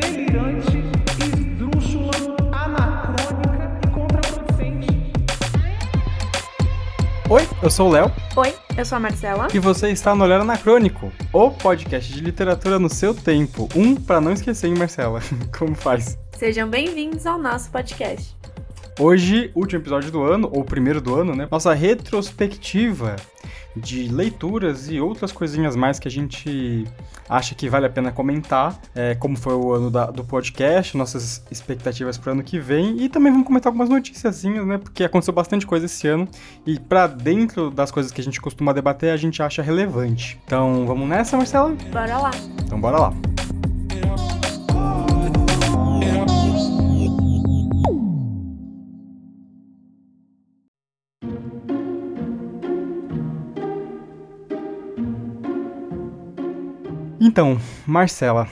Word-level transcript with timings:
delirante, 0.00 0.78
esdrúxula, 1.20 2.10
anacrônica 2.52 3.80
e 3.84 3.90
contraproducente. 3.90 4.88
Oi, 7.28 7.48
eu 7.62 7.70
sou 7.70 7.88
o 7.88 7.92
Léo 7.92 8.10
Oi, 8.36 8.54
eu 8.76 8.84
sou 8.84 8.96
a 8.96 9.00
Marcela. 9.00 9.48
e 9.52 9.58
você 9.58 9.90
está 9.90 10.14
no 10.14 10.24
Olhar 10.24 10.40
Anacrônico, 10.40 11.12
o 11.32 11.50
podcast 11.50 12.12
de 12.12 12.20
literatura 12.20 12.78
no 12.78 12.88
seu 12.88 13.12
tempo. 13.14 13.68
Um 13.74 13.94
pra 13.96 14.20
não 14.20 14.32
esquecer, 14.32 14.68
hein, 14.68 14.74
Marcela? 14.78 15.20
Como 15.56 15.74
faz? 15.74 16.16
Sejam 16.36 16.68
bem-vindos 16.68 17.26
ao 17.26 17.36
nosso 17.38 17.70
podcast. 17.70 18.36
Hoje, 18.98 19.50
último 19.54 19.80
episódio 19.80 20.10
do 20.10 20.22
ano, 20.24 20.50
ou 20.52 20.64
primeiro 20.64 21.00
do 21.00 21.14
ano, 21.14 21.34
né? 21.34 21.46
Nossa 21.50 21.72
retrospectiva 21.72 23.14
de 23.76 24.08
leituras 24.08 24.90
e 24.90 24.98
outras 25.00 25.30
coisinhas 25.30 25.76
mais 25.76 26.00
que 26.00 26.08
a 26.08 26.10
gente 26.10 26.84
acha 27.28 27.54
que 27.54 27.68
vale 27.68 27.86
a 27.86 27.90
pena 27.90 28.10
comentar, 28.10 28.76
é, 28.96 29.14
como 29.14 29.36
foi 29.36 29.54
o 29.54 29.72
ano 29.72 29.88
da- 29.88 30.06
do 30.06 30.24
podcast, 30.24 30.96
nossas 30.96 31.44
expectativas 31.48 32.18
para 32.18 32.30
o 32.30 32.32
ano 32.32 32.42
que 32.42 32.58
vem, 32.58 33.00
e 33.00 33.08
também 33.08 33.30
vamos 33.30 33.46
comentar 33.46 33.70
algumas 33.70 33.88
noticiazinhas, 33.88 34.66
né? 34.66 34.78
Porque 34.78 35.04
aconteceu 35.04 35.32
bastante 35.32 35.64
coisa 35.64 35.86
esse 35.86 36.08
ano, 36.08 36.26
e 36.66 36.80
para 36.80 37.06
dentro 37.06 37.70
das 37.70 37.92
coisas 37.92 38.10
que 38.10 38.20
a 38.20 38.24
gente 38.24 38.40
costuma 38.40 38.72
debater, 38.72 39.12
a 39.12 39.16
gente 39.16 39.40
acha 39.40 39.62
relevante. 39.62 40.40
Então, 40.44 40.84
vamos 40.84 41.08
nessa, 41.08 41.36
Marcela? 41.36 41.72
Bora 41.92 42.18
lá. 42.18 42.30
Então, 42.64 42.80
bora 42.80 42.98
lá. 42.98 43.12
Então, 57.38 57.56
Marcela, 57.86 58.48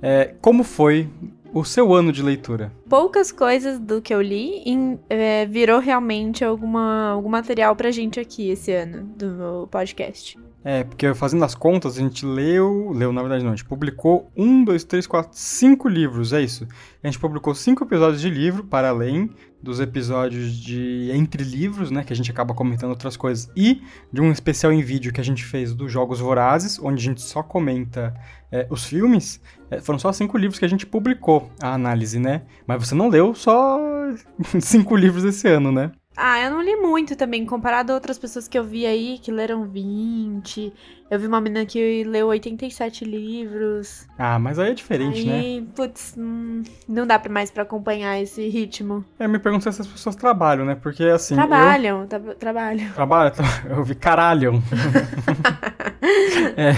é, 0.00 0.34
como 0.40 0.64
foi 0.64 1.10
o 1.52 1.62
seu 1.62 1.92
ano 1.92 2.10
de 2.10 2.22
leitura? 2.22 2.72
Poucas 2.88 3.30
coisas 3.30 3.78
do 3.78 4.00
que 4.00 4.14
eu 4.14 4.22
li 4.22 4.62
em- 4.64 4.98
é, 5.10 5.44
virou 5.44 5.78
realmente 5.78 6.42
alguma, 6.42 7.10
algum 7.10 7.28
material 7.28 7.76
pra 7.76 7.90
gente 7.90 8.18
aqui 8.18 8.48
esse 8.48 8.72
ano 8.72 9.02
do 9.14 9.68
podcast. 9.70 10.38
É, 10.68 10.82
porque 10.82 11.14
fazendo 11.14 11.44
as 11.44 11.54
contas, 11.54 11.96
a 11.96 12.00
gente 12.00 12.26
leu. 12.26 12.90
Leu, 12.90 13.12
na 13.12 13.20
verdade, 13.20 13.44
não. 13.44 13.52
A 13.52 13.54
gente 13.54 13.64
publicou 13.64 14.32
um, 14.36 14.64
dois, 14.64 14.82
três, 14.82 15.06
quatro, 15.06 15.30
cinco 15.32 15.88
livros, 15.88 16.32
é 16.32 16.42
isso. 16.42 16.66
A 17.04 17.06
gente 17.06 17.20
publicou 17.20 17.54
cinco 17.54 17.84
episódios 17.84 18.20
de 18.20 18.28
livro, 18.28 18.64
para 18.64 18.88
além 18.88 19.30
dos 19.62 19.78
episódios 19.78 20.56
de 20.56 21.08
Entre 21.14 21.44
Livros, 21.44 21.92
né? 21.92 22.02
Que 22.02 22.12
a 22.12 22.16
gente 22.16 22.32
acaba 22.32 22.52
comentando 22.52 22.90
outras 22.90 23.16
coisas. 23.16 23.48
E 23.56 23.80
de 24.12 24.20
um 24.20 24.32
especial 24.32 24.72
em 24.72 24.82
vídeo 24.82 25.12
que 25.12 25.20
a 25.20 25.24
gente 25.24 25.44
fez 25.44 25.72
dos 25.72 25.92
Jogos 25.92 26.18
Vorazes, 26.18 26.80
onde 26.80 27.00
a 27.00 27.04
gente 27.04 27.22
só 27.22 27.44
comenta 27.44 28.12
é, 28.50 28.66
os 28.68 28.84
filmes. 28.86 29.40
É, 29.70 29.80
foram 29.80 30.00
só 30.00 30.10
cinco 30.10 30.36
livros 30.36 30.58
que 30.58 30.64
a 30.64 30.68
gente 30.68 30.84
publicou 30.84 31.48
a 31.62 31.74
análise, 31.74 32.18
né? 32.18 32.42
Mas 32.66 32.88
você 32.88 32.94
não 32.96 33.08
leu 33.08 33.36
só 33.36 33.78
cinco 34.60 34.96
livros 34.96 35.22
esse 35.22 35.46
ano, 35.46 35.70
né? 35.70 35.92
Ah, 36.16 36.40
eu 36.40 36.50
não 36.50 36.62
li 36.62 36.74
muito 36.76 37.14
também, 37.14 37.44
comparado 37.44 37.92
a 37.92 37.94
outras 37.94 38.18
pessoas 38.18 38.48
que 38.48 38.58
eu 38.58 38.64
vi 38.64 38.86
aí, 38.86 39.18
que 39.22 39.30
leram 39.30 39.66
20. 39.68 40.72
Eu 41.10 41.20
vi 41.20 41.26
uma 41.26 41.40
menina 41.40 41.66
que 41.66 42.02
leu 42.04 42.28
87 42.28 43.04
livros. 43.04 44.06
Ah, 44.18 44.38
mas 44.38 44.58
aí 44.58 44.70
é 44.70 44.74
diferente, 44.74 45.24
né? 45.26 45.38
aí, 45.38 45.68
putz, 45.76 46.14
hum, 46.16 46.62
não 46.88 47.06
dá 47.06 47.20
mais 47.30 47.50
pra 47.50 47.64
acompanhar 47.64 48.20
esse 48.20 48.48
ritmo. 48.48 49.04
É, 49.18 49.28
me 49.28 49.38
pergunto 49.38 49.64
se 49.64 49.68
essas 49.68 49.86
pessoas 49.86 50.16
trabalham, 50.16 50.64
né? 50.64 50.74
Porque 50.74 51.04
assim. 51.04 51.34
eu- 51.34 51.46
trabalham, 51.46 52.06
tra- 52.06 52.34
trabalham. 52.34 52.90
Trabalha? 52.92 53.32
Eu 53.68 53.84
vi 53.84 53.94
caralho. 53.94 54.62
é. 56.56 56.74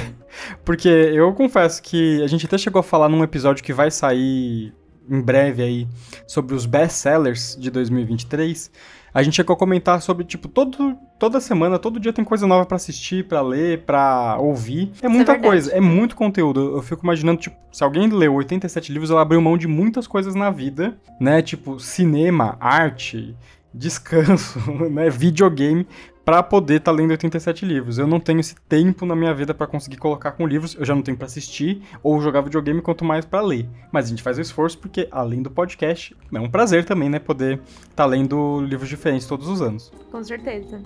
Porque 0.64 0.88
eu 0.88 1.32
confesso 1.32 1.82
que 1.82 2.22
a 2.22 2.26
gente 2.26 2.46
até 2.46 2.56
chegou 2.58 2.80
a 2.80 2.82
falar 2.82 3.08
num 3.08 3.22
episódio 3.24 3.62
que 3.64 3.72
vai 3.72 3.90
sair 3.90 4.72
em 5.10 5.20
breve 5.20 5.62
aí 5.62 5.88
sobre 6.26 6.54
os 6.54 6.66
best-sellers 6.66 7.56
de 7.58 7.70
2023. 7.70 8.70
A 9.12 9.22
gente 9.22 9.34
chegou 9.34 9.54
a 9.54 9.58
comentar 9.58 10.00
sobre, 10.02 10.24
tipo, 10.24 10.48
todo, 10.48 10.96
toda 11.18 11.40
semana, 11.40 11.78
todo 11.78 11.98
dia 11.98 12.12
tem 12.12 12.24
coisa 12.24 12.46
nova 12.46 12.66
pra 12.66 12.76
assistir, 12.76 13.26
pra 13.26 13.40
ler, 13.40 13.82
pra 13.82 14.36
ouvir. 14.38 14.92
É 15.02 15.08
muita 15.08 15.32
verdade. 15.32 15.48
coisa, 15.48 15.72
é 15.72 15.80
muito 15.80 16.14
conteúdo. 16.14 16.76
Eu 16.76 16.82
fico 16.82 17.04
imaginando, 17.04 17.40
tipo, 17.40 17.56
se 17.72 17.82
alguém 17.82 18.08
leu 18.08 18.34
87 18.34 18.92
livros, 18.92 19.10
ela 19.10 19.22
abriu 19.22 19.40
mão 19.40 19.56
de 19.56 19.66
muitas 19.66 20.06
coisas 20.06 20.34
na 20.34 20.50
vida, 20.50 20.96
né? 21.20 21.42
Tipo, 21.42 21.80
cinema, 21.80 22.56
arte, 22.60 23.34
descanso, 23.72 24.58
né? 24.90 25.08
Videogame, 25.10 25.86
pra 26.28 26.42
poder 26.42 26.74
estar 26.74 26.92
lendo 26.92 27.12
87 27.12 27.64
livros. 27.64 27.96
Eu 27.96 28.06
não 28.06 28.20
tenho 28.20 28.38
esse 28.38 28.54
tempo 28.68 29.06
na 29.06 29.16
minha 29.16 29.32
vida 29.32 29.54
pra 29.54 29.66
conseguir 29.66 29.96
colocar 29.96 30.32
com 30.32 30.46
livros, 30.46 30.76
eu 30.78 30.84
já 30.84 30.94
não 30.94 31.00
tenho 31.00 31.16
pra 31.16 31.24
assistir 31.24 31.80
ou 32.02 32.20
jogar 32.20 32.42
videogame, 32.42 32.82
quanto 32.82 33.02
mais 33.02 33.24
pra 33.24 33.40
ler. 33.40 33.66
Mas 33.90 34.04
a 34.04 34.08
gente 34.10 34.22
faz 34.22 34.36
o 34.36 34.42
esforço 34.42 34.76
porque, 34.76 35.08
além 35.10 35.40
do 35.40 35.50
podcast, 35.50 36.14
é 36.30 36.38
um 36.38 36.50
prazer 36.50 36.84
também, 36.84 37.08
né? 37.08 37.18
Poder 37.18 37.62
estar 37.88 38.04
lendo 38.04 38.60
livros 38.60 38.90
diferentes 38.90 39.26
todos 39.26 39.48
os 39.48 39.62
anos. 39.62 39.90
Com 40.12 40.22
certeza. 40.22 40.82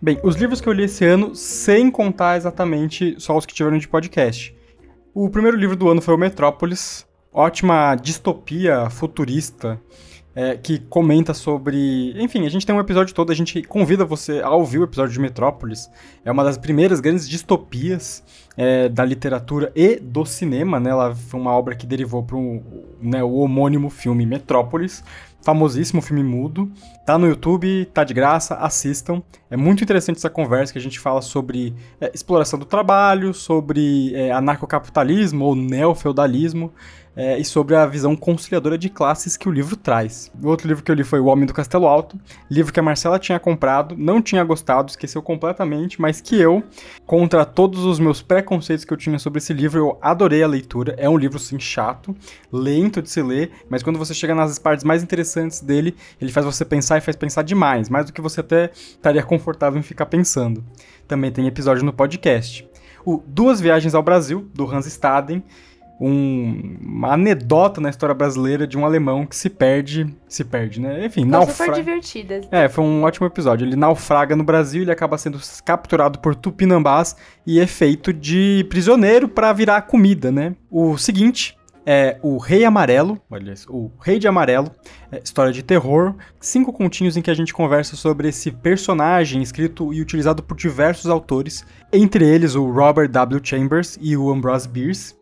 Bem, 0.00 0.20
os 0.22 0.36
livros 0.36 0.60
que 0.60 0.68
eu 0.68 0.72
li 0.72 0.84
esse 0.84 1.04
ano, 1.04 1.34
sem 1.34 1.90
contar 1.90 2.36
exatamente 2.36 3.16
só 3.18 3.36
os 3.36 3.44
que 3.44 3.52
tiveram 3.52 3.78
de 3.78 3.88
podcast. 3.88 4.56
O 5.12 5.28
primeiro 5.28 5.56
livro 5.56 5.74
do 5.74 5.88
ano 5.88 6.00
foi 6.00 6.14
o 6.14 6.18
Metrópolis, 6.18 7.04
ótima 7.32 7.96
distopia 7.96 8.88
futurista 8.90 9.80
é, 10.34 10.56
que 10.56 10.78
comenta 10.78 11.34
sobre. 11.34 12.14
Enfim, 12.20 12.46
a 12.46 12.48
gente 12.48 12.64
tem 12.64 12.74
um 12.74 12.80
episódio 12.80 13.14
todo, 13.14 13.32
a 13.32 13.34
gente 13.34 13.62
convida 13.62 14.04
você 14.04 14.40
a 14.40 14.50
ouvir 14.50 14.78
o 14.78 14.84
episódio 14.84 15.12
de 15.12 15.20
Metrópolis. 15.20 15.90
É 16.24 16.30
uma 16.30 16.44
das 16.44 16.56
primeiras 16.56 17.00
grandes 17.00 17.28
distopias 17.28 18.22
é, 18.56 18.88
da 18.88 19.04
literatura 19.04 19.72
e 19.74 19.96
do 19.96 20.24
cinema, 20.24 20.78
né? 20.78 20.90
Ela 20.90 21.14
foi 21.14 21.40
uma 21.40 21.52
obra 21.52 21.74
que 21.74 21.86
derivou 21.86 22.22
para 22.22 22.38
né, 23.00 23.22
o 23.22 23.34
homônimo 23.34 23.90
filme 23.90 24.24
Metrópolis. 24.24 25.02
Famosíssimo 25.42 26.02
filme 26.02 26.22
mudo. 26.22 26.70
Tá 27.06 27.16
no 27.16 27.26
YouTube, 27.26 27.86
tá 27.94 28.04
de 28.04 28.12
graça, 28.12 28.56
assistam. 28.56 29.22
É 29.50 29.56
muito 29.56 29.82
interessante 29.82 30.18
essa 30.18 30.28
conversa 30.28 30.70
que 30.70 30.78
a 30.78 30.82
gente 30.82 31.00
fala 31.00 31.22
sobre 31.22 31.74
é, 31.98 32.10
exploração 32.14 32.58
do 32.58 32.66
trabalho, 32.66 33.32
sobre 33.32 34.14
é, 34.14 34.30
anarcocapitalismo 34.30 35.46
ou 35.46 35.56
neofeudalismo 35.56 36.70
é, 37.16 37.38
e 37.38 37.44
sobre 37.44 37.74
a 37.74 37.86
visão 37.86 38.14
conciliadora 38.16 38.78
de 38.78 38.88
classes 38.88 39.36
que 39.36 39.48
o 39.48 39.52
livro 39.52 39.76
traz. 39.76 40.30
O 40.42 40.48
outro 40.48 40.68
livro 40.68 40.82
que 40.82 40.90
eu 40.90 40.94
li 40.94 41.04
foi 41.04 41.20
O 41.20 41.26
Homem 41.26 41.46
do 41.46 41.54
Castelo 41.54 41.86
Alto, 41.86 42.18
livro 42.50 42.72
que 42.72 42.80
a 42.80 42.82
Marcela 42.82 43.18
tinha 43.18 43.38
comprado, 43.38 43.94
não 43.96 44.22
tinha 44.22 44.44
gostado, 44.44 44.90
esqueceu 44.90 45.22
completamente, 45.22 46.00
mas 46.00 46.20
que 46.20 46.40
eu, 46.40 46.62
contra 47.06 47.44
todos 47.44 47.84
os 47.84 47.98
meus 47.98 48.22
preconceitos 48.22 48.84
que 48.84 48.92
eu 48.92 48.96
tinha 48.96 49.18
sobre 49.18 49.38
esse 49.38 49.52
livro, 49.52 49.78
eu 49.78 49.98
adorei 50.00 50.42
a 50.42 50.48
leitura. 50.48 50.94
É 50.96 51.08
um 51.08 51.16
livro, 51.16 51.38
sim, 51.38 51.58
chato, 51.58 52.14
lento 52.52 53.02
de 53.02 53.10
se 53.10 53.22
ler, 53.22 53.50
mas 53.68 53.82
quando 53.82 53.98
você 53.98 54.14
chega 54.14 54.34
nas 54.34 54.58
partes 54.58 54.84
mais 54.84 55.02
interessantes 55.02 55.60
dele, 55.60 55.94
ele 56.20 56.32
faz 56.32 56.46
você 56.46 56.64
pensar 56.64 56.98
e 56.98 57.00
faz 57.00 57.16
pensar 57.16 57.42
demais, 57.42 57.88
mais 57.88 58.06
do 58.06 58.12
que 58.12 58.20
você 58.20 58.40
até 58.40 58.70
estaria 58.72 59.22
confortável 59.22 59.78
em 59.78 59.82
ficar 59.82 60.06
pensando. 60.06 60.64
Também 61.06 61.30
tem 61.30 61.46
episódio 61.46 61.84
no 61.84 61.92
podcast. 61.92 62.68
O 63.04 63.22
Duas 63.26 63.60
Viagens 63.60 63.94
ao 63.94 64.02
Brasil, 64.02 64.48
do 64.54 64.70
Hans 64.70 64.86
Staden, 64.86 65.42
um- 66.00 66.76
uma 66.80 67.12
anedota 67.12 67.80
na 67.80 67.90
história 67.90 68.14
brasileira 68.14 68.66
de 68.66 68.78
um 68.78 68.86
alemão 68.86 69.26
que 69.26 69.36
se 69.36 69.50
perde, 69.50 70.06
se 70.26 70.42
perde, 70.44 70.80
né? 70.80 71.04
Enfim, 71.06 71.20
super 71.22 71.30
naufraga. 71.32 71.72
divertidas. 71.74 72.48
É, 72.50 72.68
foi 72.68 72.82
um 72.84 73.02
ótimo 73.04 73.26
episódio. 73.26 73.66
Ele 73.66 73.76
naufraga 73.76 74.34
no 74.34 74.42
Brasil, 74.42 74.82
ele 74.82 74.90
acaba 74.92 75.18
sendo 75.18 75.38
capturado 75.64 76.18
por 76.18 76.34
tupinambás 76.34 77.14
e 77.46 77.60
é 77.60 77.66
feito 77.66 78.12
de 78.12 78.64
prisioneiro 78.70 79.28
pra 79.28 79.52
virar 79.52 79.82
comida, 79.82 80.32
né? 80.32 80.54
O 80.70 80.96
seguinte 80.96 81.56
é 81.84 82.18
o 82.22 82.36
Rei 82.38 82.64
Amarelo, 82.64 83.20
olha 83.30 83.52
isso, 83.52 83.66
o 83.72 83.90
Rei 84.00 84.18
de 84.18 84.28
Amarelo, 84.28 84.70
é, 85.10 85.20
história 85.24 85.50
de 85.52 85.62
terror, 85.62 86.14
cinco 86.38 86.72
continhos 86.72 87.16
em 87.16 87.22
que 87.22 87.30
a 87.30 87.34
gente 87.34 87.52
conversa 87.54 87.96
sobre 87.96 88.28
esse 88.28 88.50
personagem 88.50 89.42
escrito 89.42 89.92
e 89.92 90.00
utilizado 90.00 90.42
por 90.42 90.56
diversos 90.56 91.10
autores, 91.10 91.64
entre 91.92 92.24
eles 92.26 92.54
o 92.54 92.70
Robert 92.70 93.08
W. 93.10 93.40
Chambers 93.42 93.98
e 94.00 94.16
o 94.16 94.30
Ambrose 94.30 94.68
Bierce. 94.68 95.14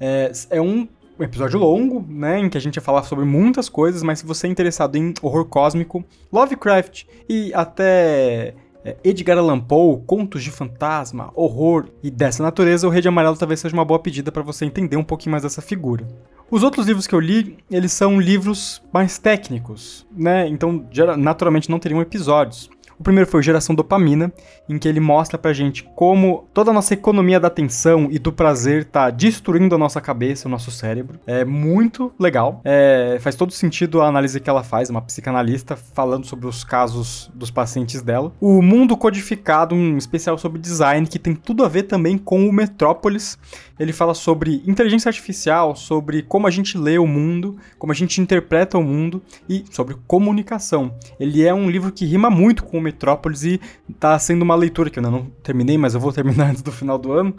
É, 0.00 0.32
é 0.50 0.60
um 0.60 0.86
episódio 1.20 1.58
longo, 1.58 2.04
né, 2.08 2.38
em 2.38 2.48
que 2.48 2.56
a 2.56 2.60
gente 2.60 2.76
ia 2.76 2.82
falar 2.82 3.02
sobre 3.02 3.24
muitas 3.24 3.68
coisas, 3.68 4.02
mas 4.02 4.20
se 4.20 4.26
você 4.26 4.46
é 4.46 4.50
interessado 4.50 4.96
em 4.96 5.12
horror 5.20 5.44
cósmico, 5.44 6.04
Lovecraft 6.32 7.04
e 7.28 7.52
até 7.52 8.54
é, 8.84 8.96
Edgar 9.02 9.36
Allan 9.38 9.60
Poe, 9.60 10.00
contos 10.06 10.42
de 10.42 10.50
fantasma, 10.50 11.32
horror 11.34 11.88
e 12.02 12.10
dessa 12.10 12.42
natureza, 12.42 12.86
o 12.86 12.90
Rei 12.90 13.02
de 13.02 13.08
Amarelo 13.08 13.36
talvez 13.36 13.60
seja 13.60 13.74
uma 13.74 13.84
boa 13.84 13.98
pedida 13.98 14.30
para 14.30 14.42
você 14.42 14.64
entender 14.64 14.96
um 14.96 15.04
pouquinho 15.04 15.32
mais 15.32 15.42
dessa 15.42 15.60
figura. 15.60 16.06
Os 16.50 16.62
outros 16.62 16.86
livros 16.86 17.06
que 17.06 17.14
eu 17.14 17.20
li, 17.20 17.58
eles 17.70 17.92
são 17.92 18.18
livros 18.18 18.82
mais 18.90 19.18
técnicos, 19.18 20.06
né? 20.16 20.48
Então, 20.48 20.86
naturalmente 21.18 21.68
não 21.68 21.78
teriam 21.78 22.00
episódios. 22.00 22.70
O 22.98 23.02
primeiro 23.02 23.30
foi 23.30 23.42
Geração 23.42 23.74
Dopamina, 23.74 24.32
em 24.68 24.76
que 24.76 24.88
ele 24.88 24.98
mostra 24.98 25.38
pra 25.38 25.52
gente 25.52 25.84
como 25.94 26.48
toda 26.52 26.70
a 26.70 26.74
nossa 26.74 26.94
economia 26.94 27.38
da 27.38 27.46
atenção 27.46 28.08
e 28.10 28.18
do 28.18 28.32
prazer 28.32 28.84
tá 28.84 29.08
destruindo 29.08 29.74
a 29.74 29.78
nossa 29.78 30.00
cabeça, 30.00 30.48
o 30.48 30.50
nosso 30.50 30.70
cérebro. 30.70 31.20
É 31.24 31.44
muito 31.44 32.12
legal. 32.18 32.60
É, 32.64 33.16
faz 33.20 33.36
todo 33.36 33.52
sentido 33.52 34.00
a 34.00 34.08
análise 34.08 34.40
que 34.40 34.50
ela 34.50 34.64
faz, 34.64 34.90
uma 34.90 35.00
psicanalista 35.00 35.76
falando 35.76 36.26
sobre 36.26 36.46
os 36.48 36.64
casos 36.64 37.30
dos 37.32 37.50
pacientes 37.50 38.02
dela. 38.02 38.32
O 38.40 38.60
Mundo 38.60 38.96
Codificado, 38.96 39.74
um 39.74 39.96
especial 39.96 40.36
sobre 40.36 40.60
design 40.60 41.06
que 41.06 41.20
tem 41.20 41.34
tudo 41.34 41.64
a 41.64 41.68
ver 41.68 41.84
também 41.84 42.18
com 42.18 42.48
o 42.48 42.52
Metrópolis. 42.52 43.38
Ele 43.78 43.92
fala 43.92 44.14
sobre 44.14 44.62
inteligência 44.66 45.08
artificial, 45.08 45.76
sobre 45.76 46.22
como 46.22 46.46
a 46.46 46.50
gente 46.50 46.76
lê 46.76 46.98
o 46.98 47.06
mundo, 47.06 47.56
como 47.78 47.92
a 47.92 47.94
gente 47.94 48.20
interpreta 48.20 48.78
o 48.78 48.82
mundo 48.82 49.22
e 49.48 49.64
sobre 49.70 49.96
comunicação. 50.06 50.94
Ele 51.18 51.44
é 51.44 51.54
um 51.54 51.70
livro 51.70 51.92
que 51.92 52.04
rima 52.04 52.30
muito 52.30 52.64
com 52.64 52.78
o 52.78 52.80
Metrópolis 52.80 53.44
e 53.44 53.60
tá 53.98 54.18
sendo 54.18 54.42
uma 54.42 54.54
leitura 54.54 54.90
que 54.90 54.98
eu 54.98 55.04
ainda 55.04 55.16
não 55.16 55.26
terminei, 55.42 55.78
mas 55.78 55.94
eu 55.94 56.00
vou 56.00 56.12
terminar 56.14 56.50
antes 56.50 56.62
do 56.62 56.72
final 56.72 56.98
do 56.98 57.12
ano 57.12 57.34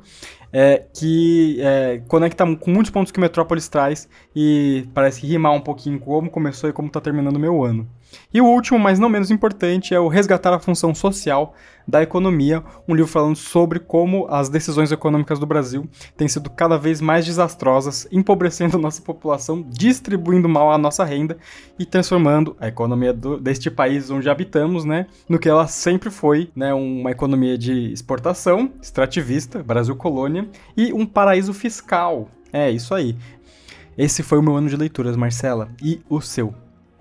é, 0.52 0.84
que 0.94 1.58
é, 1.62 2.02
conecta 2.08 2.46
com 2.56 2.72
muitos 2.72 2.92
pontos 2.92 3.12
que 3.12 3.20
Metrópolis 3.20 3.68
traz 3.68 4.10
e 4.36 4.88
parece 4.94 5.26
rimar 5.26 5.54
um 5.54 5.62
pouquinho 5.62 6.00
como 6.00 6.30
começou 6.30 6.70
e 6.70 6.74
como 6.74 6.88
está 6.88 7.00
terminando 7.00 7.36
o 7.36 7.40
meu 7.40 7.64
ano. 7.64 7.88
E 8.34 8.42
o 8.42 8.46
último, 8.46 8.78
mas 8.80 9.00
não 9.00 9.10
menos 9.10 9.32
importante, 9.32 9.94
é 9.94 10.00
o 10.00 10.08
Resgatar 10.08 10.54
a 10.54 10.60
Função 10.60 10.94
Social 10.94 11.54
da 11.88 12.04
Economia, 12.04 12.64
um 12.88 12.94
livro 12.94 13.12
falando 13.12 13.36
sobre 13.36 13.80
como 13.80 14.28
as 14.30 14.48
decisões 14.48 14.92
econômicas 14.92 15.40
do 15.40 15.46
Brasil 15.48 15.90
têm 16.16 16.28
sido 16.28 16.50
cada 16.50 16.78
vez 16.78 17.02
mais 17.02 17.26
desastrosas, 17.26 18.08
empobrecendo 18.12 18.78
a 18.78 18.80
nossa 18.80 19.02
população, 19.02 19.66
distribuindo 19.68 20.48
mal 20.48 20.72
a 20.72 20.78
nossa 20.78 21.04
renda 21.04 21.38
e 21.80 21.86
transformando 21.86 22.56
a 22.60 22.68
economia 22.68 23.12
do, 23.12 23.40
deste 23.40 23.72
país 23.72 24.12
onde 24.12 24.30
habitamos, 24.30 24.86
né, 24.86 25.08
no 25.28 25.40
que 25.40 25.50
ela 25.50 25.68
sempre 25.68 26.12
foi, 26.12 26.52
né, 26.56 26.74
uma 26.74 27.10
economia 27.10 27.58
de 27.58 27.92
exportação, 27.92 28.72
extrativista, 28.80 29.64
Brasil 29.64 29.96
colônia, 29.96 30.48
e 30.78 30.94
um 30.94 31.08
paraíso 31.08 31.54
fiscal. 31.54 32.30
É, 32.54 32.70
isso 32.70 32.94
aí. 32.94 33.16
Esse 33.98 34.24
foi 34.24 34.38
o 34.38 34.44
meu 34.44 34.56
ano 34.56 34.70
de 34.70 34.78
leituras, 34.78 35.18
Marcela. 35.18 35.70
E 35.82 36.02
o 36.10 36.22
seu? 36.22 36.54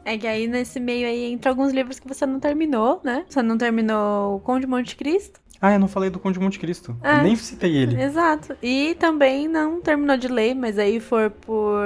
É 0.08 0.16
que 0.16 0.26
aí 0.26 0.46
nesse 0.46 0.80
meio 0.80 1.06
aí 1.06 1.30
entra 1.30 1.50
alguns 1.50 1.70
livros 1.70 1.98
que 1.98 2.08
você 2.08 2.24
não 2.24 2.40
terminou, 2.40 2.98
né? 3.04 3.26
Você 3.28 3.42
não 3.42 3.58
terminou 3.58 4.36
o 4.36 4.40
Conde 4.40 4.62
de 4.62 4.66
Monte 4.66 4.96
Cristo. 4.96 5.38
Ah, 5.60 5.72
eu 5.72 5.78
não 5.78 5.86
falei 5.86 6.08
do 6.08 6.18
Conde 6.18 6.38
de 6.38 6.44
Monte 6.44 6.58
Cristo. 6.58 6.96
É, 7.02 7.22
nem 7.22 7.36
citei 7.36 7.76
ele. 7.76 7.98
Exato. 8.00 8.56
E 8.62 8.96
também 8.98 9.46
não 9.46 9.82
terminou 9.82 10.16
de 10.16 10.28
ler, 10.28 10.54
mas 10.54 10.78
aí 10.78 10.98
foi 10.98 11.28
por. 11.28 11.82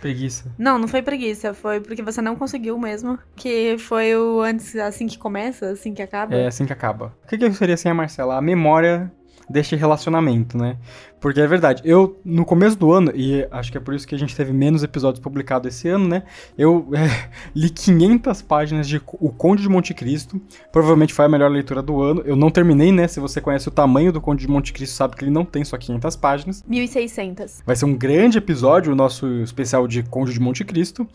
Preguiça. 0.00 0.52
Não, 0.58 0.78
não 0.80 0.88
foi 0.88 1.00
preguiça. 1.00 1.54
Foi 1.54 1.80
porque 1.80 2.02
você 2.02 2.20
não 2.20 2.34
conseguiu 2.34 2.76
mesmo. 2.76 3.18
Que 3.36 3.76
foi 3.78 4.16
o 4.16 4.40
antes, 4.40 4.74
assim 4.74 5.06
que 5.06 5.16
começa, 5.16 5.66
assim 5.70 5.94
que 5.94 6.02
acaba. 6.02 6.34
É, 6.34 6.48
assim 6.48 6.66
que 6.66 6.72
acaba. 6.72 7.14
O 7.24 7.28
que, 7.28 7.38
que 7.38 7.52
seria 7.52 7.74
assim 7.74 7.88
a 7.88 7.94
Marcela? 7.94 8.36
A 8.36 8.42
memória 8.42 9.12
deste 9.48 9.76
relacionamento, 9.76 10.56
né? 10.56 10.76
Porque 11.24 11.40
é 11.40 11.46
verdade, 11.46 11.80
eu, 11.86 12.20
no 12.22 12.44
começo 12.44 12.78
do 12.78 12.92
ano, 12.92 13.10
e 13.14 13.48
acho 13.50 13.72
que 13.72 13.78
é 13.78 13.80
por 13.80 13.94
isso 13.94 14.06
que 14.06 14.14
a 14.14 14.18
gente 14.18 14.36
teve 14.36 14.52
menos 14.52 14.82
episódios 14.82 15.22
publicados 15.22 15.74
esse 15.74 15.88
ano, 15.88 16.06
né? 16.06 16.24
Eu 16.58 16.86
é, 16.92 17.30
li 17.56 17.70
500 17.70 18.42
páginas 18.42 18.86
de 18.86 19.00
O 19.10 19.30
Conde 19.30 19.62
de 19.62 19.68
Monte 19.70 19.94
Cristo, 19.94 20.38
provavelmente 20.70 21.14
foi 21.14 21.24
a 21.24 21.28
melhor 21.30 21.50
leitura 21.50 21.80
do 21.80 22.02
ano. 22.02 22.20
Eu 22.26 22.36
não 22.36 22.50
terminei, 22.50 22.92
né? 22.92 23.08
Se 23.08 23.20
você 23.20 23.40
conhece 23.40 23.66
o 23.66 23.70
tamanho 23.70 24.12
do 24.12 24.20
Conde 24.20 24.44
de 24.44 24.52
Monte 24.52 24.70
Cristo, 24.70 24.96
sabe 24.96 25.16
que 25.16 25.24
ele 25.24 25.30
não 25.30 25.46
tem 25.46 25.64
só 25.64 25.78
500 25.78 26.14
páginas. 26.16 26.62
1.600. 26.70 27.62
Vai 27.64 27.74
ser 27.74 27.86
um 27.86 27.96
grande 27.96 28.36
episódio, 28.36 28.92
o 28.92 28.94
nosso 28.94 29.26
especial 29.40 29.88
de 29.88 30.02
Conde 30.02 30.34
de 30.34 30.40
Monte 30.40 30.62
Cristo. 30.62 31.08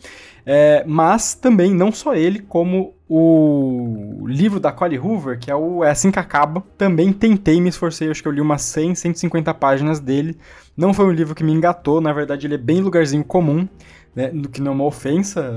É, 0.44 0.82
mas 0.88 1.34
também, 1.34 1.72
não 1.72 1.92
só 1.92 2.16
ele, 2.16 2.40
como 2.40 2.94
o 3.12 4.24
livro 4.28 4.60
da 4.60 4.70
Collie 4.70 4.98
Hoover, 4.98 5.38
que 5.38 5.50
é 5.50 5.54
o 5.54 5.82
É 5.82 5.90
Assim 5.90 6.10
Que 6.12 6.18
Acaba, 6.18 6.62
também 6.78 7.12
tentei, 7.12 7.60
me 7.60 7.68
esforcei, 7.68 8.08
acho 8.08 8.22
que 8.22 8.28
eu 8.28 8.32
li 8.32 8.40
umas 8.40 8.62
100, 8.62 8.94
150 8.94 9.52
páginas 9.54 9.99
dele. 10.00 10.36
Não 10.76 10.94
foi 10.94 11.06
um 11.06 11.12
livro 11.12 11.34
que 11.34 11.44
me 11.44 11.52
engatou, 11.52 12.00
na 12.00 12.12
verdade 12.12 12.46
ele 12.46 12.54
é 12.54 12.58
bem 12.58 12.80
lugarzinho 12.80 13.24
comum, 13.24 13.68
né, 14.14 14.32
que 14.52 14.60
não 14.60 14.72
é 14.72 14.74
uma 14.74 14.84
ofensa, 14.84 15.50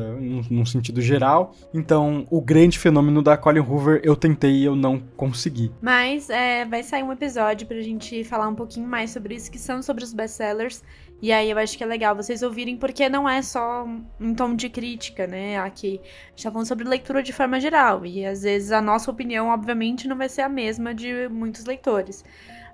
num, 0.50 0.66
sentido 0.66 1.02
geral. 1.02 1.56
Então, 1.74 2.28
o 2.30 2.40
grande 2.40 2.78
fenômeno 2.78 3.22
da 3.22 3.36
Colin 3.36 3.60
Hoover 3.60 4.02
eu 4.04 4.16
tentei 4.16 4.52
e 4.52 4.66
eu 4.66 4.76
não 4.76 5.00
consegui. 5.18 5.72
Mas 5.82 6.30
é, 6.30 6.66
vai 6.66 6.84
sair 6.84 7.04
um 7.04 7.12
episódio 7.12 7.66
pra 7.66 7.82
gente 7.82 8.24
falar 8.24 8.48
um 8.48 8.56
pouquinho 8.56 8.88
mais 8.88 9.12
sobre 9.12 9.36
isso, 9.36 9.52
que 9.52 9.60
são 9.60 9.82
sobre 9.82 10.04
os 10.04 10.14
best-sellers. 10.14 10.84
E 11.22 11.32
aí 11.32 11.50
eu 11.50 11.58
acho 11.58 11.78
que 11.78 11.84
é 11.84 11.88
legal 11.88 12.16
vocês 12.16 12.44
ouvirem, 12.44 12.76
porque 12.76 13.08
não 13.08 13.28
é 13.28 13.42
só 13.42 13.88
um 14.20 14.36
tom 14.36 14.56
de 14.56 14.68
crítica, 14.68 15.26
né? 15.26 15.58
Aqui 15.58 16.02
a 16.04 16.30
gente 16.32 16.44
tá 16.44 16.52
falando 16.52 16.68
sobre 16.68 16.84
leitura 16.84 17.24
de 17.24 17.32
forma 17.32 17.62
geral. 17.62 18.06
E 18.06 18.26
às 18.26 18.44
vezes 18.44 18.74
a 18.74 18.82
nossa 18.82 19.10
opinião, 19.10 19.48
obviamente, 19.48 20.08
não 20.08 20.18
vai 20.18 20.28
ser 20.28 20.42
a 20.42 20.50
mesma 20.50 20.94
de 20.94 21.30
muitos 21.30 21.64
leitores. 21.64 22.26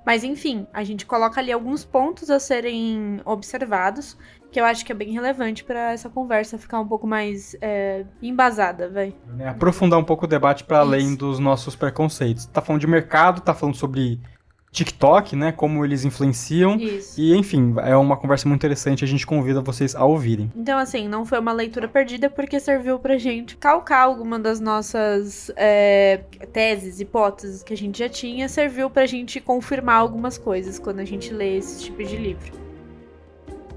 Mas 0.05 0.23
enfim, 0.23 0.65
a 0.73 0.83
gente 0.83 1.05
coloca 1.05 1.39
ali 1.39 1.51
alguns 1.51 1.83
pontos 1.85 2.29
a 2.29 2.39
serem 2.39 3.21
observados, 3.25 4.17
que 4.51 4.59
eu 4.59 4.65
acho 4.65 4.83
que 4.83 4.91
é 4.91 4.95
bem 4.95 5.11
relevante 5.11 5.63
para 5.63 5.91
essa 5.91 6.09
conversa 6.09 6.57
ficar 6.57 6.79
um 6.79 6.87
pouco 6.87 7.05
mais 7.05 7.55
é, 7.61 8.05
embasada, 8.21 8.89
vai. 8.89 9.13
É, 9.37 9.49
aprofundar 9.49 9.99
um 9.99 10.03
pouco 10.03 10.25
o 10.25 10.27
debate 10.27 10.63
para 10.63 10.79
além 10.79 11.15
dos 11.15 11.37
nossos 11.39 11.75
preconceitos. 11.75 12.45
Tá 12.47 12.61
falando 12.61 12.81
de 12.81 12.87
mercado, 12.87 13.41
tá 13.41 13.53
falando 13.53 13.75
sobre 13.75 14.19
TikTok, 14.71 15.35
né? 15.35 15.51
Como 15.51 15.83
eles 15.83 16.05
influenciam. 16.05 16.75
Isso. 16.77 17.19
E, 17.19 17.35
enfim, 17.35 17.73
é 17.83 17.95
uma 17.95 18.15
conversa 18.15 18.47
muito 18.47 18.59
interessante. 18.59 19.03
A 19.03 19.07
gente 19.07 19.25
convida 19.25 19.61
vocês 19.61 19.95
a 19.95 20.05
ouvirem. 20.05 20.51
Então, 20.55 20.77
assim, 20.77 21.07
não 21.07 21.25
foi 21.25 21.39
uma 21.39 21.51
leitura 21.51 21.87
perdida 21.87 22.29
porque 22.29 22.59
serviu 22.59 22.99
pra 22.99 23.17
gente 23.17 23.57
calcar 23.57 24.03
alguma 24.03 24.39
das 24.39 24.59
nossas 24.59 25.51
é, 25.55 26.21
teses, 26.53 26.99
hipóteses 26.99 27.63
que 27.63 27.73
a 27.73 27.77
gente 27.77 27.99
já 27.99 28.09
tinha. 28.09 28.47
Serviu 28.47 28.89
pra 28.89 29.05
gente 29.05 29.39
confirmar 29.39 29.95
algumas 29.95 30.37
coisas 30.37 30.77
quando 30.77 30.99
a 30.99 31.05
gente 31.05 31.33
lê 31.33 31.57
esse 31.57 31.83
tipo 31.83 32.03
de 32.03 32.15
livro. 32.15 32.68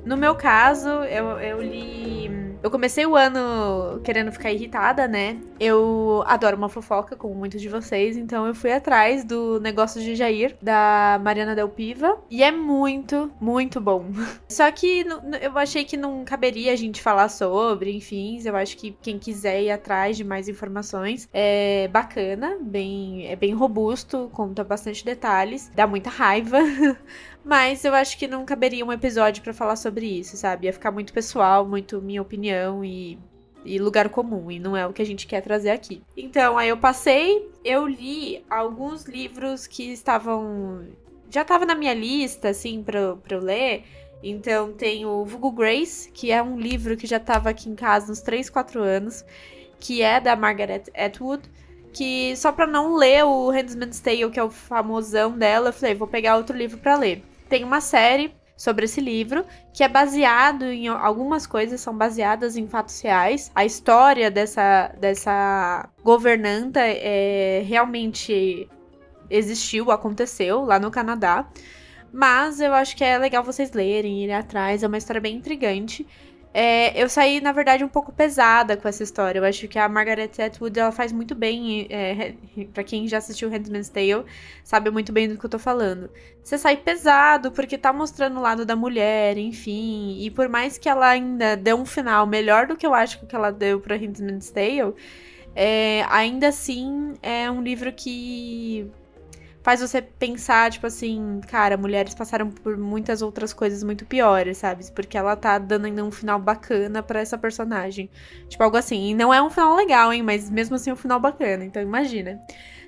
No 0.05 0.17
meu 0.17 0.35
caso, 0.35 0.89
eu, 0.89 1.39
eu 1.39 1.63
li. 1.63 2.53
Eu 2.63 2.71
comecei 2.71 3.05
o 3.05 3.17
ano 3.17 4.01
querendo 4.05 4.31
ficar 4.31 4.53
irritada, 4.53 5.09
né? 5.09 5.37
Eu 5.59 6.23
adoro 6.27 6.57
uma 6.57 6.69
fofoca, 6.69 7.17
como 7.17 7.35
muitos 7.35 7.61
de 7.61 7.69
vocês, 7.69 8.17
então 8.17 8.47
eu 8.47 8.55
fui 8.55 8.73
atrás 8.73 9.25
do 9.25 9.59
Negócio 9.59 10.01
de 10.01 10.15
Jair, 10.15 10.57
da 10.63 11.21
Mariana 11.25 11.57
Del 11.57 11.69
Piva, 11.69 12.19
e 12.31 12.41
é 12.41 12.53
muito, 12.53 13.33
muito 13.41 13.81
bom. 13.81 14.07
Só 14.49 14.71
que 14.71 15.05
eu 15.41 15.59
achei 15.59 15.85
que 15.85 15.97
não 15.97 16.25
caberia 16.25 16.73
a 16.73 16.77
gente 16.77 17.03
falar 17.03 17.29
sobre, 17.29 17.97
enfim, 17.97 18.41
eu 18.45 18.55
acho 18.55 18.77
que 18.77 18.97
quem 19.03 19.19
quiser 19.19 19.61
ir 19.63 19.71
atrás 19.71 20.17
de 20.17 20.23
mais 20.23 20.49
informações 20.49 21.29
é 21.33 21.89
bacana, 21.89 22.59
bem, 22.61 23.27
é 23.27 23.35
bem 23.35 23.53
robusto, 23.55 24.31
conta 24.33 24.63
bastante 24.63 25.05
detalhes, 25.05 25.69
dá 25.75 25.85
muita 25.85 26.11
raiva. 26.11 26.59
Mas 27.45 27.85
eu 27.85 27.95
acho 27.95 28.17
que 28.17 28.29
não 28.29 28.45
caberia 28.45 28.85
um 28.85 28.93
episódio 28.93 29.43
para 29.43 29.53
falar 29.53 29.77
sobre 29.77 30.07
isso, 30.07 30.37
sabe? 30.37 30.67
Ia 30.67 30.73
ficar 30.73 30.93
muito 30.93 31.13
pessoal, 31.13 31.67
muito 31.67 32.01
minha 32.01 32.23
opinião 32.23 32.85
e, 32.85 33.19
e 33.65 33.79
lugar 33.79 34.09
comum, 34.11 34.51
e 34.51 34.61
não 34.61 34.77
é 34.77 34.87
o 34.87 34.93
que 34.93 35.03
a 35.03 35.07
gente 35.07 35.27
quer 35.27 35.41
trazer 35.41 35.71
aqui. 35.71 36.03
Então, 36.17 36.57
aí 36.57 36.69
eu 36.69 36.77
passei, 36.77 37.51
eu 37.65 37.87
li 37.87 38.45
alguns 38.49 39.05
livros 39.05 39.67
que 39.67 39.93
estavam. 39.93 40.87
Já 41.29 41.45
tava 41.45 41.67
na 41.67 41.75
minha 41.75 41.95
lista, 41.95 42.51
assim, 42.51 42.83
pra, 42.83 43.17
pra 43.17 43.37
eu 43.37 43.43
ler. 43.43 43.85
Então, 44.23 44.73
tem 44.73 45.05
o 45.05 45.25
Vulgo 45.25 45.51
Grace, 45.51 46.11
que 46.13 46.31
é 46.31 46.41
um 46.41 46.57
livro 46.57 46.97
que 46.97 47.09
já 47.09 47.19
tava 47.19 47.51
aqui 47.51 47.69
em 47.69 47.75
casa 47.75 48.13
uns 48.13 48.21
3, 48.21 48.49
4 48.49 48.81
anos, 48.81 49.25
que 49.81 50.01
é 50.01 50.21
da 50.21 50.37
Margaret 50.37 50.85
Atwood 50.95 51.51
que 51.93 52.35
só 52.37 52.51
para 52.51 52.67
não 52.67 52.97
ler 52.97 53.23
o 53.23 53.51
Handmaid's 53.51 54.01
Tale, 54.01 54.31
que 54.31 54.41
é 54.41 54.43
o 54.43 54.49
famosão 54.49 55.37
dela, 55.37 55.69
eu 55.69 55.73
falei, 55.75 55.95
vou 55.95 56.09
pegar 56.09 56.39
outro 56.39 56.57
livro 56.57 56.79
para 56.79 56.97
ler 56.97 57.23
tem 57.53 57.65
uma 57.65 57.83
série 57.83 58.35
sobre 58.57 58.87
esse 58.87 58.99
livro, 58.99 59.45
que 59.75 59.85
é 59.85 59.89
baseado 59.89 60.65
em 60.65 60.89
algumas 60.89 61.47
coisas 61.47 61.83
são 61.83 61.95
baseadas 61.95 62.57
em 62.57 62.67
fatos 62.67 62.99
reais. 63.03 63.53
A 63.55 63.63
história 63.63 64.31
dessa 64.31 64.89
dessa 64.99 65.87
governanta 66.03 66.81
é, 66.81 67.63
realmente 67.67 68.67
existiu, 69.29 69.91
aconteceu 69.91 70.65
lá 70.65 70.79
no 70.79 70.91
Canadá. 70.91 71.47
Mas 72.11 72.59
eu 72.59 72.73
acho 72.73 72.97
que 72.97 73.05
é 73.05 73.19
legal 73.19 73.45
vocês 73.45 73.73
lerem, 73.73 74.23
irem 74.25 74.35
atrás, 74.35 74.83
é 74.83 74.87
uma 74.87 74.97
história 74.97 75.21
bem 75.21 75.37
intrigante. 75.37 76.07
É, 76.55 77.01
eu 77.03 77.09
saí, 77.09 77.41
na 77.41 77.51
verdade, 77.51 77.83
um 77.83 77.89
pouco 77.89 78.13
pesada 78.13 78.77
com 78.77 78.87
essa 78.87 79.03
história. 79.03 79.39
Eu 79.39 79.45
acho 79.45 79.67
que 79.69 79.79
a 79.79 79.89
Margaret 79.89 80.31
Atwood 80.39 80.79
ela 80.79 80.93
faz 80.93 81.11
muito 81.11 81.35
bem. 81.35 81.87
É, 81.91 82.35
para 82.75 82.85
quem 82.85 83.09
já 83.09 83.19
assistiu 83.19 83.49
Handmaid's 83.49 83.89
Tale, 83.89 84.25
sabe 84.63 84.91
muito 84.91 85.13
bem 85.13 85.29
do 85.29 85.39
que 85.39 85.47
eu 85.47 85.51
tô 85.51 85.59
falando. 85.59 86.11
Você 86.43 86.59
sai 86.59 86.77
pesado 86.77 87.51
porque 87.53 87.79
tá 87.79 87.93
mostrando 87.93 88.39
o 88.39 88.43
lado 88.43 88.67
da 88.67 88.77
mulher, 88.77 89.39
enfim. 89.39 90.19
E 90.21 90.31
por 90.31 90.49
mais 90.49 90.77
que 90.77 90.89
ela 90.89 91.09
ainda 91.09 91.57
dê 91.57 91.73
um 91.73 91.87
final 91.87 92.27
melhor 92.27 92.67
do 92.67 92.77
que 92.77 92.87
eu 92.87 92.93
acho 92.95 93.25
que 93.27 93.35
ela 93.35 93.51
deu 93.51 93.81
pra 93.81 93.97
Handmaid's 93.97 94.51
Tale, 94.51 94.95
é, 95.55 96.05
ainda 96.11 96.49
assim 96.49 97.15
é 97.23 97.51
um 97.51 97.63
livro 97.63 97.93
que 97.93 98.91
faz 99.63 99.81
você 99.81 100.03
pensar, 100.03 100.71
tipo 100.71 100.87
assim, 100.87 101.41
cara, 101.49 101.77
mulheres 101.77 102.15
passaram 102.15 102.51
por 102.51 102.77
muitas 102.77 103.23
outras 103.23 103.53
coisas 103.53 103.83
muito 103.83 104.05
piores, 104.05 104.59
sabe? 104.59 104.91
Porque 104.93 105.17
ela 105.17 105.37
tá 105.37 105.59
dando 105.59 105.87
ainda 105.87 106.05
um 106.05 106.11
final 106.11 106.39
bacana 106.39 107.03
para 107.03 107.21
essa 107.21 107.39
personagem. 107.39 108.11
Tipo, 108.49 108.65
algo 108.65 108.77
assim. 108.77 109.11
E 109.11 109.15
não 109.15 109.33
é 109.33 109.41
um 109.41 109.51
final 109.51 109.77
legal, 109.77 110.13
hein? 110.13 110.23
Mas 110.23 110.51
mesmo 110.51 110.77
assim 110.77 110.91
é 110.91 110.93
um 110.93 110.97
final 110.97 111.21
bacana, 111.21 111.65
então 111.65 111.81
imagina. 111.81 112.41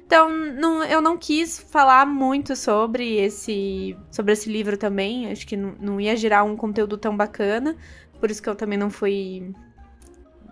Então, 0.06 0.28
não, 0.28 0.84
eu 0.84 1.00
não 1.00 1.16
quis 1.16 1.58
falar 1.58 2.04
muito 2.06 2.54
sobre 2.54 3.16
esse, 3.16 3.96
sobre 4.10 4.32
esse 4.32 4.50
livro 4.50 4.76
também. 4.76 5.30
Acho 5.30 5.46
que 5.46 5.56
não, 5.56 5.74
não 5.80 6.00
ia 6.00 6.16
gerar 6.16 6.42
um 6.44 6.56
conteúdo 6.56 6.98
tão 6.98 7.16
bacana. 7.16 7.76
Por 8.20 8.30
isso 8.30 8.42
que 8.42 8.48
eu 8.48 8.54
também 8.54 8.78
não 8.78 8.90
fui 8.90 9.54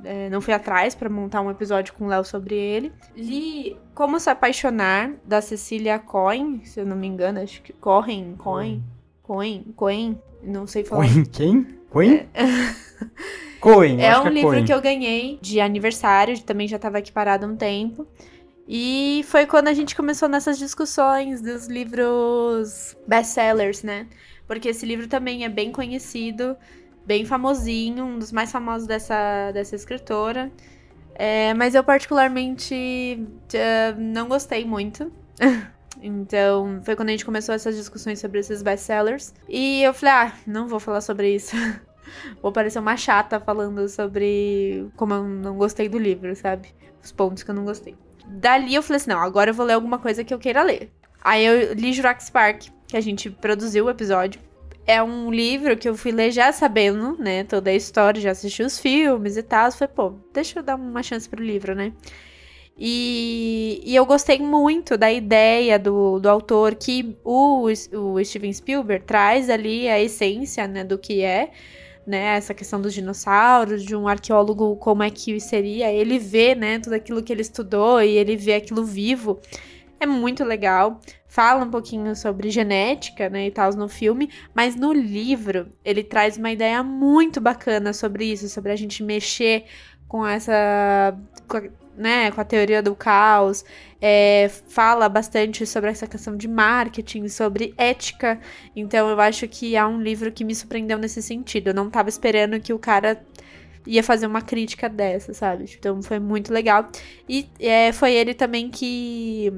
é, 0.04 0.28
não 0.30 0.40
fui 0.40 0.52
atrás 0.54 0.94
para 0.94 1.08
montar 1.08 1.40
um 1.40 1.50
episódio 1.50 1.92
com 1.94 2.04
o 2.04 2.08
Léo 2.08 2.24
sobre 2.24 2.54
ele. 2.54 2.92
Li 3.16 3.76
Como 3.94 4.18
Se 4.20 4.30
Apaixonar, 4.30 5.12
da 5.24 5.40
Cecília 5.40 5.98
Cohen, 5.98 6.64
se 6.64 6.80
eu 6.80 6.86
não 6.86 6.96
me 6.96 7.06
engano, 7.06 7.40
acho 7.40 7.62
que 7.62 7.72
Cohen, 7.72 8.34
Cohen, 8.36 8.82
Cohen, 9.22 9.64
Cohen, 9.76 10.20
não 10.42 10.66
sei 10.66 10.84
falar. 10.84 11.06
Cohen, 11.06 11.24
quem? 11.24 11.66
Cohen? 11.90 12.28
Cohen, 13.60 14.02
É 14.04 14.18
um 14.18 14.22
que 14.22 14.28
é 14.28 14.30
livro 14.32 14.50
Cohen. 14.50 14.64
que 14.64 14.72
eu 14.72 14.80
ganhei 14.80 15.38
de 15.40 15.60
aniversário, 15.60 16.38
também 16.42 16.66
já 16.66 16.76
estava 16.76 16.98
aqui 16.98 17.12
parado 17.12 17.46
há 17.46 17.48
um 17.48 17.56
tempo. 17.56 18.06
E 18.66 19.24
foi 19.28 19.46
quando 19.46 19.68
a 19.68 19.74
gente 19.74 19.94
começou 19.94 20.28
nessas 20.28 20.58
discussões 20.58 21.40
dos 21.40 21.66
livros 21.66 22.96
best-sellers, 23.06 23.82
né? 23.82 24.06
Porque 24.46 24.68
esse 24.68 24.84
livro 24.86 25.06
também 25.08 25.44
é 25.44 25.48
bem 25.48 25.70
conhecido, 25.70 26.56
bem 27.06 27.24
famosinho, 27.24 28.04
um 28.04 28.18
dos 28.18 28.32
mais 28.32 28.50
famosos 28.50 28.86
dessa, 28.86 29.50
dessa 29.52 29.74
escritora. 29.76 30.50
É, 31.14 31.52
mas 31.54 31.74
eu 31.74 31.84
particularmente 31.84 33.26
eh, 33.52 33.94
não 33.98 34.28
gostei 34.28 34.64
muito. 34.64 35.12
Então, 36.04 36.80
foi 36.84 36.96
quando 36.96 37.10
a 37.10 37.12
gente 37.12 37.24
começou 37.24 37.54
essas 37.54 37.76
discussões 37.76 38.18
sobre 38.18 38.40
esses 38.40 38.60
best-sellers. 38.60 39.32
E 39.48 39.84
eu 39.84 39.94
falei, 39.94 40.14
ah, 40.14 40.32
não 40.44 40.66
vou 40.66 40.80
falar 40.80 41.00
sobre 41.00 41.32
isso. 41.32 41.54
Vou 42.42 42.50
parecer 42.50 42.80
uma 42.80 42.96
chata 42.96 43.38
falando 43.38 43.88
sobre 43.88 44.90
como 44.96 45.14
eu 45.14 45.24
não 45.24 45.56
gostei 45.56 45.88
do 45.88 45.98
livro, 45.98 46.34
sabe? 46.34 46.74
Os 47.02 47.12
pontos 47.12 47.44
que 47.44 47.50
eu 47.50 47.54
não 47.54 47.64
gostei. 47.64 47.96
Dali 48.26 48.74
eu 48.74 48.82
falei 48.82 48.96
assim: 48.96 49.10
não, 49.10 49.20
agora 49.20 49.50
eu 49.50 49.54
vou 49.54 49.64
ler 49.64 49.74
alguma 49.74 49.98
coisa 49.98 50.24
que 50.24 50.34
eu 50.34 50.38
queira 50.38 50.62
ler. 50.62 50.90
Aí 51.22 51.44
eu 51.44 51.72
li 51.74 51.92
Jurassic 51.92 52.32
Park, 52.32 52.64
que 52.86 52.96
a 52.96 53.00
gente 53.00 53.30
produziu 53.30 53.86
o 53.86 53.90
episódio. 53.90 54.40
É 54.86 55.02
um 55.02 55.30
livro 55.30 55.76
que 55.76 55.88
eu 55.88 55.94
fui 55.94 56.10
ler 56.10 56.32
já 56.32 56.52
sabendo, 56.52 57.16
né, 57.16 57.44
toda 57.44 57.70
a 57.70 57.74
história, 57.74 58.20
já 58.20 58.32
assisti 58.32 58.62
os 58.62 58.78
filmes 58.78 59.36
e 59.36 59.42
tal. 59.42 59.70
Falei, 59.70 59.94
pô, 59.94 60.14
deixa 60.32 60.58
eu 60.58 60.62
dar 60.62 60.76
uma 60.76 61.02
chance 61.02 61.28
pro 61.28 61.42
livro, 61.42 61.74
né? 61.74 61.92
E, 62.76 63.80
e 63.84 63.94
eu 63.94 64.04
gostei 64.04 64.38
muito 64.40 64.96
da 64.96 65.12
ideia 65.12 65.78
do, 65.78 66.18
do 66.18 66.28
autor 66.28 66.74
que 66.74 67.16
o, 67.22 67.68
o 67.92 68.24
Steven 68.24 68.52
Spielberg 68.52 69.04
traz 69.04 69.50
ali 69.50 69.88
a 69.88 70.00
essência, 70.00 70.66
né, 70.66 70.82
do 70.82 70.98
que 70.98 71.22
é 71.22 71.52
né, 72.06 72.36
essa 72.36 72.52
questão 72.52 72.80
dos 72.80 72.92
dinossauros, 72.94 73.84
de 73.84 73.94
um 73.94 74.08
arqueólogo, 74.08 74.76
como 74.76 75.02
é 75.02 75.10
que 75.10 75.38
seria, 75.38 75.92
ele 75.92 76.18
vê, 76.18 76.54
né, 76.54 76.78
tudo 76.78 76.94
aquilo 76.94 77.22
que 77.22 77.32
ele 77.32 77.42
estudou 77.42 78.02
e 78.02 78.16
ele 78.16 78.36
vê 78.36 78.54
aquilo 78.54 78.84
vivo. 78.84 79.40
É 80.00 80.06
muito 80.06 80.42
legal. 80.42 81.00
Fala 81.32 81.64
um 81.64 81.70
pouquinho 81.70 82.14
sobre 82.14 82.50
genética, 82.50 83.30
né, 83.30 83.46
e 83.46 83.50
tal 83.50 83.72
no 83.72 83.88
filme, 83.88 84.28
mas 84.54 84.76
no 84.76 84.92
livro 84.92 85.72
ele 85.82 86.04
traz 86.04 86.36
uma 86.36 86.52
ideia 86.52 86.82
muito 86.82 87.40
bacana 87.40 87.94
sobre 87.94 88.26
isso, 88.26 88.50
sobre 88.50 88.70
a 88.70 88.76
gente 88.76 89.02
mexer 89.02 89.64
com 90.06 90.26
essa, 90.26 91.18
com 91.48 91.56
a, 91.56 91.62
né, 91.96 92.30
com 92.30 92.38
a 92.38 92.44
teoria 92.44 92.82
do 92.82 92.94
caos. 92.94 93.64
É, 93.98 94.50
fala 94.68 95.08
bastante 95.08 95.64
sobre 95.64 95.88
essa 95.88 96.06
questão 96.06 96.36
de 96.36 96.46
marketing, 96.46 97.26
sobre 97.28 97.72
ética. 97.78 98.38
Então 98.76 99.08
eu 99.08 99.18
acho 99.18 99.48
que 99.48 99.74
é 99.74 99.86
um 99.86 100.02
livro 100.02 100.30
que 100.30 100.44
me 100.44 100.54
surpreendeu 100.54 100.98
nesse 100.98 101.22
sentido. 101.22 101.68
Eu 101.68 101.74
não 101.74 101.88
tava 101.88 102.10
esperando 102.10 102.60
que 102.60 102.74
o 102.74 102.78
cara 102.78 103.24
ia 103.86 104.02
fazer 104.02 104.26
uma 104.26 104.42
crítica 104.42 104.88
dessa, 104.88 105.32
sabe? 105.32 105.64
Então 105.78 106.02
foi 106.02 106.18
muito 106.18 106.52
legal. 106.52 106.88
E 107.28 107.48
é, 107.58 107.90
foi 107.92 108.12
ele 108.12 108.34
também 108.34 108.68
que. 108.68 109.50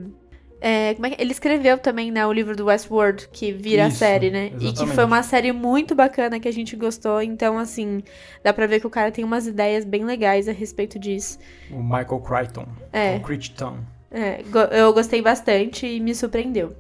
É, 0.66 0.92
é 0.92 0.97
ele 1.18 1.30
escreveu 1.30 1.76
também, 1.76 2.11
né, 2.11 2.26
o 2.26 2.33
livro 2.33 2.56
do 2.56 2.64
Westworld, 2.64 3.28
que 3.30 3.52
vira 3.52 3.85
a 3.85 3.88
Isso, 3.88 3.99
série, 3.99 4.30
né? 4.30 4.47
E 4.47 4.50
que 4.50 4.66
exatamente. 4.68 4.94
foi 4.94 5.04
uma 5.04 5.23
série 5.23 5.52
muito 5.52 5.94
bacana 5.94 6.40
que 6.40 6.49
a 6.49 6.52
gente 6.52 6.75
gostou. 6.75 7.21
Então, 7.21 7.59
assim, 7.59 8.02
dá 8.42 8.50
pra 8.50 8.66
ver 8.66 8.80
que 8.80 8.87
o 8.87 8.90
cara 8.90 9.12
tem 9.12 9.23
umas 9.23 9.47
ideias 9.47 9.85
bem 9.85 10.06
legais 10.06 10.49
a 10.49 10.52
respeito 10.52 10.99
disso. 10.99 11.38
O 11.71 11.83
Michael 11.83 12.21
Crichton. 12.21 12.66
É. 12.90 13.16
O 13.16 13.21
Crichton. 13.21 13.76
É, 14.11 14.42
eu 14.71 14.94
gostei 14.94 15.21
bastante 15.21 15.87
e 15.87 16.00
me 16.00 16.14
surpreendeu. 16.14 16.75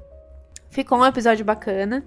Ficou 0.70 0.98
um 0.98 1.04
episódio 1.04 1.44
bacana. 1.44 2.02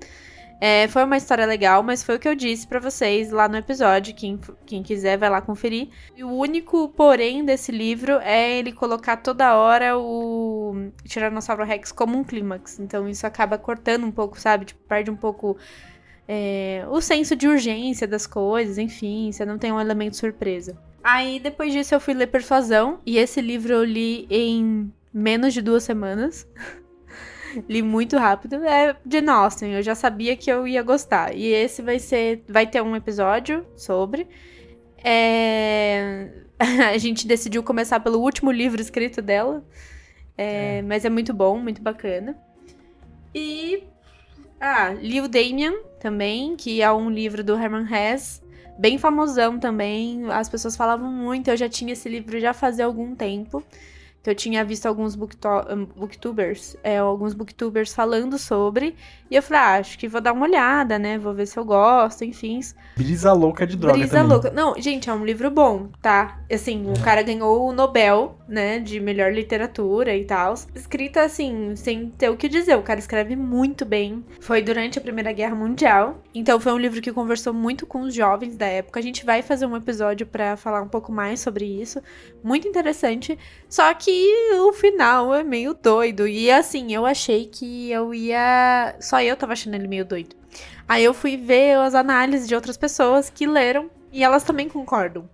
É, 0.59 0.87
foi 0.87 1.03
uma 1.03 1.17
história 1.17 1.45
legal, 1.45 1.83
mas 1.83 2.03
foi 2.03 2.15
o 2.15 2.19
que 2.19 2.27
eu 2.27 2.35
disse 2.35 2.65
pra 2.65 2.79
vocês 2.79 3.29
lá 3.29 3.47
no 3.47 3.57
episódio. 3.57 4.15
Quem, 4.15 4.39
quem 4.65 4.81
quiser 4.81 5.17
vai 5.17 5.29
lá 5.29 5.39
conferir. 5.39 5.89
E 6.15 6.23
o 6.23 6.31
único 6.31 6.89
porém 6.89 7.45
desse 7.45 7.71
livro 7.71 8.13
é 8.21 8.57
ele 8.57 8.71
colocar 8.71 9.17
toda 9.17 9.55
hora 9.55 9.97
o 9.97 10.89
Tiranossauro 11.05 11.63
Rex 11.63 11.91
como 11.91 12.17
um 12.17 12.23
clímax. 12.23 12.79
Então 12.79 13.07
isso 13.07 13.27
acaba 13.27 13.57
cortando 13.57 14.05
um 14.05 14.11
pouco, 14.11 14.39
sabe? 14.39 14.65
Tipo, 14.65 14.81
perde 14.87 15.11
um 15.11 15.15
pouco 15.15 15.57
é, 16.27 16.85
o 16.89 16.99
senso 16.99 17.35
de 17.35 17.47
urgência 17.47 18.07
das 18.07 18.27
coisas, 18.27 18.77
enfim, 18.77 19.31
você 19.31 19.45
não 19.45 19.57
tem 19.57 19.71
um 19.71 19.79
elemento 19.79 20.17
surpresa. 20.17 20.77
Aí 21.03 21.39
depois 21.39 21.71
disso 21.71 21.95
eu 21.95 22.01
fui 22.01 22.13
ler 22.13 22.27
Persuasão, 22.27 22.99
e 23.05 23.17
esse 23.17 23.39
livro 23.39 23.71
eu 23.71 23.83
li 23.83 24.27
em 24.29 24.91
menos 25.13 25.53
de 25.53 25.61
duas 25.61 25.83
semanas. 25.83 26.45
li 27.67 27.81
muito 27.81 28.17
rápido. 28.17 28.63
É 28.65 28.95
de 29.05 29.19
Austen, 29.29 29.73
eu 29.73 29.81
já 29.81 29.95
sabia 29.95 30.35
que 30.35 30.51
eu 30.51 30.67
ia 30.67 30.81
gostar. 30.81 31.35
E 31.35 31.45
esse 31.45 31.81
vai 31.81 31.99
ser. 31.99 32.43
Vai 32.47 32.67
ter 32.67 32.81
um 32.81 32.95
episódio 32.95 33.65
sobre. 33.75 34.27
É, 35.03 36.29
A 36.93 36.97
gente 36.97 37.27
decidiu 37.27 37.63
começar 37.63 37.99
pelo 37.99 38.19
último 38.19 38.51
livro 38.51 38.81
escrito 38.81 39.21
dela. 39.21 39.63
É, 40.37 40.81
Mas 40.83 41.05
é 41.05 41.09
muito 41.09 41.33
bom, 41.33 41.59
muito 41.59 41.81
bacana. 41.81 42.37
E. 43.33 43.83
Ah, 44.59 44.89
li 44.89 45.21
o 45.21 45.27
Damien 45.27 45.83
também, 45.99 46.55
que 46.55 46.81
é 46.81 46.91
um 46.91 47.09
livro 47.09 47.43
do 47.43 47.55
Herman 47.55 47.85
Hesse. 47.91 48.41
Bem 48.79 48.97
famosão 48.97 49.59
também. 49.59 50.25
As 50.31 50.49
pessoas 50.49 50.75
falavam 50.75 51.11
muito. 51.11 51.49
Eu 51.49 51.57
já 51.57 51.69
tinha 51.69 51.93
esse 51.93 52.09
livro 52.09 52.39
já 52.39 52.53
fazia 52.53 52.85
algum 52.85 53.15
tempo. 53.15 53.63
Que 54.27 54.31
eu 54.31 54.35
tinha 54.35 54.61
visto 54.65 54.85
alguns 54.85 55.15
bookto- 55.15 55.47
um, 55.73 55.85
booktubers, 55.85 56.75
é, 56.83 56.97
alguns 56.97 57.33
booktubers 57.33 57.93
falando 57.93 58.37
sobre. 58.37 58.93
E 59.31 59.35
eu 59.37 59.41
falei, 59.41 59.61
ah, 59.63 59.73
acho 59.79 59.97
que 59.97 60.05
vou 60.07 60.19
dar 60.19 60.33
uma 60.33 60.45
olhada, 60.45 60.99
né? 60.99 61.17
Vou 61.17 61.33
ver 61.33 61.45
se 61.45 61.57
eu 61.57 61.63
gosto, 61.63 62.25
enfim. 62.25 62.59
Brisa 62.97 63.31
louca 63.31 63.65
de 63.65 63.77
droga 63.77 63.97
Brisa 63.97 64.17
também. 64.17 64.27
louca. 64.33 64.51
Não, 64.51 64.75
gente, 64.81 65.09
é 65.09 65.13
um 65.13 65.23
livro 65.25 65.49
bom, 65.49 65.87
tá? 66.01 66.39
Assim, 66.51 66.91
o 66.91 67.01
cara 67.01 67.21
ganhou 67.21 67.69
o 67.69 67.71
Nobel, 67.73 68.37
né, 68.49 68.79
de 68.79 68.99
melhor 68.99 69.33
literatura 69.33 70.13
e 70.15 70.25
tal. 70.25 70.53
Escrita 70.75 71.21
assim, 71.21 71.73
sem 71.77 72.09
ter 72.09 72.29
o 72.29 72.35
que 72.37 72.49
dizer. 72.49 72.75
O 72.77 72.81
cara 72.81 72.99
escreve 72.99 73.33
muito 73.35 73.85
bem. 73.85 74.25
Foi 74.41 74.61
durante 74.61 74.97
a 74.97 75.01
Primeira 75.01 75.31
Guerra 75.31 75.55
Mundial. 75.55 76.21
Então 76.35 76.59
foi 76.59 76.73
um 76.73 76.77
livro 76.77 77.01
que 77.01 77.11
conversou 77.13 77.53
muito 77.53 77.85
com 77.85 78.01
os 78.01 78.13
jovens 78.13 78.55
da 78.57 78.65
época. 78.65 78.99
A 78.99 79.03
gente 79.03 79.25
vai 79.25 79.41
fazer 79.41 79.65
um 79.65 79.75
episódio 79.75 80.25
pra 80.27 80.55
falar 80.57 80.81
um 80.81 80.87
pouco 80.89 81.11
mais 81.13 81.39
sobre 81.41 81.65
isso. 81.65 82.01
Muito 82.43 82.67
interessante. 82.67 83.37
Só 83.69 83.93
que 83.93 84.16
o 84.59 84.73
final 84.73 85.33
é 85.33 85.43
meio 85.43 85.73
doido. 85.73 86.27
E 86.27 86.49
assim, 86.51 86.93
eu 86.93 87.05
achei 87.05 87.45
que 87.45 87.91
eu 87.91 88.13
ia. 88.13 88.95
Só 88.99 89.21
eu 89.21 89.35
tava 89.35 89.53
achando 89.53 89.75
ele 89.75 89.87
meio 89.87 90.05
doido. 90.05 90.35
Aí 90.87 91.03
eu 91.03 91.13
fui 91.13 91.37
ver 91.37 91.77
as 91.77 91.93
análises 91.93 92.47
de 92.47 92.55
outras 92.55 92.77
pessoas 92.77 93.29
que 93.29 93.45
leram 93.45 93.89
e 94.11 94.23
elas 94.23 94.43
também 94.43 94.69
concordam. 94.69 95.29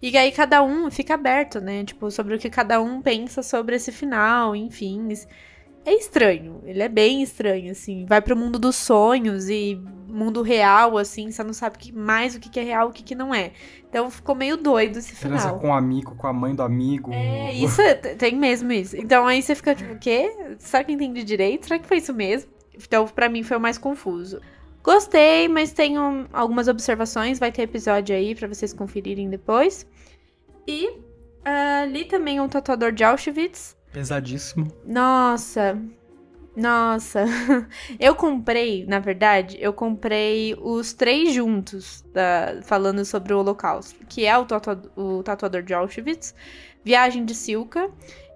E 0.00 0.16
aí 0.16 0.30
cada 0.30 0.62
um 0.62 0.90
fica 0.90 1.14
aberto, 1.14 1.60
né? 1.60 1.84
Tipo, 1.84 2.10
sobre 2.10 2.34
o 2.34 2.38
que 2.38 2.50
cada 2.50 2.80
um 2.80 3.02
pensa 3.02 3.42
sobre 3.42 3.76
esse 3.76 3.90
final, 3.90 4.54
enfim. 4.54 5.08
É 5.84 5.94
estranho, 5.94 6.60
ele 6.66 6.82
é 6.82 6.88
bem 6.88 7.22
estranho, 7.22 7.70
assim. 7.72 8.04
Vai 8.06 8.20
pro 8.20 8.36
mundo 8.36 8.58
dos 8.58 8.76
sonhos 8.76 9.48
e 9.48 9.80
mundo 10.06 10.42
real, 10.42 10.98
assim, 10.98 11.30
você 11.30 11.42
não 11.42 11.52
sabe 11.54 11.78
que- 11.78 11.92
mais 11.92 12.34
o 12.34 12.40
que 12.40 12.48
que 12.50 12.60
é 12.60 12.62
real 12.62 12.88
e 12.88 12.90
o 12.90 12.92
que 12.92 13.02
que 13.02 13.14
não 13.14 13.34
é. 13.34 13.52
Então 13.88 14.10
ficou 14.10 14.34
meio 14.34 14.56
doido 14.56 14.98
esse 14.98 15.16
Transa 15.16 15.44
final. 15.48 15.58
com 15.60 15.68
um 15.68 15.74
amigo, 15.74 16.14
com 16.14 16.26
a 16.26 16.32
mãe 16.32 16.54
do 16.54 16.62
amigo. 16.62 17.10
É, 17.12 17.52
isso 17.54 17.80
é- 17.80 17.94
tem 17.94 18.34
mesmo 18.36 18.70
isso. 18.72 18.96
Então 18.96 19.26
aí 19.26 19.40
você 19.42 19.54
fica 19.54 19.74
tipo, 19.74 19.94
o 19.94 19.98
quê? 19.98 20.30
Será 20.58 20.84
que 20.84 20.92
entendi 20.92 21.24
direito? 21.24 21.64
Será 21.66 21.78
que 21.78 21.86
foi 21.86 21.98
isso 21.98 22.12
mesmo? 22.12 22.50
Então 22.74 23.06
pra 23.08 23.28
mim 23.28 23.42
foi 23.42 23.56
o 23.56 23.60
mais 23.60 23.78
confuso. 23.78 24.40
Gostei, 24.82 25.48
mas 25.48 25.72
tenho 25.72 26.26
algumas 26.32 26.68
observações. 26.68 27.38
Vai 27.38 27.50
ter 27.52 27.62
episódio 27.62 28.14
aí 28.14 28.34
pra 28.34 28.46
vocês 28.48 28.72
conferirem 28.74 29.28
depois. 29.30 29.86
E 30.66 30.90
ah, 31.44 31.84
li 31.86 32.04
também 32.04 32.40
um 32.40 32.48
tatuador 32.48 32.92
de 32.92 33.04
Auschwitz. 33.04 33.76
Pesadíssimo. 33.92 34.68
Nossa. 34.84 35.80
Nossa. 36.56 37.24
Eu 38.00 38.14
comprei, 38.16 38.84
na 38.86 38.98
verdade, 38.98 39.58
eu 39.60 39.72
comprei 39.72 40.54
os 40.60 40.92
três 40.92 41.32
juntos, 41.34 42.04
da- 42.12 42.60
falando 42.64 43.04
sobre 43.04 43.32
o 43.34 43.38
Holocausto, 43.38 44.04
que 44.06 44.26
é 44.26 44.36
o, 44.38 44.46
o 44.96 45.22
Tatuador 45.22 45.62
de 45.62 45.74
Auschwitz, 45.74 46.34
Viagem 46.84 47.24
de 47.24 47.34
Silka 47.34 47.90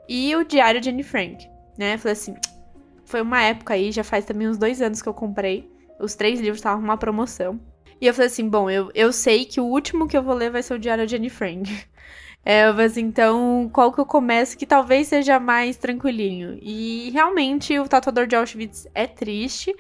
e 0.09 0.35
o 0.37 0.45
Diário 0.45 0.81
de 0.81 0.91
Anne 0.91 1.03
Frank, 1.03 1.49
né? 1.79 1.99
Falei 1.99 2.13
assim, 2.13 2.35
foi 3.05 3.23
uma 3.23 3.43
época 3.43 3.75
aí, 3.75 3.93
já 3.93 4.05
faz 4.05 4.25
também 4.25 4.49
uns 4.49 4.59
dois 4.59 4.81
anos 4.83 5.03
que 5.03 5.09
eu 5.09 5.15
comprei. 5.15 5.71
Os 6.01 6.15
três 6.15 6.41
livros 6.41 6.59
estavam 6.59 6.83
numa 6.83 6.97
promoção. 6.99 7.61
E 8.01 8.07
eu 8.07 8.15
falei 8.15 8.27
assim, 8.29 8.49
bom, 8.49 8.69
eu, 8.71 8.91
eu 8.95 9.13
sei 9.13 9.45
que 9.45 9.61
o 9.61 9.65
último 9.65 10.09
que 10.09 10.17
eu 10.17 10.23
vou 10.23 10.35
ler 10.35 10.51
vai 10.51 10.63
ser 10.63 10.75
o 10.75 10.79
Diário 10.79 11.07
de 11.07 11.17
Anne 11.17 11.31
Frank. 11.31 11.71
Assim, 12.45 13.03
então, 13.03 13.71
qual 13.73 13.93
que 13.93 14.01
eu 14.01 14.07
começo 14.07 14.59
que 14.59 14.67
talvez 14.67 15.09
seja 15.09 15.39
mais 15.39 15.77
tranquilinho? 15.77 16.59
E 16.61 17.11
realmente 17.11 17.79
o 17.79 17.87
Tatuador 17.89 18.27
de 18.27 18.35
Auschwitz 18.35 18.89
é 18.95 19.07
triste, 19.07 19.75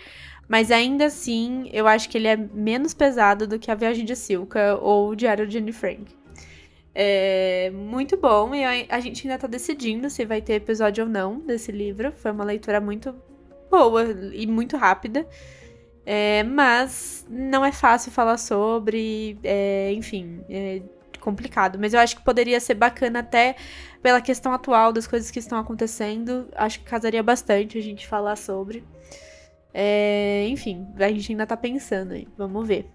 mas 0.49 0.71
ainda 0.71 1.07
assim, 1.07 1.69
eu 1.73 1.88
acho 1.88 2.09
que 2.09 2.16
ele 2.16 2.28
é 2.28 2.37
menos 2.37 2.95
pesado 2.95 3.47
do 3.47 3.59
que 3.59 3.71
A 3.71 3.75
Viagem 3.75 4.04
de 4.04 4.14
Silka 4.14 4.78
ou 4.81 5.11
o 5.11 5.16
Diário 5.16 5.47
de 5.47 5.59
Anne 5.59 5.73
Frank. 5.73 6.04
É 6.95 7.71
muito 7.71 8.16
bom 8.19 8.54
e 8.54 8.64
a, 8.64 8.97
a 8.97 9.00
gente 9.00 9.26
ainda 9.26 9.38
tá 9.38 9.47
decidindo 9.47 10.11
se 10.11 10.25
vai 10.26 10.42
ter 10.42 10.54
episódio 10.54 11.04
ou 11.04 11.11
não 11.11 11.40
desse 11.40 11.73
livro. 11.73 12.12
Foi 12.12 12.31
uma 12.31 12.45
leitura 12.45 12.81
muito 12.81 13.14
boa 13.71 14.04
e 14.33 14.47
muito 14.47 14.76
rápida. 14.76 15.26
É, 16.04 16.42
mas 16.42 17.26
não 17.31 17.64
é 17.64 17.73
fácil 17.73 18.12
falar 18.12 18.37
sobre, 18.37 19.38
é, 19.42 19.92
enfim, 19.92 20.45
é 20.50 20.83
complicado. 21.22 21.78
Mas 21.78 21.94
eu 21.94 22.00
acho 22.00 22.16
que 22.16 22.22
poderia 22.22 22.60
ser 22.60 22.74
bacana 22.74 23.20
até 23.20 23.56
pela 24.02 24.20
questão 24.20 24.52
atual 24.52 24.92
das 24.92 25.06
coisas 25.06 25.30
que 25.30 25.38
estão 25.38 25.58
acontecendo. 25.58 26.48
Acho 26.54 26.80
que 26.80 26.84
casaria 26.84 27.22
bastante 27.22 27.78
a 27.78 27.82
gente 27.82 28.06
falar 28.06 28.36
sobre. 28.36 28.84
É, 29.72 30.46
enfim, 30.48 30.86
a 30.98 31.08
gente 31.08 31.32
ainda 31.32 31.46
tá 31.46 31.56
pensando 31.56 32.12
aí, 32.12 32.28
vamos 32.36 32.66
ver. 32.66 32.90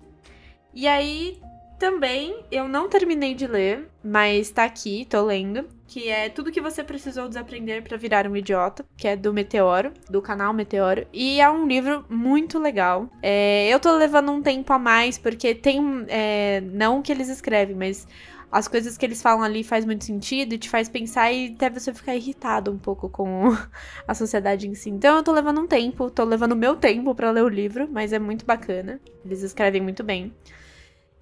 E 0.74 0.88
aí, 0.88 1.42
também, 1.80 2.44
eu 2.52 2.68
não 2.68 2.90
terminei 2.90 3.34
de 3.34 3.48
ler, 3.48 3.88
mas 4.04 4.50
tá 4.50 4.64
aqui, 4.64 5.06
tô 5.10 5.24
lendo, 5.24 5.66
que 5.88 6.10
é 6.10 6.28
Tudo 6.30 6.52
que 6.52 6.60
você 6.60 6.84
precisou 6.84 7.28
desaprender 7.28 7.82
para 7.82 7.96
virar 7.98 8.28
um 8.28 8.36
idiota, 8.36 8.86
que 8.98 9.08
é 9.08 9.16
do 9.16 9.34
Meteoro, 9.34 9.94
do 10.10 10.22
canal 10.22 10.54
Meteoro, 10.54 11.08
e 11.14 11.40
é 11.40 11.50
um 11.50 11.66
livro 11.66 12.06
muito 12.10 12.60
legal. 12.60 13.10
É, 13.22 13.68
eu 13.70 13.80
tô 13.80 13.96
levando 13.96 14.32
um 14.32 14.42
tempo 14.42 14.72
a 14.74 14.80
mais, 14.80 15.18
porque 15.18 15.56
tem, 15.56 16.06
é, 16.10 16.62
não 16.62 17.00
o 17.00 17.02
que 17.02 17.12
eles 17.12 17.30
escrevem, 17.30 17.76
mas 17.76 18.06
as 18.52 18.68
coisas 18.68 18.98
que 18.98 19.06
eles 19.06 19.22
falam 19.22 19.44
ali 19.44 19.64
faz 19.64 19.86
muito 19.86 20.06
sentido 20.06 20.54
e 20.54 20.58
te 20.58 20.70
faz 20.70 20.90
pensar 20.90 21.32
e 21.32 21.54
até 21.54 21.70
você 21.70 21.94
ficar 21.94 22.16
irritado 22.16 22.72
um 22.72 22.78
pouco 22.78 23.10
com 23.10 23.56
a 24.08 24.14
sociedade 24.14 24.68
em 24.68 24.74
si. 24.74 24.90
Então 24.90 25.18
eu 25.18 25.24
tô 25.24 25.32
levando 25.32 25.62
um 25.62 25.68
tempo, 25.68 26.10
tô 26.10 26.24
levando 26.24 26.56
meu 26.56 26.76
tempo 26.76 27.14
para 27.14 27.32
ler 27.32 27.44
o 27.44 27.50
livro, 27.50 27.88
mas 27.92 28.14
é 28.14 28.20
muito 28.20 28.46
bacana. 28.46 29.00
Eles 29.26 29.42
escrevem 29.42 29.82
muito 29.82 30.04
bem. 30.04 30.34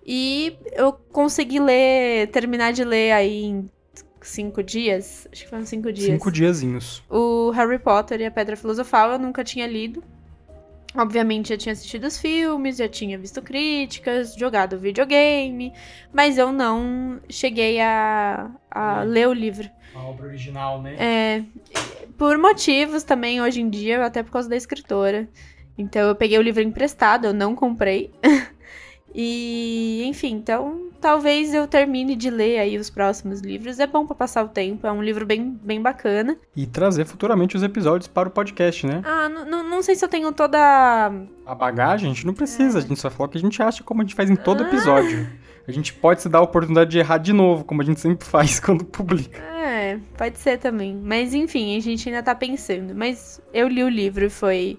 E 0.06 0.58
eu 0.74 0.94
consegui 0.94 1.60
ler, 1.60 2.28
terminar 2.28 2.72
de 2.74 2.84
ler 2.84 3.12
aí 3.12 3.44
em 3.44 3.70
cinco 4.22 4.62
dias. 4.62 5.28
Acho 5.32 5.44
que 5.44 5.50
foram 5.50 5.66
cinco 5.66 5.92
dias. 5.92 6.12
Cinco 6.12 6.32
diazinhos. 6.32 7.04
O 7.10 7.50
Harry 7.52 7.80
Potter 7.80 8.22
e 8.22 8.26
a 8.26 8.32
Pedra 8.32 8.56
Filosofal 8.56 9.12
eu 9.14 9.20
nunca 9.20 9.44
tinha 9.44 9.66
lido. 9.66 10.04
Obviamente 10.98 11.50
já 11.50 11.58
tinha 11.58 11.74
assistido 11.74 12.06
os 12.06 12.18
filmes, 12.18 12.78
já 12.78 12.88
tinha 12.88 13.18
visto 13.18 13.42
críticas, 13.42 14.34
jogado 14.34 14.80
videogame, 14.80 15.74
mas 16.14 16.38
eu 16.38 16.54
não 16.54 17.20
cheguei 17.30 17.82
a, 17.82 18.50
a 18.72 19.02
É. 19.02 19.04
ler 19.04 19.28
o 19.28 19.34
livro. 19.34 19.70
A 19.94 20.00
obra 20.08 20.28
original, 20.28 20.82
né? 20.82 20.96
É, 20.98 21.44
por 22.18 22.38
motivos 22.38 23.04
também, 23.04 23.42
hoje 23.42 23.60
em 23.60 23.70
dia, 23.70 24.06
até 24.06 24.24
por 24.24 24.32
causa 24.32 24.48
da 24.48 24.56
escritora. 24.56 25.28
Então 25.78 26.08
eu 26.08 26.16
peguei 26.16 26.38
o 26.38 26.42
livro 26.42 26.62
emprestado, 26.64 27.26
eu 27.26 27.34
não 27.34 27.54
comprei. 27.56 28.12
e, 29.16 30.04
enfim, 30.06 30.34
então 30.34 30.90
talvez 31.00 31.54
eu 31.54 31.68
termine 31.68 32.16
de 32.16 32.30
ler 32.30 32.60
aí 32.60 32.78
os 32.78 32.90
próximos 32.90 33.40
livros. 33.40 33.80
É 33.80 33.88
bom 33.88 34.06
pra 34.06 34.16
passar 34.16 34.44
o 34.44 34.50
tempo, 34.50 34.86
é 34.86 34.92
um 34.92 35.02
livro 35.02 35.26
bem, 35.26 35.58
bem 35.64 35.82
bacana. 35.82 36.36
E 36.56 36.66
trazer 36.66 37.06
futuramente 37.06 37.56
os 37.56 37.64
episódios 37.64 38.08
para 38.08 38.28
o 38.28 38.32
podcast, 38.32 38.86
né? 38.86 39.02
Ah, 39.06 39.30
não 39.30 39.82
sei 39.82 39.96
se 39.96 40.04
eu 40.04 40.10
tenho 40.10 40.32
toda. 40.32 40.58
A 41.46 41.56
bagagem 41.56 42.10
a 42.12 42.14
gente 42.14 42.26
não 42.26 42.34
precisa, 42.34 42.80
a 42.80 42.82
gente 42.82 43.00
só 43.00 43.10
fala 43.10 43.28
o 43.28 43.32
que 43.32 43.38
a 43.38 43.42
gente 43.42 43.62
acha 43.62 43.84
como 43.84 44.02
a 44.02 44.04
gente 44.04 44.16
faz 44.16 44.30
em 44.30 44.36
todo 44.36 44.64
Ah. 44.64 44.68
episódio. 44.68 45.28
A 45.68 45.72
gente 45.72 45.94
pode 45.94 46.22
se 46.22 46.30
dar 46.30 46.40
a 46.40 46.44
oportunidade 46.44 46.92
de 46.92 47.00
errar 47.00 47.18
de 47.18 47.34
novo, 47.34 47.64
como 47.64 47.82
a 47.82 47.86
gente 47.86 48.00
sempre 48.00 48.26
faz 48.28 48.60
quando 48.62 48.86
publica. 48.86 49.40
É, 49.42 49.98
pode 50.18 50.38
ser 50.38 50.58
também. 50.60 50.96
Mas 50.96 51.34
enfim, 51.34 51.76
a 51.76 51.80
gente 51.80 52.08
ainda 52.08 52.22
tá 52.22 52.36
pensando. 52.36 52.94
Mas 52.96 53.42
eu 53.54 53.68
li 53.68 53.84
o 53.84 53.90
livro 53.90 54.26
e 54.26 54.30
foi. 54.30 54.78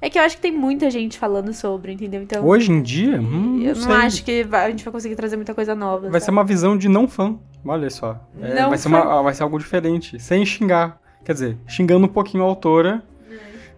É 0.00 0.08
que 0.08 0.18
eu 0.18 0.22
acho 0.22 0.36
que 0.36 0.42
tem 0.42 0.52
muita 0.52 0.90
gente 0.90 1.18
falando 1.18 1.52
sobre, 1.52 1.92
entendeu? 1.92 2.22
Então. 2.22 2.46
Hoje 2.46 2.70
em 2.70 2.80
dia, 2.80 3.20
hum, 3.20 3.60
eu 3.60 3.74
não, 3.74 3.82
sei. 3.82 3.92
acho 3.92 4.24
que 4.24 4.46
a 4.50 4.70
gente 4.70 4.84
vai 4.84 4.92
conseguir 4.92 5.16
trazer 5.16 5.36
muita 5.36 5.54
coisa 5.54 5.74
nova. 5.74 6.08
Vai 6.08 6.20
ser 6.20 6.26
sabe? 6.26 6.38
uma 6.38 6.44
visão 6.44 6.76
de 6.78 6.88
não 6.88 7.08
fã. 7.08 7.36
Olha 7.64 7.90
só. 7.90 8.20
É, 8.40 8.54
Não 8.60 8.68
vai, 8.68 8.78
ser 8.78 8.88
uma- 8.88 9.22
vai 9.22 9.34
ser 9.34 9.42
algo 9.42 9.58
diferente. 9.58 10.20
Sem 10.20 10.46
xingar. 10.46 11.00
Quer 11.24 11.32
dizer, 11.32 11.56
xingando 11.66 12.06
um 12.06 12.08
pouquinho 12.08 12.44
a 12.44 12.46
autora. 12.46 13.02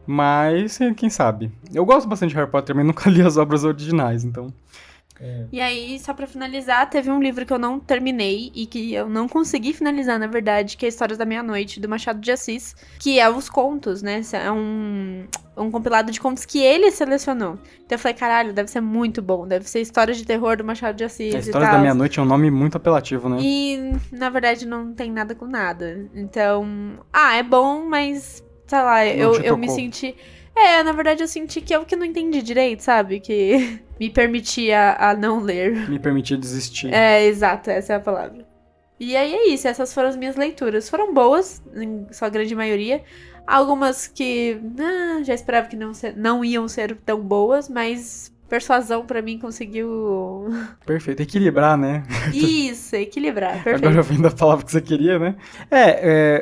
Mas, 0.06 0.80
eh, 0.80 0.92
quem 0.94 1.08
sabe. 1.08 1.52
Eu 1.72 1.84
gosto 1.84 2.08
bastante 2.08 2.30
de 2.30 2.36
Harry 2.36 2.50
Potter, 2.50 2.74
mas 2.74 2.84
nunca 2.84 3.08
li 3.10 3.22
as 3.22 3.36
obras 3.36 3.64
originais, 3.64 4.24
então. 4.24 4.52
E 5.52 5.60
aí, 5.60 5.98
só 5.98 6.14
pra 6.14 6.26
finalizar, 6.26 6.88
teve 6.88 7.10
um 7.10 7.20
livro 7.20 7.44
que 7.44 7.52
eu 7.52 7.58
não 7.58 7.78
terminei 7.78 8.50
e 8.54 8.66
que 8.66 8.94
eu 8.94 9.08
não 9.08 9.28
consegui 9.28 9.72
finalizar, 9.72 10.18
na 10.18 10.26
verdade, 10.26 10.76
que 10.76 10.86
é 10.86 10.88
Histórias 10.88 11.18
da 11.18 11.24
Meia-Noite, 11.24 11.80
do 11.80 11.88
Machado 11.88 12.20
de 12.20 12.30
Assis, 12.30 12.74
que 12.98 13.18
é 13.18 13.28
os 13.28 13.48
contos, 13.48 14.02
né? 14.02 14.22
É 14.32 14.50
um, 14.50 15.26
um 15.56 15.70
compilado 15.70 16.10
de 16.10 16.20
contos 16.20 16.44
que 16.44 16.58
ele 16.62 16.90
selecionou. 16.90 17.58
Então 17.84 17.96
eu 17.96 17.98
falei, 17.98 18.16
caralho, 18.16 18.52
deve 18.52 18.70
ser 18.70 18.80
muito 18.80 19.20
bom, 19.20 19.46
deve 19.46 19.68
ser 19.68 19.80
Histórias 19.80 20.16
de 20.16 20.24
Terror 20.24 20.56
do 20.56 20.64
Machado 20.64 20.96
de 20.96 21.04
Assis 21.04 21.34
A 21.34 21.38
e 21.38 21.40
História 21.40 21.66
tal. 21.66 21.76
da 21.76 21.82
Meia-Noite 21.82 22.18
é 22.18 22.22
um 22.22 22.26
nome 22.26 22.50
muito 22.50 22.76
apelativo, 22.76 23.28
né? 23.28 23.38
E, 23.40 23.92
na 24.12 24.30
verdade, 24.30 24.66
não 24.66 24.94
tem 24.94 25.10
nada 25.10 25.34
com 25.34 25.46
nada. 25.46 26.08
Então, 26.14 26.98
ah, 27.12 27.36
é 27.36 27.42
bom, 27.42 27.84
mas, 27.86 28.42
sei 28.66 28.78
lá, 28.78 29.06
eu, 29.06 29.34
eu 29.40 29.56
me 29.56 29.68
senti. 29.68 30.16
É, 30.62 30.82
na 30.82 30.92
verdade, 30.92 31.22
eu 31.22 31.28
senti 31.28 31.60
que 31.60 31.74
eu 31.74 31.84
que 31.84 31.96
não 31.96 32.04
entendi 32.04 32.42
direito, 32.42 32.80
sabe? 32.82 33.20
Que 33.20 33.80
me 33.98 34.10
permitia 34.10 34.96
a 34.98 35.14
não 35.14 35.40
ler. 35.40 35.88
Me 35.88 35.98
permitia 35.98 36.36
desistir. 36.36 36.92
É, 36.92 37.24
exato, 37.24 37.70
essa 37.70 37.94
é 37.94 37.96
a 37.96 38.00
palavra. 38.00 38.46
E 38.98 39.16
aí 39.16 39.34
é 39.34 39.48
isso, 39.48 39.66
essas 39.66 39.94
foram 39.94 40.10
as 40.10 40.16
minhas 40.16 40.36
leituras. 40.36 40.88
Foram 40.90 41.14
boas, 41.14 41.62
em 41.74 42.06
sua 42.12 42.28
grande 42.28 42.54
maioria. 42.54 43.02
Algumas 43.46 44.06
que 44.06 44.60
ah, 44.78 45.22
já 45.22 45.32
esperava 45.32 45.66
que 45.68 45.76
não, 45.76 45.94
ser- 45.94 46.14
não 46.16 46.44
iam 46.44 46.68
ser 46.68 46.94
tão 46.98 47.18
boas, 47.20 47.68
mas 47.68 48.30
persuasão 48.50 49.06
pra 49.06 49.22
mim 49.22 49.38
conseguiu. 49.38 50.48
Perfeito. 50.84 51.22
Equilibrar, 51.22 51.78
né? 51.78 52.02
Isso, 52.34 52.96
equilibrar. 52.96 53.62
Perfeito. 53.62 53.86
Agora 53.86 54.02
vendo 54.02 54.26
a 54.26 54.30
palavra 54.32 54.64
que 54.64 54.72
você 54.72 54.80
queria, 54.80 55.18
né? 55.20 55.36
É, 55.70 55.84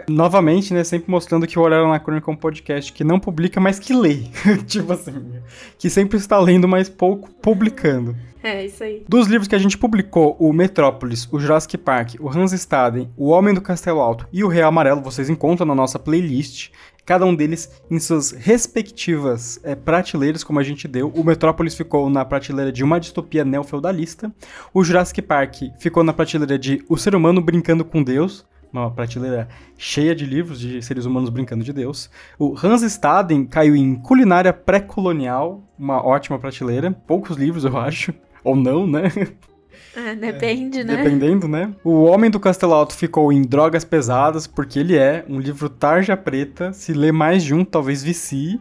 é, 0.00 0.04
novamente, 0.08 0.72
né? 0.72 0.82
Sempre 0.82 1.10
mostrando 1.10 1.46
que 1.46 1.58
o 1.58 1.62
Horário 1.62 1.86
Anacrônico 1.86 2.30
é 2.30 2.32
um 2.32 2.36
podcast 2.36 2.90
que 2.92 3.04
não 3.04 3.20
publica, 3.20 3.60
mas 3.60 3.78
que 3.78 3.92
lê. 3.92 4.22
tipo 4.66 4.90
assim. 4.94 5.34
Que 5.78 5.90
sempre 5.90 6.16
está 6.16 6.40
lendo, 6.40 6.66
mas 6.66 6.88
pouco 6.88 7.30
publicando. 7.42 8.16
É, 8.42 8.64
isso 8.64 8.82
aí. 8.82 9.04
Dos 9.06 9.26
livros 9.26 9.46
que 9.46 9.54
a 9.54 9.58
gente 9.58 9.76
publicou, 9.76 10.36
o 10.38 10.52
Metrópolis, 10.52 11.28
o 11.30 11.38
Jurassic 11.38 11.76
Park, 11.76 12.14
o 12.20 12.30
Hans 12.30 12.52
Staden, 12.52 13.10
o 13.16 13.28
Homem 13.28 13.52
do 13.52 13.60
Castelo 13.60 14.00
Alto 14.00 14.26
e 14.32 14.42
o 14.42 14.48
Rei 14.48 14.62
Amarelo, 14.62 15.02
vocês 15.02 15.28
encontram 15.28 15.66
na 15.66 15.74
nossa 15.74 15.98
playlist. 15.98 16.70
Cada 17.08 17.24
um 17.24 17.34
deles 17.34 17.70
em 17.90 17.98
suas 17.98 18.32
respectivas 18.32 19.58
é, 19.64 19.74
prateleiras, 19.74 20.44
como 20.44 20.58
a 20.58 20.62
gente 20.62 20.86
deu. 20.86 21.08
O 21.08 21.24
Metrópolis 21.24 21.74
ficou 21.74 22.10
na 22.10 22.22
prateleira 22.22 22.70
de 22.70 22.84
uma 22.84 23.00
distopia 23.00 23.46
neofeudalista. 23.46 24.30
O 24.74 24.84
Jurassic 24.84 25.22
Park 25.22 25.54
ficou 25.78 26.04
na 26.04 26.12
prateleira 26.12 26.58
de 26.58 26.84
O 26.86 26.98
Ser 26.98 27.14
Humano 27.14 27.40
Brincando 27.40 27.82
com 27.82 28.02
Deus. 28.02 28.46
Uma 28.70 28.90
prateleira 28.90 29.48
cheia 29.78 30.14
de 30.14 30.26
livros 30.26 30.60
de 30.60 30.82
seres 30.82 31.06
humanos 31.06 31.30
brincando 31.30 31.64
de 31.64 31.72
Deus. 31.72 32.10
O 32.38 32.54
Hans 32.62 32.82
Staden 32.82 33.46
caiu 33.46 33.74
em 33.74 33.94
Culinária 33.94 34.52
Pré-Colonial, 34.52 35.62
uma 35.78 36.06
ótima 36.06 36.38
prateleira. 36.38 36.92
Poucos 36.92 37.38
livros, 37.38 37.64
eu 37.64 37.78
acho. 37.78 38.12
Ou 38.44 38.54
não, 38.54 38.86
né? 38.86 39.04
É, 39.96 40.14
depende, 40.14 40.84
né? 40.84 40.96
Dependendo, 40.96 41.48
né? 41.48 41.74
O 41.82 42.04
Homem 42.04 42.30
do 42.30 42.38
Castelo 42.38 42.74
Alto 42.74 42.94
ficou 42.94 43.32
em 43.32 43.42
Drogas 43.42 43.84
Pesadas, 43.84 44.46
porque 44.46 44.78
ele 44.78 44.96
é 44.96 45.24
um 45.28 45.40
livro 45.40 45.68
tarja 45.68 46.16
preta. 46.16 46.72
Se 46.72 46.92
lê 46.92 47.10
mais 47.10 47.42
de 47.42 47.54
um, 47.54 47.64
talvez 47.64 48.02
vicie. 48.02 48.60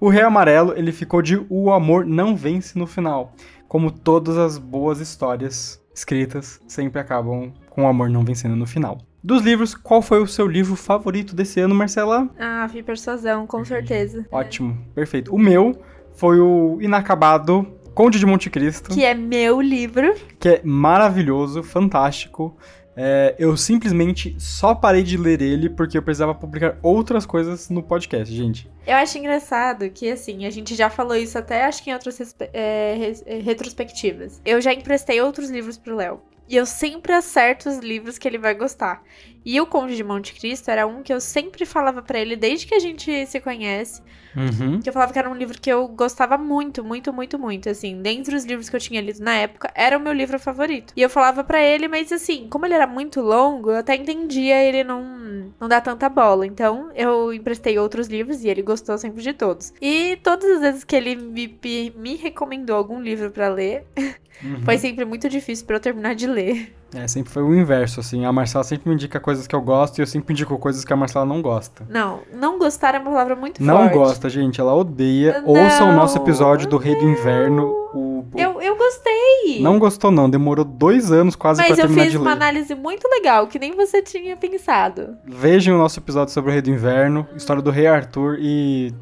O 0.00 0.08
Rei 0.08 0.22
Amarelo, 0.22 0.72
ele 0.76 0.92
ficou 0.92 1.20
de 1.20 1.40
O 1.48 1.70
Amor 1.70 2.04
Não 2.06 2.34
Vence 2.34 2.78
no 2.78 2.86
final. 2.86 3.34
Como 3.68 3.90
todas 3.90 4.36
as 4.36 4.58
boas 4.58 5.00
histórias 5.00 5.80
escritas 5.94 6.60
sempre 6.66 7.00
acabam 7.00 7.52
com 7.68 7.84
o 7.84 7.86
amor 7.86 8.08
não 8.08 8.24
vencendo 8.24 8.56
no 8.56 8.66
final. 8.66 8.98
Dos 9.22 9.42
livros, 9.42 9.74
qual 9.74 10.00
foi 10.00 10.22
o 10.22 10.26
seu 10.26 10.46
livro 10.46 10.74
favorito 10.74 11.36
desse 11.36 11.60
ano, 11.60 11.74
Marcela? 11.74 12.28
Ah, 12.38 12.66
vi 12.66 12.82
persuasão, 12.82 13.46
com 13.46 13.64
certeza. 13.64 14.26
Ótimo, 14.32 14.78
perfeito. 14.94 15.34
O 15.34 15.38
meu 15.38 15.78
foi 16.14 16.40
o 16.40 16.78
inacabado 16.80 17.66
Conde 17.94 18.18
de 18.18 18.26
Monte 18.26 18.48
Cristo. 18.48 18.90
Que 18.90 19.04
é 19.04 19.14
meu 19.14 19.60
livro. 19.60 20.14
que 20.38 20.48
é 20.48 20.60
maravilhoso, 20.64 21.62
fantástico. 21.62 22.56
É, 22.96 23.34
eu 23.38 23.56
simplesmente 23.56 24.34
só 24.38 24.74
parei 24.74 25.02
de 25.02 25.16
ler 25.16 25.40
ele 25.40 25.70
porque 25.70 25.96
eu 25.96 26.02
precisava 26.02 26.34
publicar 26.34 26.76
outras 26.82 27.24
coisas 27.24 27.70
no 27.70 27.82
podcast, 27.82 28.34
gente. 28.34 28.68
Eu 28.86 28.96
acho 28.96 29.16
engraçado 29.16 29.88
que, 29.90 30.10
assim, 30.10 30.44
a 30.44 30.50
gente 30.50 30.74
já 30.74 30.90
falou 30.90 31.16
isso 31.16 31.38
até, 31.38 31.64
acho 31.64 31.82
que 31.82 31.90
em 31.90 31.94
outras 31.94 32.20
é, 32.52 33.12
é, 33.26 33.38
retrospectivas. 33.38 34.40
Eu 34.44 34.60
já 34.60 34.72
emprestei 34.72 35.20
outros 35.20 35.50
livros 35.50 35.78
pro 35.78 35.96
Léo. 35.96 36.20
E 36.48 36.56
eu 36.56 36.66
sempre 36.66 37.12
acerto 37.12 37.68
os 37.68 37.78
livros 37.78 38.18
que 38.18 38.26
ele 38.26 38.36
vai 38.36 38.54
gostar. 38.54 39.02
E 39.44 39.60
o 39.60 39.66
Conde 39.66 39.94
de 39.94 40.02
Monte 40.02 40.34
Cristo 40.34 40.68
era 40.68 40.84
um 40.84 41.00
que 41.00 41.14
eu 41.14 41.20
sempre 41.20 41.64
falava 41.64 42.02
pra 42.02 42.18
ele 42.18 42.34
desde 42.34 42.66
que 42.66 42.74
a 42.74 42.80
gente 42.80 43.24
se 43.26 43.40
conhece. 43.40 44.02
Uhum. 44.36 44.80
Que 44.80 44.88
eu 44.88 44.92
falava 44.92 45.12
que 45.12 45.18
era 45.18 45.28
um 45.30 45.34
livro 45.34 45.60
que 45.60 45.70
eu 45.70 45.88
gostava 45.88 46.38
muito, 46.38 46.84
muito, 46.84 47.12
muito, 47.12 47.38
muito. 47.38 47.68
Assim, 47.68 48.00
dentre 48.00 48.34
os 48.34 48.44
livros 48.44 48.68
que 48.68 48.76
eu 48.76 48.80
tinha 48.80 49.00
lido 49.00 49.20
na 49.20 49.34
época, 49.34 49.70
era 49.74 49.96
o 49.96 50.00
meu 50.00 50.12
livro 50.12 50.38
favorito. 50.38 50.92
E 50.96 51.02
eu 51.02 51.10
falava 51.10 51.42
pra 51.44 51.60
ele, 51.62 51.88
mas 51.88 52.12
assim, 52.12 52.46
como 52.48 52.66
ele 52.66 52.74
era 52.74 52.86
muito 52.86 53.20
longo, 53.20 53.70
eu 53.70 53.76
até 53.76 53.94
entendia 53.96 54.62
ele 54.62 54.84
não, 54.84 55.52
não 55.60 55.68
dar 55.68 55.80
tanta 55.80 56.08
bola. 56.08 56.46
Então, 56.46 56.90
eu 56.94 57.32
emprestei 57.32 57.78
outros 57.78 58.06
livros 58.08 58.42
e 58.44 58.48
ele 58.48 58.62
gostou 58.62 58.96
sempre 58.98 59.22
de 59.22 59.32
todos. 59.32 59.72
E 59.80 60.16
todas 60.22 60.48
as 60.50 60.60
vezes 60.60 60.84
que 60.84 60.94
ele 60.96 61.16
me, 61.16 61.58
me, 61.62 61.90
me 61.96 62.16
recomendou 62.16 62.76
algum 62.76 63.00
livro 63.00 63.30
pra 63.30 63.48
ler, 63.48 63.84
Uhum. 64.42 64.62
foi 64.64 64.78
sempre 64.78 65.04
muito 65.04 65.28
difícil 65.28 65.66
pra 65.66 65.76
eu 65.76 65.80
terminar 65.80 66.14
de 66.14 66.26
ler. 66.26 66.74
É, 66.94 67.06
sempre 67.06 67.32
foi 67.32 67.42
o 67.42 67.54
inverso, 67.54 68.00
assim. 68.00 68.24
A 68.24 68.32
Marcela 68.32 68.64
sempre 68.64 68.88
me 68.88 68.94
indica 68.94 69.20
coisas 69.20 69.46
que 69.46 69.54
eu 69.54 69.60
gosto 69.60 69.98
e 69.98 70.02
eu 70.02 70.06
sempre 70.06 70.32
indico 70.32 70.58
coisas 70.58 70.84
que 70.84 70.92
a 70.92 70.96
Marcela 70.96 71.24
não 71.24 71.40
gosta. 71.40 71.84
Não, 71.88 72.20
não 72.34 72.58
gostar 72.58 72.94
é 72.94 72.98
uma 72.98 73.10
palavra 73.10 73.36
muito 73.36 73.62
Não 73.62 73.78
forte. 73.78 73.94
gosta, 73.94 74.28
gente. 74.28 74.60
Ela 74.60 74.74
odeia. 74.74 75.40
Não, 75.40 75.48
Ouça 75.50 75.84
o 75.84 75.92
nosso 75.92 76.18
episódio 76.18 76.68
do 76.68 76.76
Rei 76.76 76.96
do 76.96 77.08
Inverno. 77.08 77.79
O... 77.92 78.20
o- 78.20 78.26
Eu, 78.36 78.60
eu 78.62 78.76
gostei. 78.76 79.60
Não 79.60 79.78
gostou, 79.78 80.10
não. 80.10 80.28
Demorou 80.30 80.64
dois 80.64 81.10
anos 81.10 81.34
quase 81.36 81.60
Mas 81.60 81.68
pra 81.68 81.76
eu 81.76 81.80
terminar 81.82 82.02
fiz 82.02 82.12
de 82.12 82.18
uma 82.18 82.30
ler. 82.30 82.36
análise 82.36 82.74
muito 82.74 83.08
legal, 83.08 83.46
que 83.46 83.58
nem 83.58 83.74
você 83.74 84.00
tinha 84.02 84.36
pensado. 84.36 85.16
Vejam 85.24 85.74
o 85.74 85.78
nosso 85.78 85.98
episódio 85.98 86.32
sobre 86.32 86.50
o 86.50 86.52
Rei 86.52 86.62
do 86.62 86.70
Inverno, 86.70 87.26
história 87.36 87.62
do 87.62 87.70
Rei 87.70 87.86
Arthur 87.86 88.36
e 88.40 88.92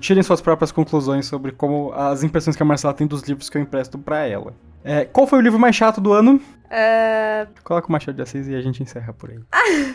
tirem 0.00 0.22
suas 0.22 0.40
próprias 0.40 0.72
conclusões 0.72 1.26
sobre 1.26 1.52
como 1.52 1.92
as 1.94 2.22
impressões 2.22 2.56
que 2.56 2.62
a 2.62 2.66
Marcela 2.66 2.94
tem 2.94 3.06
dos 3.06 3.22
livros 3.22 3.48
que 3.50 3.58
eu 3.58 3.62
empresto 3.62 3.98
pra 3.98 4.26
ela. 4.26 4.54
É, 4.82 5.04
qual 5.04 5.26
foi 5.26 5.38
o 5.38 5.42
livro 5.42 5.58
mais 5.58 5.76
chato 5.76 6.00
do 6.00 6.12
ano? 6.12 6.40
Ah, 6.70 7.46
Coloca 7.64 7.88
o 7.88 7.92
Machado 7.92 8.14
de 8.16 8.22
Assis 8.22 8.48
e 8.48 8.54
a 8.54 8.60
gente 8.62 8.82
encerra 8.82 9.12
por 9.12 9.30
aí. 9.30 9.38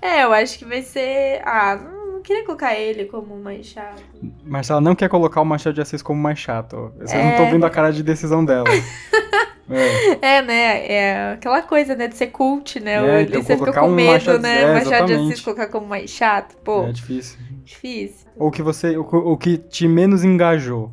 é, 0.00 0.22
eu 0.24 0.32
acho 0.32 0.58
que 0.58 0.64
vai 0.64 0.82
ser. 0.82 1.40
Ah, 1.44 1.78
não, 2.20 2.22
não 2.22 2.22
queria 2.22 2.44
colocar 2.44 2.74
ele 2.74 3.06
como 3.06 3.36
mais 3.36 3.66
chato. 3.66 4.02
Marcela 4.44 4.80
não 4.80 4.94
quer 4.94 5.08
colocar 5.08 5.40
o 5.40 5.44
Machado 5.44 5.74
de 5.74 5.80
Assis 5.80 6.02
como 6.02 6.20
mais 6.20 6.38
chato. 6.38 6.92
Vocês 6.98 7.12
não 7.22 7.30
É. 7.30 7.32
estão 7.32 7.50
vendo 7.50 7.64
a 7.66 7.70
cara 7.70 7.90
de 7.92 8.02
decisão 8.02 8.44
dela. 8.44 8.64
É. 9.72 10.38
É, 10.38 10.42
né? 10.42 10.92
É 10.92 11.32
aquela 11.34 11.62
coisa, 11.62 11.94
né? 11.94 12.08
De 12.08 12.16
ser 12.16 12.26
cult, 12.26 12.80
né? 12.80 12.94
É, 12.94 13.22
então 13.22 13.40
e 13.40 13.44
você 13.44 13.56
fica 13.56 13.72
com 13.72 13.86
um 13.86 13.94
medo, 13.94 14.12
Machado- 14.14 14.38
né? 14.40 14.62
é, 14.62 14.74
Machado 14.74 15.06
de 15.06 15.12
Assis 15.14 15.40
colocar 15.42 15.68
como 15.68 15.86
mais 15.86 16.10
chato. 16.10 16.56
Pô, 16.64 16.88
É 16.88 16.90
difícil. 16.90 17.38
difícil. 17.64 18.26
Ou 18.36 18.50
que 18.50 18.62
você. 18.62 18.96
O, 18.96 19.36
que 19.36 19.56
te 19.58 19.86
menos 19.86 20.24
engajou. 20.24 20.90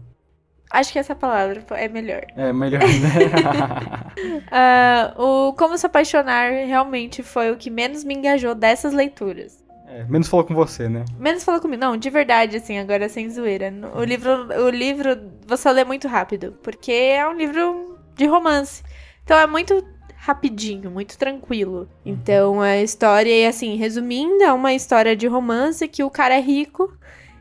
Acho 0.70 0.94
que 0.94 1.00
essa 1.00 1.16
palavra 1.16 1.64
é 1.72 1.88
melhor. 1.88 2.22
É 2.36 2.54
melhor, 2.54 2.82
né? 2.84 4.46
Ah, 4.52 5.14
o 5.18 5.54
Como 5.54 5.76
Se 5.76 5.88
Apaixonar 5.88 6.52
realmente 6.52 7.24
foi 7.24 7.50
o 7.50 7.58
que 7.58 7.72
menos 7.72 8.04
me 8.04 8.14
engajou 8.14 8.54
dessas 8.54 8.94
leituras. 8.94 9.58
É, 9.88 10.04
menos 10.04 10.28
falou 10.28 10.46
com 10.46 10.54
você, 10.54 10.90
né? 10.90 11.06
Menos 11.18 11.44
falou 11.44 11.62
comigo. 11.62 11.82
Não, 11.82 11.96
de 11.96 12.10
verdade, 12.10 12.58
assim, 12.58 12.78
agora 12.78 13.08
sem 13.08 13.30
zoeira. 13.30 13.74
O 13.96 14.04
livro, 14.04 14.48
o 14.66 14.70
livro 14.70 15.18
você 15.48 15.72
lê 15.72 15.84
muito 15.86 16.08
rápido, 16.08 16.58
porque 16.62 16.92
é 16.92 17.28
um 17.28 17.34
livro 17.34 17.98
de 18.16 18.26
romance. 18.26 18.84
Então 19.24 19.38
é 19.38 19.48
muito 19.48 19.82
rapidinho, 20.16 20.92
muito 20.92 21.18
tranquilo. 21.18 21.88
Então 22.06 22.60
a 22.60 22.78
história, 22.78 23.32
e 23.32 23.46
assim, 23.46 23.78
resumindo, 23.78 24.44
é 24.44 24.52
uma 24.52 24.74
história 24.74 25.16
de 25.16 25.26
romance 25.26 25.88
que 25.88 26.04
o 26.04 26.10
cara 26.10 26.36
é 26.36 26.42
rico 26.42 26.92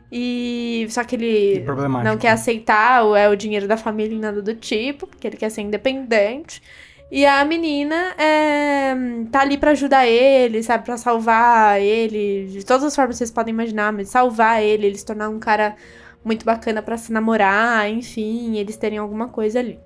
e 0.09 0.87
só 0.89 1.03
que 1.03 1.15
ele 1.15 1.65
não 2.03 2.17
quer 2.17 2.29
aceitar 2.29 3.03
o, 3.03 3.13
é, 3.13 3.27
o 3.27 3.35
dinheiro 3.35 3.67
da 3.67 3.75
família 3.75 4.15
e 4.15 4.19
nada 4.19 4.41
do 4.41 4.55
tipo, 4.55 5.05
porque 5.05 5.27
ele 5.27 5.35
quer 5.35 5.49
ser 5.49 5.61
independente. 5.61 6.61
E 7.09 7.25
a 7.25 7.43
menina 7.45 7.95
é, 8.17 8.93
tá 9.31 9.41
ali 9.41 9.57
pra 9.57 9.71
ajudar 9.71 10.05
ele, 10.05 10.61
sabe? 10.61 10.83
Pra 10.83 10.97
salvar 10.97 11.81
ele, 11.81 12.47
de 12.47 12.65
todas 12.65 12.83
as 12.83 12.95
formas 12.95 13.15
que 13.15 13.19
vocês 13.19 13.31
podem 13.31 13.53
imaginar, 13.53 13.93
mas 13.93 14.09
salvar 14.09 14.61
ele, 14.61 14.87
ele 14.87 14.97
se 14.97 15.05
tornar 15.05 15.29
um 15.29 15.39
cara 15.39 15.75
muito 16.23 16.45
bacana 16.45 16.81
pra 16.81 16.97
se 16.97 17.11
namorar, 17.13 17.89
enfim, 17.89 18.57
eles 18.57 18.75
terem 18.75 18.97
alguma 18.97 19.29
coisa 19.29 19.59
ali. 19.59 19.79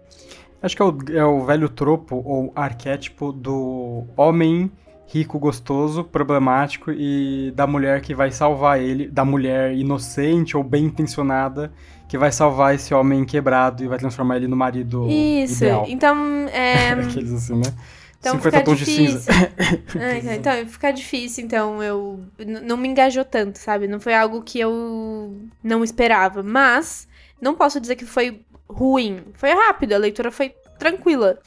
Acho 0.62 0.76
que 0.76 0.82
é 0.82 0.86
o, 0.86 0.98
é 1.14 1.26
o 1.26 1.46
velho 1.46 1.70
tropo 1.70 2.22
ou 2.26 2.52
arquétipo 2.56 3.32
do 3.32 4.04
homem 4.18 4.72
rico, 5.08 5.38
gostoso, 5.38 6.06
problemático 6.06 6.90
e 6.92 7.52
da 7.54 7.68
mulher 7.68 8.02
que 8.02 8.16
vai 8.16 8.32
salvar 8.32 8.80
ele, 8.80 9.08
da 9.08 9.26
mulher 9.26 9.76
inocente 9.76 10.56
ou 10.56 10.64
bem 10.64 10.86
intencionada 10.86 11.72
que 12.12 12.18
vai 12.18 12.30
salvar 12.30 12.76
esse 12.76 12.94
homem 12.94 13.24
quebrado 13.24 13.86
e 13.86 13.88
vai 13.88 13.98
transformar 13.98 14.36
ele 14.36 14.46
no 14.46 14.56
marido 14.58 15.08
Isso, 15.10 15.64
ideal. 15.64 15.86
então. 15.88 16.18
É, 16.50 16.90
Aqueles 17.08 17.32
assim, 17.32 17.56
né? 17.56 17.74
Então 18.20 18.34
50 18.34 18.42
fica 18.52 18.66
tons 18.66 18.80
de 18.80 18.84
difícil. 18.84 19.20
cinza. 19.22 19.32
É, 19.98 20.18
então, 20.18 20.34
então, 20.34 20.68
fica 20.68 20.92
difícil, 20.92 21.46
então 21.46 21.82
eu 21.82 22.20
não 22.68 22.76
me 22.76 22.90
engajou 22.90 23.24
tanto, 23.24 23.60
sabe? 23.60 23.88
Não 23.88 23.98
foi 23.98 24.14
algo 24.14 24.42
que 24.42 24.60
eu 24.60 25.38
não 25.64 25.86
esperava, 25.86 26.44
mas 26.44 27.08
não 27.42 27.56
posso 27.56 27.80
dizer 27.80 27.96
que 27.96 28.06
foi 28.06 28.42
ruim. 28.70 29.24
Foi 29.36 29.52
rápido, 29.52 29.94
a 29.94 29.98
leitura 29.98 30.32
foi 30.32 30.54
tranquila. 30.78 31.40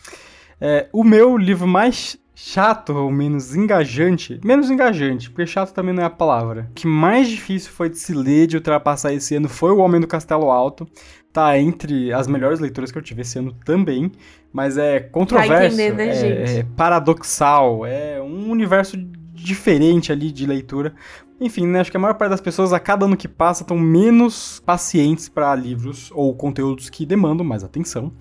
É, 0.58 0.88
o 0.94 1.04
meu 1.04 1.36
livro 1.36 1.66
mais 1.68 2.16
chato 2.34 2.90
ou 2.90 3.10
menos 3.10 3.54
engajante, 3.54 4.40
menos 4.44 4.70
engajante, 4.70 5.30
porque 5.30 5.46
chato 5.46 5.72
também 5.72 5.94
não 5.94 6.02
é 6.02 6.06
a 6.06 6.10
palavra. 6.10 6.68
O 6.70 6.74
que 6.74 6.86
mais 6.86 7.28
difícil 7.28 7.70
foi 7.70 7.88
de 7.88 7.98
se 7.98 8.12
ler, 8.12 8.46
de 8.46 8.56
ultrapassar 8.56 9.12
esse 9.12 9.36
ano, 9.36 9.48
foi 9.48 9.70
O 9.70 9.78
Homem 9.78 10.00
do 10.00 10.06
Castelo 10.06 10.50
Alto. 10.50 10.86
Tá 11.32 11.58
entre 11.58 12.12
as 12.12 12.28
melhores 12.28 12.60
leituras 12.60 12.92
que 12.92 12.98
eu 12.98 13.02
tive 13.02 13.22
esse 13.22 13.38
ano 13.38 13.52
também, 13.64 14.10
mas 14.52 14.78
é 14.78 15.00
controverso, 15.00 15.80
entender, 15.80 15.92
né, 15.92 16.08
é, 16.08 16.58
é 16.58 16.66
paradoxal, 16.76 17.84
é 17.84 18.22
um 18.22 18.50
universo 18.50 18.96
diferente 19.32 20.12
ali 20.12 20.30
de 20.30 20.46
leitura. 20.46 20.94
Enfim, 21.40 21.66
né, 21.66 21.80
acho 21.80 21.90
que 21.90 21.96
a 21.96 22.00
maior 22.00 22.14
parte 22.14 22.30
das 22.30 22.40
pessoas 22.40 22.72
a 22.72 22.78
cada 22.78 23.06
ano 23.06 23.16
que 23.16 23.26
passa 23.26 23.64
estão 23.64 23.76
menos 23.76 24.62
pacientes 24.64 25.28
para 25.28 25.52
livros 25.56 26.10
ou 26.14 26.34
conteúdos 26.34 26.88
que 26.88 27.04
demandam 27.04 27.44
mais 27.44 27.64
atenção. 27.64 28.12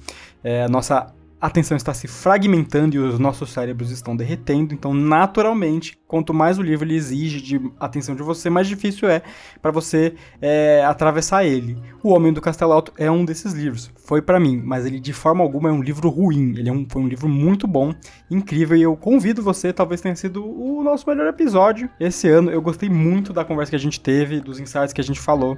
É, 0.44 0.64
a 0.64 0.68
nossa 0.68 1.14
atenção 1.46 1.76
está 1.76 1.94
se 1.94 2.08
fragmentando 2.08 2.96
e 2.96 3.00
os 3.00 3.20
nossos 3.20 3.52
cérebros 3.52 3.92
estão 3.92 4.16
derretendo, 4.16 4.74
então 4.74 4.94
naturalmente, 4.94 6.00
quanto 6.08 6.34
mais 6.34 6.58
o 6.58 6.62
livro 6.62 6.90
exige 6.90 7.42
de 7.42 7.60
atenção 7.78 8.16
de 8.16 8.24
você, 8.24 8.50
mais 8.50 8.66
difícil 8.66 9.10
é 9.10 9.22
para 9.62 9.70
você 9.70 10.16
é, 10.42 10.86
atravessar 10.86 11.44
ele. 11.44 11.78
O 12.02 12.14
Homem 12.14 12.32
do 12.32 12.40
Castelo 12.40 12.72
Alto 12.72 12.94
é 12.98 13.12
um 13.12 13.26
desses 13.26 13.52
livros, 13.52 13.92
foi 14.06 14.22
para 14.22 14.40
mim, 14.40 14.62
mas 14.64 14.86
ele 14.86 15.02
de 15.02 15.12
forma 15.12 15.44
alguma 15.44 15.68
é 15.68 15.72
um 15.74 15.82
livro 15.82 16.08
ruim, 16.08 16.56
ele 16.58 16.70
é 16.70 16.72
um, 16.72 16.86
foi 16.90 17.02
um 17.02 17.08
livro 17.10 17.28
muito 17.28 17.68
bom, 17.68 17.94
incrível, 18.32 18.78
e 18.78 18.82
eu 18.82 18.96
convido 18.96 19.44
você, 19.44 19.74
talvez 19.74 20.00
tenha 20.00 20.16
sido 20.16 20.46
o 20.46 20.82
nosso 20.82 21.10
melhor 21.10 21.28
episódio 21.28 21.90
esse 22.00 22.30
ano, 22.30 22.52
eu 22.52 22.62
gostei 22.62 22.90
muito 22.90 23.34
da 23.34 23.44
conversa 23.44 23.72
que 23.72 23.76
a 23.76 23.80
gente 23.80 24.00
teve, 24.00 24.40
dos 24.40 24.62
insights 24.62 24.94
que 24.94 25.02
a 25.02 25.04
gente 25.04 25.20
falou, 25.20 25.58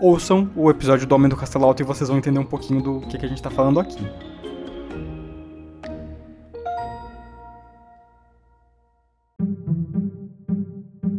ouçam 0.00 0.50
o 0.56 0.70
episódio 0.70 1.06
do 1.06 1.14
Homem 1.14 1.28
do 1.28 1.36
Castelo 1.36 1.66
Alto 1.66 1.82
e 1.82 1.84
vocês 1.84 2.08
vão 2.08 2.16
entender 2.16 2.38
um 2.38 2.44
pouquinho 2.44 2.80
do 2.80 3.00
que, 3.00 3.18
que 3.18 3.26
a 3.26 3.28
gente 3.28 3.42
tá 3.42 3.50
falando 3.50 3.78
aqui. 3.78 4.02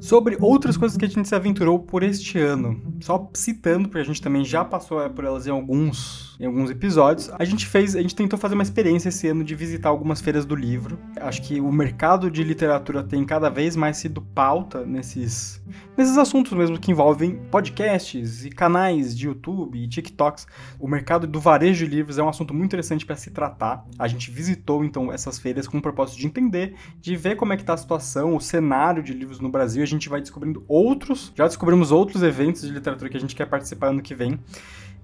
Sobre 0.08 0.38
outras 0.40 0.78
coisas 0.78 0.98
que 0.98 1.04
a 1.04 1.08
gente 1.10 1.28
se 1.28 1.36
aventurou 1.36 1.80
por 1.80 2.02
este 2.02 2.40
ano, 2.40 2.82
só 3.02 3.30
citando, 3.34 3.90
porque 3.90 4.00
a 4.00 4.06
gente 4.06 4.22
também 4.22 4.46
já 4.46 4.64
passou 4.64 4.98
por 5.10 5.26
elas 5.26 5.46
em 5.46 5.50
alguns, 5.50 6.38
em 6.40 6.46
alguns 6.46 6.72
episódios, 6.72 7.30
a 7.38 7.44
gente 7.44 7.68
fez, 7.68 7.94
a 7.94 8.02
gente 8.02 8.16
tentou 8.16 8.40
fazer 8.40 8.54
uma 8.54 8.64
experiência 8.64 9.10
esse 9.10 9.28
ano 9.28 9.44
de 9.44 9.54
visitar 9.54 9.90
algumas 9.90 10.22
feiras 10.22 10.46
do 10.46 10.56
livro. 10.56 10.98
Acho 11.20 11.42
que 11.42 11.60
o 11.60 11.70
mercado 11.74 12.32
de 12.32 12.42
literatura 12.42 13.04
tem 13.04 13.26
cada 13.26 13.50
vez 13.50 13.76
mais 13.76 13.98
sido 13.98 14.22
pauta 14.22 14.86
nesses, 14.86 15.62
nesses 15.98 16.18
assuntos 16.18 16.54
mesmo 16.54 16.80
que 16.80 16.90
envolvem 16.90 17.36
podcasts 17.52 18.46
e 18.46 18.50
canais 18.50 19.14
de 19.14 19.26
YouTube 19.26 19.78
e 19.78 19.90
TikToks. 19.90 20.48
O 20.80 20.88
mercado 20.88 21.28
do 21.28 21.38
varejo 21.38 21.86
de 21.86 21.94
livros 21.94 22.18
é 22.18 22.24
um 22.24 22.30
assunto 22.30 22.54
muito 22.54 22.68
interessante 22.68 23.06
para 23.06 23.18
se 23.18 23.30
tratar. 23.30 23.86
A 24.00 24.08
gente 24.08 24.32
visitou 24.32 24.86
então 24.86 25.12
essas 25.12 25.38
feiras 25.38 25.68
com 25.68 25.80
o 25.80 25.82
propósito 25.82 26.18
de 26.18 26.28
entender, 26.28 26.76
de 27.02 27.14
ver 27.18 27.36
como 27.36 27.52
é 27.52 27.58
que 27.58 27.66
tá 27.66 27.74
a 27.74 27.78
situação, 27.78 28.38
o 28.38 28.40
cenário 28.40 29.04
de 29.04 29.12
livros 29.12 29.42
no 29.42 29.50
Brasil. 29.50 29.84
A 29.84 29.86
gente 29.86 29.97
vai 30.06 30.22
descobrindo 30.22 30.64
outros, 30.68 31.32
já 31.36 31.48
descobrimos 31.48 31.92
outros 31.92 32.22
eventos 32.22 32.62
de 32.62 32.70
literatura 32.70 33.10
que 33.10 33.18
a 33.18 33.20
gente 33.20 33.36
quer 33.36 33.48
participar 33.48 33.88
ano 33.88 34.02
que 34.02 34.14
vem. 34.14 34.40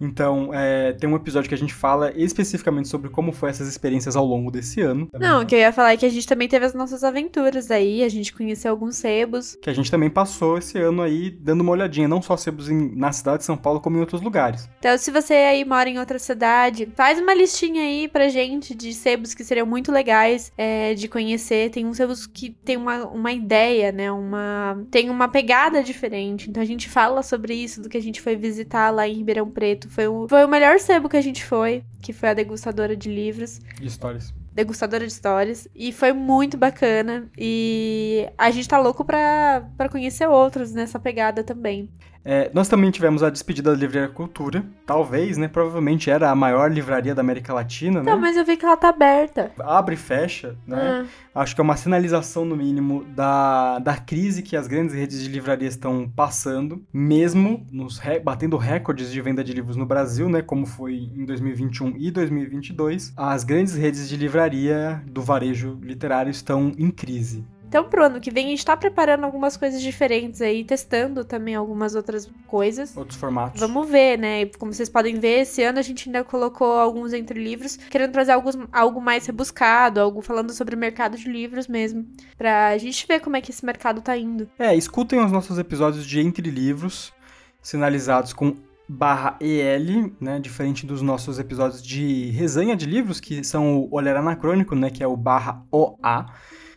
Então, 0.04 0.52
é, 0.54 0.94
tem 0.94 1.10
um 1.10 1.16
episódio 1.16 1.48
que 1.50 1.56
a 1.56 1.58
gente 1.58 1.74
fala 1.74 2.12
especificamente 2.16 2.88
sobre 2.88 3.10
como 3.10 3.32
foi 3.32 3.50
essas 3.50 3.68
experiências 3.68 4.16
ao 4.16 4.26
longo 4.26 4.52
desse 4.52 4.82
ano. 4.82 5.08
Não, 5.20 5.42
o 5.42 5.46
que 5.46 5.56
eu 5.56 5.60
ia 5.60 5.72
falar 5.72 5.94
é 5.94 5.98
que 5.98 6.06
a 6.06 6.10
gente 6.10 6.28
também 6.28 6.48
teve 6.48 6.66
as 6.66 6.74
nossas 6.74 7.04
aventuras 7.04 7.72
aí, 7.72 8.04
a 8.04 8.10
gente 8.10 8.34
conheceu 8.34 8.72
alguns 8.72 8.98
sebos. 8.98 9.58
Que 9.62 9.70
a 9.70 9.74
gente 9.74 9.89
também 9.89 10.10
passou 10.10 10.58
esse 10.58 10.78
ano 10.78 11.02
aí 11.02 11.30
dando 11.30 11.62
uma 11.62 11.72
olhadinha, 11.72 12.08
não 12.08 12.22
só 12.22 12.36
sebos 12.36 12.70
em- 12.70 12.94
na 12.96 13.12
cidade 13.12 13.39
de 13.39 13.46
São 13.46 13.58
Paulo, 13.58 13.80
como 13.80 13.98
em 13.98 14.00
outros 14.00 14.22
lugares. 14.22 14.70
Então, 14.80 14.98
se 14.98 15.12
você 15.12 15.34
aí 15.34 15.63
mora 15.66 15.89
em 15.89 16.00
outra 16.00 16.20
cidade, 16.20 16.88
faz 16.96 17.20
uma 17.20 17.34
listinha 17.34 17.82
aí 17.82 18.08
pra 18.08 18.28
gente 18.30 18.76
de 18.76 18.94
sebos 18.94 19.34
que 19.34 19.44
seriam 19.44 19.66
muito 19.66 19.92
legais 19.92 20.52
é, 20.58 20.94
de 20.94 21.08
conhecer. 21.08 21.70
Tem 21.72 21.86
uns 21.86 21.98
sebos 21.98 22.28
que 22.28 22.50
tem 22.50 22.78
uma, 22.78 23.06
uma 23.08 23.32
ideia, 23.32 23.92
né? 23.92 24.12
Uma, 24.12 24.84
tem 24.92 25.10
uma 25.10 25.28
pegada 25.28 25.82
diferente. 25.84 26.50
Então, 26.50 26.62
a 26.62 26.66
gente 26.66 26.89
fala 26.89 27.24
sobre 27.24 27.54
isso, 27.54 27.82
do 27.82 27.89
que 27.89 27.98
a 27.98 28.02
gente 28.02 28.22
foi 28.22 28.36
visitar 28.36 28.89
lá 28.89 29.08
em 29.08 29.13
Ribeirão 29.13 29.50
Preto. 29.50 29.89
Foi 29.93 30.08
o, 30.08 30.27
foi 30.27 30.43
o 30.43 30.47
melhor 30.47 30.79
sebo 30.79 31.08
que 31.08 31.17
a 31.17 31.21
gente 31.21 31.45
foi, 31.45 31.84
que 32.01 32.12
foi 32.12 32.29
a 32.29 32.34
degustadora 32.34 32.95
de 32.95 33.10
livros. 33.13 33.60
De 33.79 33.86
histórias. 33.86 34.34
degustadora 34.51 35.06
de 35.06 35.12
histórias. 35.12 35.67
E 35.75 35.91
foi 35.93 36.12
muito 36.13 36.58
bacana. 36.58 37.29
E 37.38 38.27
a 38.36 38.49
gente 38.49 38.67
tá 38.67 38.79
louco 38.79 39.06
pra, 39.06 39.69
pra 39.77 39.88
conhecer 39.89 40.27
outros 40.27 40.73
nessa 40.73 40.99
pegada 40.99 41.43
também. 41.43 41.91
É, 42.26 42.50
nós 42.54 42.68
também 42.70 42.90
tivemos 42.90 43.22
a 43.22 43.30
despedida 43.30 43.72
da 43.72 43.78
Livraria 43.78 44.08
Cultura. 44.10 44.64
Talvez, 44.86 45.38
né? 45.38 45.48
Provavelmente 45.48 46.10
era 46.10 46.30
a 46.30 46.36
maior 46.36 46.72
livraria 46.72 47.14
da 47.14 47.22
América 47.22 47.54
Latina, 47.54 48.02
Não, 48.02 48.16
né? 48.16 48.22
mas 48.22 48.38
eu 48.38 48.46
vi 48.46 48.56
que 48.58 48.66
ela 48.66 48.78
tá 48.78 48.90
aberta. 48.90 49.52
Abre 49.60 49.96
e 49.96 49.98
fecha, 49.98 50.56
né? 50.66 51.06
Ah, 51.36 51.42
Acho 51.42 51.56
que 51.56 51.62
é 51.62 51.64
uma 51.64 51.76
sinalização, 51.76 52.46
no 52.46 52.56
mínimo, 52.56 53.04
da, 53.16 53.80
da 53.80 53.98
crise 53.98 54.42
que 54.44 54.56
as 54.56 54.68
grandes 54.68 54.96
redes 54.96 55.22
de 55.22 55.30
livraria 55.30 55.68
estão 55.68 56.08
passando, 56.16 56.82
mesmo 56.94 57.66
nos 57.72 57.98
re- 57.98 58.20
batendo 58.20 58.56
recordes 58.56 59.12
de 59.12 59.20
venda 59.22 59.44
de 59.44 59.52
livros 59.52 59.76
no 59.76 59.86
Brasil, 59.86 60.30
né? 60.30 60.42
Como 60.42 60.66
foi 60.66 61.10
em 61.16 61.26
2021 61.26 61.96
e 61.98 62.10
2022. 62.12 63.14
As 63.18 63.44
grandes 63.44 63.76
redes 63.76 64.08
de 64.08 64.16
livraria 64.16 65.02
do 65.08 65.22
varejo 65.22 65.78
literário 65.82 66.30
estão 66.30 66.72
em 66.78 66.90
crise. 66.92 67.46
Então, 67.74 67.86
pro 67.86 68.06
ano 68.06 68.22
que 68.22 68.30
vem, 68.30 68.46
a 68.46 68.50
gente 68.50 68.64
tá 68.64 68.78
preparando 68.78 69.24
algumas 69.24 69.58
coisas 69.58 69.82
diferentes 69.82 70.44
aí, 70.44 70.64
testando 70.64 71.26
também 71.26 71.56
algumas 71.56 71.96
outras 71.96 72.30
coisas. 72.46 72.96
Outros 72.96 73.20
formatos. 73.20 73.60
Vamos 73.60 73.90
ver, 73.90 74.16
né? 74.16 74.46
Como 74.60 74.72
vocês 74.72 74.90
podem 74.90 75.20
ver, 75.20 75.40
esse 75.40 75.64
ano 75.64 75.80
a 75.80 75.82
gente 75.82 76.08
ainda 76.08 76.24
colocou 76.24 76.74
alguns 76.74 77.14
entre 77.14 77.44
livros, 77.44 77.76
querendo 77.76 78.12
trazer 78.12 78.34
alguns, 78.34 78.56
algo 78.72 79.02
mais 79.02 79.26
rebuscado, 79.26 80.00
algo 80.00 80.22
falando 80.22 80.54
sobre 80.54 80.76
o 80.76 80.78
mercado 80.78 81.18
de 81.18 81.28
livros 81.28 81.68
mesmo, 81.68 82.06
pra 82.38 82.78
gente 82.78 83.08
ver 83.08 83.20
como 83.20 83.38
é 83.38 83.42
que 83.42 83.50
esse 83.50 83.66
mercado 83.66 84.02
tá 84.02 84.16
indo. 84.16 84.48
É, 84.60 84.76
escutem 84.76 85.20
os 85.20 85.32
nossos 85.32 85.58
episódios 85.58 86.06
de 86.06 86.20
Entre 86.20 86.52
Livros, 86.52 87.12
sinalizados 87.60 88.34
com 88.34 88.56
barra 88.88 89.36
EL, 89.42 90.12
né, 90.22 90.40
diferente 90.40 90.86
dos 90.86 91.02
nossos 91.02 91.40
episódios 91.40 91.82
de 91.82 92.30
resenha 92.30 92.76
de 92.76 92.86
livros, 92.86 93.20
que 93.20 93.44
são 93.44 93.80
o 93.80 93.88
Olhar 93.90 94.16
Anacrônico, 94.16 94.76
né, 94.76 94.92
que 94.92 95.02
é 95.02 95.08
o 95.08 95.18
barra 95.18 95.66
OA. 95.72 96.28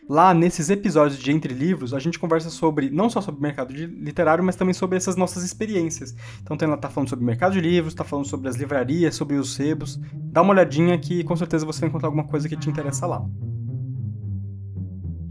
Lá, 0.09 0.33
nesses 0.33 0.69
episódios 0.69 1.19
de 1.19 1.31
Entre 1.31 1.53
Livros, 1.53 1.93
a 1.93 1.99
gente 1.99 2.17
conversa 2.17 2.49
sobre, 2.49 2.89
não 2.89 3.09
só 3.09 3.19
sobre 3.19 3.39
o 3.39 3.43
mercado 3.43 3.73
literário, 3.73 4.41
mas 4.41 4.55
também 4.55 4.73
sobre 4.73 4.95
essas 4.95 5.17
nossas 5.17 5.43
experiências. 5.43 6.15
Então, 6.41 6.55
tem 6.55 6.67
lá, 6.67 6.77
tá 6.77 6.89
falando 6.89 7.09
sobre 7.09 7.23
o 7.23 7.25
mercado 7.25 7.51
de 7.53 7.59
livros, 7.59 7.93
tá 7.93 8.05
falando 8.05 8.25
sobre 8.25 8.47
as 8.47 8.55
livrarias, 8.55 9.15
sobre 9.15 9.35
os 9.35 9.53
sebos. 9.53 9.99
Dá 10.13 10.41
uma 10.41 10.53
olhadinha 10.53 10.97
que 10.97 11.25
com 11.25 11.35
certeza 11.35 11.65
você 11.65 11.81
vai 11.81 11.89
encontrar 11.89 12.07
alguma 12.07 12.23
coisa 12.23 12.47
que 12.47 12.55
te 12.55 12.69
interessa 12.69 13.05
lá. 13.05 13.21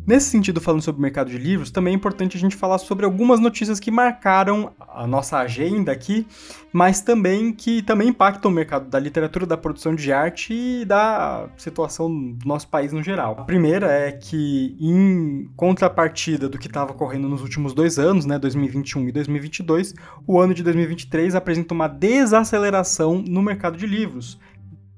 Nesse 0.07 0.31
sentido, 0.31 0.61
falando 0.61 0.83
sobre 0.83 1.01
o 1.01 1.03
mercado 1.03 1.29
de 1.29 1.37
livros, 1.37 1.73
também 1.73 1.93
é 1.93 1.97
importante 1.97 2.37
a 2.37 2.41
gente 2.41 2.55
falar 2.55 2.79
sobre 2.79 3.05
algumas 3.05 3.41
notícias 3.41 3.81
que 3.81 3.91
marcaram 3.91 4.71
a 4.79 5.05
nossa 5.05 5.37
agenda 5.39 5.91
aqui, 5.91 6.25
mas 6.73 7.01
também 7.01 7.53
que 7.53 7.83
também 7.83 8.11
impactam 8.11 8.49
o 8.49 8.55
mercado 8.55 8.89
da 8.89 9.01
literatura, 9.01 9.45
da 9.45 9.57
produção 9.57 9.97
de 9.97 10.13
arte 10.13 10.55
e 10.55 10.85
da 10.85 11.49
situação 11.57 12.09
do 12.09 12.47
nosso 12.47 12.69
país 12.69 12.93
no 12.93 13.03
geral. 13.03 13.35
A 13.37 13.45
primeira 13.45 13.91
é 13.91 14.13
que, 14.13 14.77
em 14.79 15.51
contrapartida 15.57 16.49
do 16.49 16.57
que 16.57 16.69
estava 16.69 16.93
ocorrendo 16.93 17.29
nos 17.29 17.43
últimos 17.43 17.75
dois 17.75 17.99
anos, 17.99 18.25
né, 18.25 18.39
2021 18.39 19.09
e 19.09 19.13
2022, 19.13 19.93
o 20.25 20.39
ano 20.39 20.55
de 20.55 20.63
2023 20.63 21.35
apresenta 21.35 21.75
uma 21.75 21.89
desaceleração 21.89 23.25
no 23.27 23.43
mercado 23.43 23.77
de 23.77 23.89
livros 23.89 24.39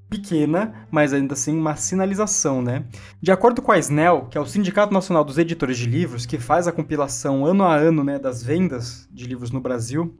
pequena, 0.08 0.86
mas 0.90 1.12
ainda 1.12 1.34
assim 1.34 1.56
uma 1.56 1.76
sinalização, 1.76 2.62
né? 2.62 2.84
De 3.20 3.30
acordo 3.30 3.60
com 3.60 3.72
a 3.72 3.78
SNEL, 3.78 4.26
que 4.30 4.38
é 4.38 4.40
o 4.40 4.46
Sindicato 4.46 4.92
Nacional 4.92 5.24
dos 5.24 5.38
Editores 5.38 5.76
de 5.76 5.86
Livros, 5.86 6.26
que 6.26 6.38
faz 6.38 6.66
a 6.66 6.72
compilação 6.72 7.44
ano 7.44 7.64
a 7.64 7.74
ano 7.74 8.02
né, 8.02 8.18
das 8.18 8.42
vendas 8.42 9.08
de 9.12 9.26
livros 9.26 9.50
no 9.50 9.60
Brasil, 9.60 10.14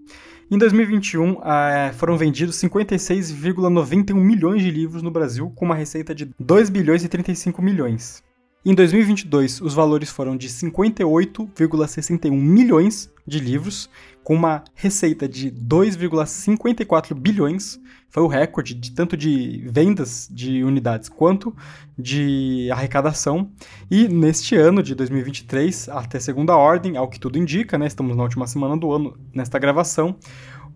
em 0.51 0.57
2021 0.57 1.43
eh, 1.45 1.93
foram 1.93 2.17
vendidos 2.17 2.57
56,91 2.57 4.15
milhões 4.15 4.63
de 4.63 4.71
livros 4.71 5.03
no 5.03 5.11
Brasil, 5.11 5.53
com 5.55 5.67
uma 5.67 5.75
receita 5.75 6.15
de 6.15 6.31
2 6.41 6.71
bilhões 6.71 7.05
e 7.05 7.09
35 7.09 7.61
milhões. 7.61 8.23
Em 8.69 8.75
2022, 8.75 9.63
os 9.63 9.73
valores 9.73 10.11
foram 10.11 10.37
de 10.37 10.47
58,61 10.47 12.31
milhões 12.31 13.11
de 13.27 13.39
livros, 13.39 13.89
com 14.23 14.35
uma 14.35 14.63
receita 14.75 15.27
de 15.27 15.51
2,54 15.51 17.15
bilhões. 17.15 17.81
Foi 18.11 18.23
o 18.23 18.27
recorde 18.27 18.75
de 18.75 18.93
tanto 18.93 19.17
de 19.17 19.65
vendas 19.71 20.29
de 20.31 20.63
unidades 20.63 21.09
quanto 21.09 21.57
de 21.99 22.69
arrecadação. 22.71 23.51
E 23.91 24.07
neste 24.07 24.55
ano 24.55 24.83
de 24.83 24.95
2023, 24.95 25.89
até 25.89 26.21
segunda 26.21 26.55
ordem, 26.55 26.99
ao 26.99 27.09
que 27.09 27.19
tudo 27.19 27.39
indica, 27.39 27.79
né, 27.79 27.87
estamos 27.87 28.15
na 28.15 28.23
última 28.23 28.47
semana 28.47 28.77
do 28.77 28.93
ano 28.93 29.17
nesta 29.33 29.59
gravação, 29.59 30.15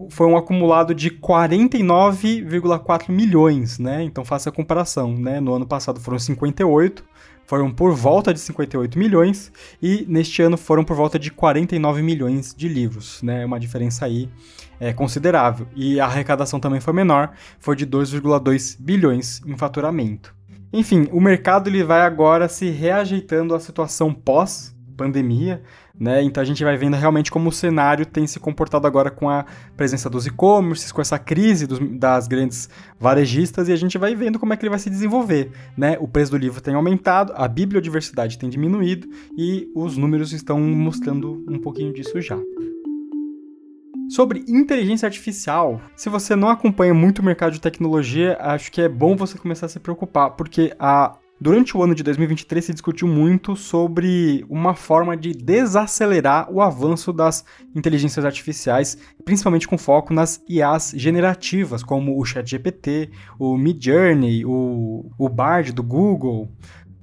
foi 0.09 0.27
um 0.27 0.39
acumulado 0.39 0.95
de 0.95 1.11
49,4 1.11 3.11
milhões, 3.11 3.79
né? 3.79 4.03
Então 4.03 4.25
faça 4.25 4.49
a 4.49 4.53
comparação, 4.53 5.15
né? 5.15 5.39
No 5.41 5.53
ano 5.55 5.67
passado 5.67 6.01
foram 6.01 6.19
58, 6.19 7.05
foram 7.53 7.71
por 7.71 7.93
volta 7.95 8.33
de 8.33 8.41
58 8.41 8.99
milhões 8.99 9.53
e 9.83 10.07
neste 10.09 10.41
ano 10.41 10.57
foram 10.57 10.83
por 10.83 10.97
volta 10.97 11.19
de 11.19 11.31
49 11.31 12.01
milhões 12.01 12.55
de 12.55 12.67
livros, 12.67 13.23
né? 13.23 13.45
Uma 13.45 13.61
diferença 13.61 14.07
aí 14.07 14.27
é, 14.81 14.91
considerável. 14.95 15.67
E 15.77 16.01
a 16.01 16.07
arrecadação 16.07 16.59
também 16.59 16.81
foi 16.81 16.95
menor, 16.95 17.33
foi 17.59 17.77
de 17.77 17.87
2,2 17.87 18.79
bilhões 18.81 19.43
em 19.45 19.55
faturamento. 19.55 20.35
Enfim, 20.73 21.11
o 21.13 21.21
mercado 21.21 21.69
ele 21.69 21.85
vai 21.85 22.01
agora 22.01 22.49
se 22.49 22.71
reajeitando 22.71 23.55
à 23.55 23.61
situação 23.61 24.15
pós 24.15 24.75
pandemia, 24.97 25.63
né? 26.03 26.21
Então 26.21 26.43
a 26.43 26.45
gente 26.45 26.65
vai 26.65 26.77
vendo 26.77 26.97
realmente 26.97 27.31
como 27.31 27.49
o 27.49 27.53
cenário 27.53 28.05
tem 28.05 28.27
se 28.27 28.41
comportado 28.41 28.89
agora 28.89 29.09
com 29.09 29.31
a 29.31 29.45
presença 29.77 30.11
dos 30.11 30.27
e-commerces, 30.27 30.91
com 30.91 31.01
essa 31.01 31.17
crise 31.17 31.65
dos- 31.65 31.79
das 31.97 32.27
grandes 32.27 32.69
varejistas 32.99 33.69
e 33.69 33.73
a 33.73 33.77
gente 33.77 33.97
vai 33.97 34.13
vendo 34.17 34.37
como 34.37 34.53
é 34.53 34.57
que 34.57 34.65
ele 34.65 34.71
vai 34.71 34.81
se 34.81 34.91
desenvolver, 34.91 35.53
né? 35.77 35.97
O 36.01 36.09
preço 36.09 36.33
do 36.33 36.37
livro 36.37 36.61
tem 36.61 36.75
aumentado, 36.75 37.33
a 37.37 37.47
bibliodiversidade 37.47 38.37
tem 38.37 38.51
diminuído 38.51 39.09
e 39.39 39.71
os 39.77 39.97
números 39.97 40.33
estão 40.33 40.59
mostrando 40.61 41.45
um 41.49 41.61
pouquinho 41.61 41.93
disso 41.95 42.21
já. 42.21 42.37
Sobre 44.09 44.45
inteligência 44.49 45.07
artificial, 45.07 45.81
se 45.97 46.09
você 46.11 46.35
não 46.35 46.49
acompanha 46.49 46.93
muito 46.93 47.21
o 47.21 47.25
mercado 47.25 47.53
de 47.53 47.61
tecnologia, 47.61 48.37
acho 48.41 48.73
que 48.73 48.83
é 48.83 48.89
bom 48.89 49.15
você 49.15 49.39
começar 49.39 49.67
a 49.67 49.69
se 49.69 49.79
preocupar, 49.79 50.33
porque 50.33 50.75
a 50.79 51.17
Durante 51.43 51.77
o 51.77 51.83
ano 51.83 51.93
de 51.93 52.05
2023 52.05 52.67
se 52.67 52.73
discutiu 52.73 53.09
muito 53.09 53.57
sobre 53.57 54.47
uma 54.49 54.77
forma 54.77 55.17
de 55.17 55.33
desacelerar 55.33 56.49
o 56.49 56.63
avanço 56.63 57.13
das 57.13 57.45
inteligências 57.75 58.25
artificiais, 58.25 58.97
principalmente 59.25 59.67
com 59.67 59.77
foco 59.77 60.15
nas 60.15 60.41
IAs 60.49 60.93
generativas, 60.95 61.83
como 61.83 62.17
o 62.17 62.25
ChatGPT, 62.25 63.11
o 63.41 63.57
Midjourney, 63.57 64.45
o, 64.47 65.11
o 65.19 65.29
Bard 65.29 65.73
do 65.73 65.83
Google, 65.83 66.49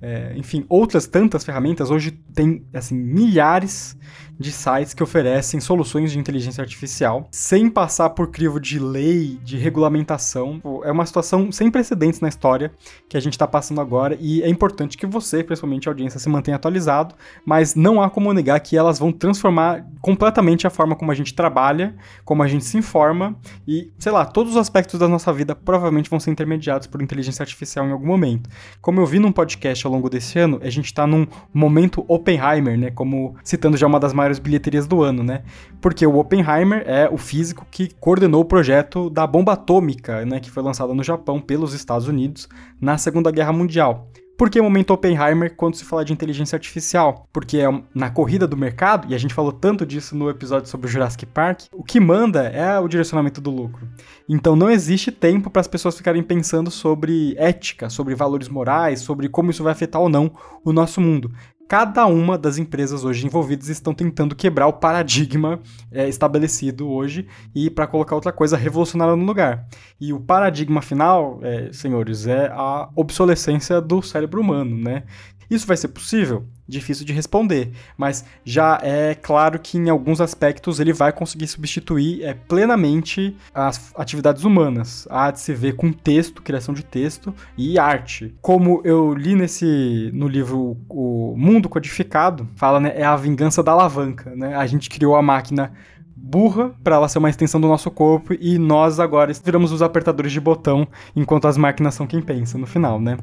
é, 0.01 0.33
enfim, 0.37 0.65
outras 0.69 1.05
tantas 1.05 1.43
ferramentas. 1.43 1.91
Hoje 1.91 2.11
tem 2.33 2.65
assim 2.73 2.95
milhares 2.95 3.97
de 4.39 4.51
sites 4.51 4.93
que 4.93 5.03
oferecem 5.03 5.59
soluções 5.59 6.11
de 6.11 6.17
inteligência 6.17 6.61
artificial 6.61 7.27
sem 7.29 7.69
passar 7.69 8.11
por 8.11 8.31
crivo 8.31 8.59
de 8.59 8.79
lei, 8.79 9.37
de 9.43 9.57
regulamentação. 9.57 10.61
É 10.83 10.91
uma 10.91 11.05
situação 11.05 11.51
sem 11.51 11.69
precedentes 11.69 12.21
na 12.21 12.29
história 12.29 12.71
que 13.09 13.17
a 13.17 13.19
gente 13.19 13.33
está 13.33 13.47
passando 13.47 13.81
agora 13.81 14.17
e 14.19 14.41
é 14.41 14.49
importante 14.49 14.97
que 14.97 15.05
você, 15.05 15.43
principalmente 15.43 15.89
a 15.89 15.91
audiência, 15.91 16.19
se 16.19 16.29
mantenha 16.29 16.55
atualizado, 16.55 17.15
mas 17.45 17.75
não 17.75 18.01
há 18.01 18.09
como 18.09 18.31
negar 18.33 18.59
que 18.59 18.77
elas 18.77 18.97
vão 18.97 19.11
transformar 19.11 19.85
completamente 20.01 20.65
a 20.65 20.69
forma 20.69 20.95
como 20.95 21.11
a 21.11 21.15
gente 21.15 21.33
trabalha, 21.33 21.95
como 22.23 22.41
a 22.41 22.47
gente 22.47 22.63
se 22.63 22.77
informa 22.77 23.35
e, 23.67 23.91
sei 23.97 24.11
lá, 24.11 24.25
todos 24.25 24.53
os 24.53 24.57
aspectos 24.57 24.99
da 24.99 25.07
nossa 25.07 25.33
vida 25.33 25.53
provavelmente 25.53 26.09
vão 26.09 26.19
ser 26.19 26.31
intermediados 26.31 26.87
por 26.87 27.01
inteligência 27.01 27.43
artificial 27.43 27.85
em 27.85 27.91
algum 27.91 28.07
momento. 28.07 28.49
Como 28.81 29.01
eu 29.01 29.05
vi 29.05 29.19
num 29.19 29.31
podcast 29.31 29.85
ao 29.85 29.91
longo 29.91 30.09
desse 30.09 30.39
ano, 30.39 30.59
a 30.63 30.69
gente 30.69 30.85
está 30.85 31.05
num 31.05 31.27
momento 31.53 32.05
Oppenheimer, 32.07 32.77
né? 32.77 32.91
Como 32.91 33.35
citando 33.43 33.75
já 33.75 33.87
uma 33.87 33.99
das 33.99 34.13
maiores 34.13 34.28
bilheterias 34.37 34.85
do 34.85 35.01
ano, 35.01 35.23
né? 35.23 35.41
Porque 35.81 36.05
o 36.05 36.17
Oppenheimer 36.17 36.83
é 36.85 37.09
o 37.09 37.17
físico 37.17 37.65
que 37.71 37.91
coordenou 37.95 38.41
o 38.41 38.45
projeto 38.45 39.09
da 39.09 39.25
bomba 39.25 39.53
atômica, 39.53 40.25
né? 40.25 40.39
Que 40.39 40.51
foi 40.51 40.61
lançada 40.61 40.93
no 40.93 41.03
Japão 41.03 41.39
pelos 41.39 41.73
Estados 41.73 42.07
Unidos 42.07 42.47
na 42.79 42.97
Segunda 42.97 43.31
Guerra 43.31 43.53
Mundial. 43.53 44.09
Por 44.39 44.49
que 44.49 44.61
momento 44.61 44.91
Oppenheimer 44.91 45.53
quando 45.53 45.75
se 45.75 45.83
fala 45.83 46.05
de 46.05 46.13
inteligência 46.13 46.55
artificial? 46.55 47.27
Porque 47.33 47.57
é 47.57 47.67
na 47.93 48.09
corrida 48.09 48.47
do 48.47 48.55
mercado, 48.55 49.05
e 49.11 49.13
a 49.13 49.17
gente 49.17 49.33
falou 49.33 49.51
tanto 49.51 49.85
disso 49.85 50.15
no 50.15 50.29
episódio 50.29 50.69
sobre 50.69 50.87
o 50.87 50.89
Jurassic 50.89 51.25
Park, 51.25 51.63
o 51.73 51.83
que 51.83 51.99
manda 51.99 52.43
é 52.43 52.79
o 52.79 52.87
direcionamento 52.87 53.41
do 53.41 53.51
lucro. 53.51 53.85
Então 54.29 54.55
não 54.55 54.71
existe 54.71 55.11
tempo 55.11 55.49
para 55.49 55.59
as 55.59 55.67
pessoas 55.67 55.97
ficarem 55.97 56.23
pensando 56.23 56.71
sobre 56.71 57.35
ética, 57.37 57.89
sobre 57.89 58.15
valores 58.15 58.47
morais, 58.47 59.01
sobre 59.01 59.27
como 59.27 59.51
isso 59.51 59.61
vai 59.61 59.73
afetar 59.73 60.01
ou 60.01 60.07
não 60.07 60.31
o 60.63 60.71
nosso 60.71 61.01
mundo. 61.01 61.33
Cada 61.69 62.07
uma 62.07 62.35
das 62.35 62.57
empresas 62.57 63.03
hoje 63.05 63.27
envolvidas 63.27 63.69
estão 63.69 63.93
tentando 63.93 64.35
quebrar 64.35 64.65
o 64.65 64.73
paradigma 64.73 65.59
é, 65.91 66.09
estabelecido 66.09 66.89
hoje 66.89 67.27
e 67.53 67.69
para 67.69 67.85
colocar 67.85 68.15
outra 68.15 68.31
coisa 68.31 68.57
revolucionária 68.57 69.15
no 69.15 69.23
lugar. 69.23 69.67
E 70.01 70.11
o 70.11 70.19
paradigma 70.19 70.81
final, 70.81 71.39
é, 71.43 71.71
senhores, 71.71 72.25
é 72.25 72.47
a 72.47 72.89
obsolescência 72.95 73.79
do 73.79 74.01
cérebro 74.01 74.41
humano, 74.41 74.75
né? 74.75 75.03
Isso 75.47 75.67
vai 75.67 75.77
ser 75.77 75.89
possível? 75.89 76.47
Difícil 76.69 77.05
de 77.05 77.11
responder. 77.11 77.71
Mas 77.97 78.23
já 78.45 78.79
é 78.81 79.15
claro 79.15 79.59
que 79.59 79.77
em 79.77 79.89
alguns 79.89 80.21
aspectos 80.21 80.79
ele 80.79 80.93
vai 80.93 81.11
conseguir 81.11 81.47
substituir 81.47 82.23
é, 82.23 82.33
plenamente 82.33 83.35
as 83.53 83.91
atividades 83.95 84.43
humanas. 84.43 85.07
Há 85.09 85.31
de 85.31 85.39
se 85.39 85.53
ver 85.53 85.75
com 85.75 85.91
texto, 85.91 86.41
criação 86.41 86.73
de 86.73 86.83
texto 86.83 87.33
e 87.57 87.79
arte. 87.79 88.35
Como 88.41 88.81
eu 88.83 89.13
li 89.13 89.35
nesse 89.35 90.11
no 90.13 90.27
livro 90.27 90.77
O 90.87 91.35
Mundo 91.37 91.67
Codificado, 91.67 92.47
fala, 92.55 92.79
né, 92.79 92.93
é 92.95 93.03
a 93.03 93.15
vingança 93.15 93.63
da 93.63 93.71
alavanca, 93.71 94.35
né? 94.35 94.55
A 94.55 94.65
gente 94.67 94.89
criou 94.89 95.15
a 95.15 95.21
máquina 95.21 95.71
burra 96.15 96.71
para 96.83 96.95
ela 96.95 97.07
ser 97.07 97.17
uma 97.17 97.29
extensão 97.29 97.59
do 97.59 97.67
nosso 97.67 97.89
corpo 97.89 98.33
e 98.39 98.57
nós 98.57 98.99
agora 98.99 99.31
viramos 99.33 99.71
os 99.71 99.81
apertadores 99.81 100.31
de 100.31 100.39
botão 100.39 100.87
enquanto 101.15 101.47
as 101.47 101.57
máquinas 101.57 101.95
são 101.95 102.05
quem 102.05 102.21
pensa 102.21 102.57
no 102.57 102.67
final, 102.67 102.99
né? 102.99 103.17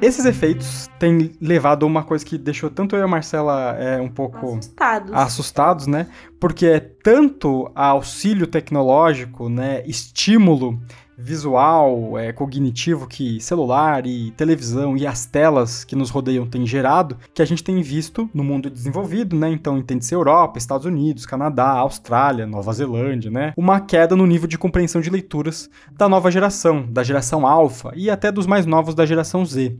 Esses 0.00 0.24
efeitos 0.24 0.88
têm 0.98 1.32
levado 1.40 1.84
a 1.84 1.86
uma 1.86 2.04
coisa 2.04 2.24
que 2.24 2.38
deixou 2.38 2.70
tanto 2.70 2.94
eu 2.94 3.00
e 3.00 3.02
a 3.02 3.08
Marcela 3.08 3.76
é, 3.78 4.00
um 4.00 4.08
pouco 4.08 4.56
Assustados. 4.56 5.12
assustados, 5.12 5.86
né? 5.86 6.06
Porque 6.38 6.66
é 6.66 6.78
tanto 6.78 7.70
auxílio 7.74 8.46
tecnológico, 8.46 9.48
né, 9.48 9.82
estímulo 9.86 10.80
visual, 11.18 12.16
é, 12.16 12.32
cognitivo 12.32 13.08
que 13.08 13.40
celular 13.40 14.06
e 14.06 14.30
televisão 14.30 14.96
e 14.96 15.04
as 15.04 15.26
telas 15.26 15.82
que 15.82 15.96
nos 15.96 16.10
rodeiam 16.10 16.46
têm 16.46 16.64
gerado, 16.64 17.16
que 17.34 17.42
a 17.42 17.44
gente 17.44 17.64
tem 17.64 17.82
visto 17.82 18.30
no 18.32 18.44
mundo 18.44 18.70
desenvolvido, 18.70 19.34
né? 19.34 19.50
Então 19.50 19.76
entende-se 19.76 20.14
Europa, 20.14 20.58
Estados 20.58 20.86
Unidos, 20.86 21.26
Canadá, 21.26 21.70
Austrália, 21.70 22.46
Nova 22.46 22.72
Zelândia, 22.72 23.30
né? 23.30 23.52
Uma 23.56 23.80
queda 23.80 24.14
no 24.14 24.26
nível 24.26 24.46
de 24.46 24.56
compreensão 24.56 25.00
de 25.00 25.10
leituras 25.10 25.68
da 25.90 26.08
nova 26.08 26.30
geração, 26.30 26.86
da 26.88 27.02
geração 27.02 27.44
alfa 27.44 27.92
e 27.96 28.08
até 28.08 28.30
dos 28.30 28.46
mais 28.46 28.64
novos 28.64 28.94
da 28.94 29.04
geração 29.04 29.44
Z 29.44 29.76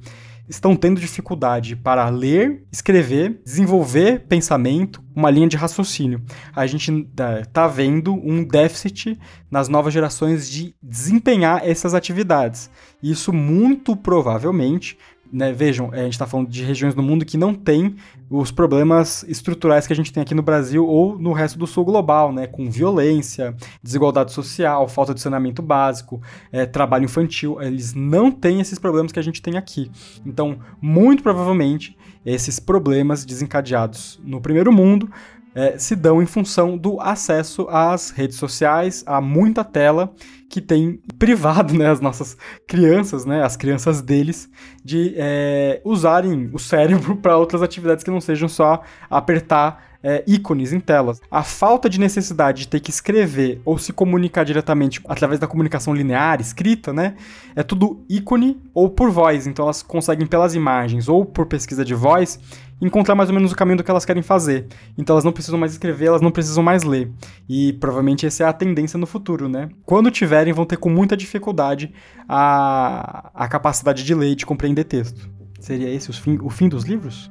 estão 0.49 0.75
tendo 0.75 1.01
dificuldade 1.01 1.77
para 1.77 2.09
ler, 2.09 2.65
escrever, 2.73 3.41
desenvolver 3.45 4.27
pensamento, 4.27 5.03
uma 5.15 5.31
linha 5.31 5.49
de 5.49 5.57
raciocínio. 5.57 6.23
A 6.55 6.67
gente 6.67 6.91
está 6.91 7.65
é, 7.65 7.69
vendo 7.69 8.15
um 8.15 8.45
déficit 8.45 9.19
nas 9.51 9.69
novas 9.69 9.93
gerações 9.93 10.49
de 10.51 10.75
desempenhar 10.83 11.67
essas 11.69 11.95
atividades. 11.95 12.71
Isso 13.03 13.33
muito 13.33 13.97
provavelmente 13.97 14.97
né, 15.33 15.53
vejam, 15.53 15.91
a 15.93 15.99
gente 15.99 16.13
está 16.13 16.27
falando 16.27 16.49
de 16.49 16.65
regiões 16.65 16.95
do 16.95 17.03
mundo 17.03 17.25
que 17.25 17.37
não 17.37 17.55
tem 17.55 17.97
os 18.31 18.51
problemas 18.51 19.25
estruturais 19.29 19.87
que 19.87 19.93
a 19.93 19.97
gente 19.97 20.13
tem 20.13 20.23
aqui 20.23 20.35
no 20.35 20.43
Brasil 20.43 20.87
ou 20.87 21.19
no 21.19 21.33
resto 21.33 21.59
do 21.59 21.67
sul 21.67 21.85
global, 21.85 22.33
né, 22.33 22.47
com 22.47 22.71
violência, 22.71 23.55
desigualdade 23.83 24.33
social, 24.33 24.89
falta 24.89 25.15
de 25.15 25.21
saneamento 25.21 25.63
básico, 25.63 26.21
é, 26.51 26.67
trabalho 26.67 27.05
infantil. 27.05 27.61
Eles 27.61 27.95
não 27.95 28.31
têm 28.31 28.61
esses 28.61 28.79
problemas 28.79 29.13
que 29.13 29.19
a 29.19 29.23
gente 29.23 29.41
tem 29.43 29.57
aqui. 29.57 29.91
Então, 30.25 30.59
muito 30.81 31.23
provavelmente, 31.23 31.97
esses 32.25 32.59
problemas 32.59 33.25
desencadeados 33.25 34.21
no 34.23 34.41
primeiro 34.41 34.73
mundo 34.73 35.11
é, 35.59 35.77
se 35.77 35.97
dão 35.97 36.23
em 36.23 36.27
função 36.27 36.79
do 36.79 37.01
acesso 37.01 37.67
às 37.69 38.11
redes 38.11 38.37
sociais, 38.37 39.03
a 39.05 39.21
muita 39.21 39.65
tela 39.65 40.15
que 40.49 40.61
tem 40.61 41.03
privado 41.19 41.75
né, 41.77 41.91
as 41.91 42.01
nossas 42.01 42.37
crianças, 42.65 43.25
né, 43.25 43.43
as 43.43 43.57
crianças 43.57 44.01
deles, 44.01 44.49
de 44.85 45.15
é, 45.17 45.81
usarem 45.85 46.49
o 46.53 46.61
cérebro 46.61 47.17
para 47.21 47.37
outras 47.37 47.61
atividades 47.61 48.05
que 48.05 48.11
não 48.11 48.21
sejam 48.21 48.49
só 48.49 48.83
apertar 49.11 49.88
é, 50.03 50.23
ícones 50.27 50.73
em 50.73 50.81
telas. 50.81 51.21
A 51.31 51.43
falta 51.43 51.89
de 51.89 51.99
necessidade 51.99 52.61
de 52.61 52.69
ter 52.69 52.81
que 52.81 52.91
escrever 52.91 53.61
ou 53.65 53.79
se 53.79 53.93
comunicar 53.93 54.45
diretamente 54.45 55.01
através 55.09 55.41
da 55.41 55.47
comunicação 55.47 55.95
linear, 55.95 56.41
escrita, 56.41 56.93
né? 56.93 57.15
É 57.55 57.63
tudo 57.63 58.05
ícone 58.09 58.61
ou 58.73 58.89
por 58.91 59.11
voz. 59.11 59.47
Então 59.47 59.65
elas 59.65 59.83
conseguem, 59.83 60.27
pelas 60.27 60.55
imagens 60.55 61.09
ou 61.09 61.25
por 61.25 61.47
pesquisa 61.47 61.85
de 61.85 61.95
voz, 61.95 62.39
encontrar 62.81 63.15
mais 63.15 63.29
ou 63.29 63.35
menos 63.35 63.53
o 63.53 63.57
caminho 63.57 63.79
do 63.79 63.85
que 63.85 63.91
elas 63.91 64.05
querem 64.05 64.23
fazer. 64.23 64.67
Então 64.97 65.15
elas 65.15 65.25
não 65.25 65.33
precisam 65.33 65.59
mais 65.59 65.73
escrever, 65.73 66.07
elas 66.07 66.23
não 66.23 66.31
precisam 66.31 66.63
mais 66.63 66.85
ler. 66.85 67.11
E 67.49 67.73
provavelmente 67.75 68.27
essa 68.27 68.45
é 68.45 68.47
a 68.47 68.53
tendência 68.53 68.99
no 68.99 69.07
futuro, 69.07 69.49
né? 69.49 69.69
Quando 69.85 70.11
tiverem, 70.11 70.53
vão 70.53 70.65
ter 70.65 70.77
com 70.77 70.91
muita 70.91 71.17
dificuldade 71.17 71.93
a, 72.29 73.31
a 73.35 73.49
capacidade 73.49 74.05
de 74.05 74.15
ler 74.15 74.31
e 74.31 74.37
de 74.37 74.47
compreender 74.47 74.85
texto. 74.85 75.29
Seria 75.61 75.93
esse 75.93 76.09
o 76.09 76.13
fim, 76.13 76.39
o 76.41 76.51
fim 76.51 76.69
dos 76.69 76.85
livros? 76.85 77.29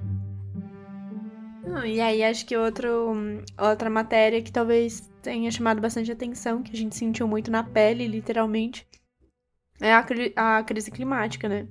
E 1.86 2.00
aí 2.02 2.24
acho 2.24 2.46
que 2.46 2.56
outro, 2.56 3.16
outra 3.58 3.90
matéria 3.90 4.42
que 4.42 4.52
talvez 4.52 5.10
tenha 5.22 5.52
chamado 5.52 5.82
bastante 5.82 6.12
atenção, 6.12 6.64
que 6.64 6.72
a 6.72 6.78
gente 6.78 6.96
sentiu 6.96 7.28
muito 7.28 7.52
na 7.52 7.64
pele, 7.64 8.08
literalmente, 8.08 8.88
é 9.80 9.94
a, 9.94 10.06
a 10.58 10.64
crise 10.64 10.92
climática, 10.92 11.48
né? 11.48 11.68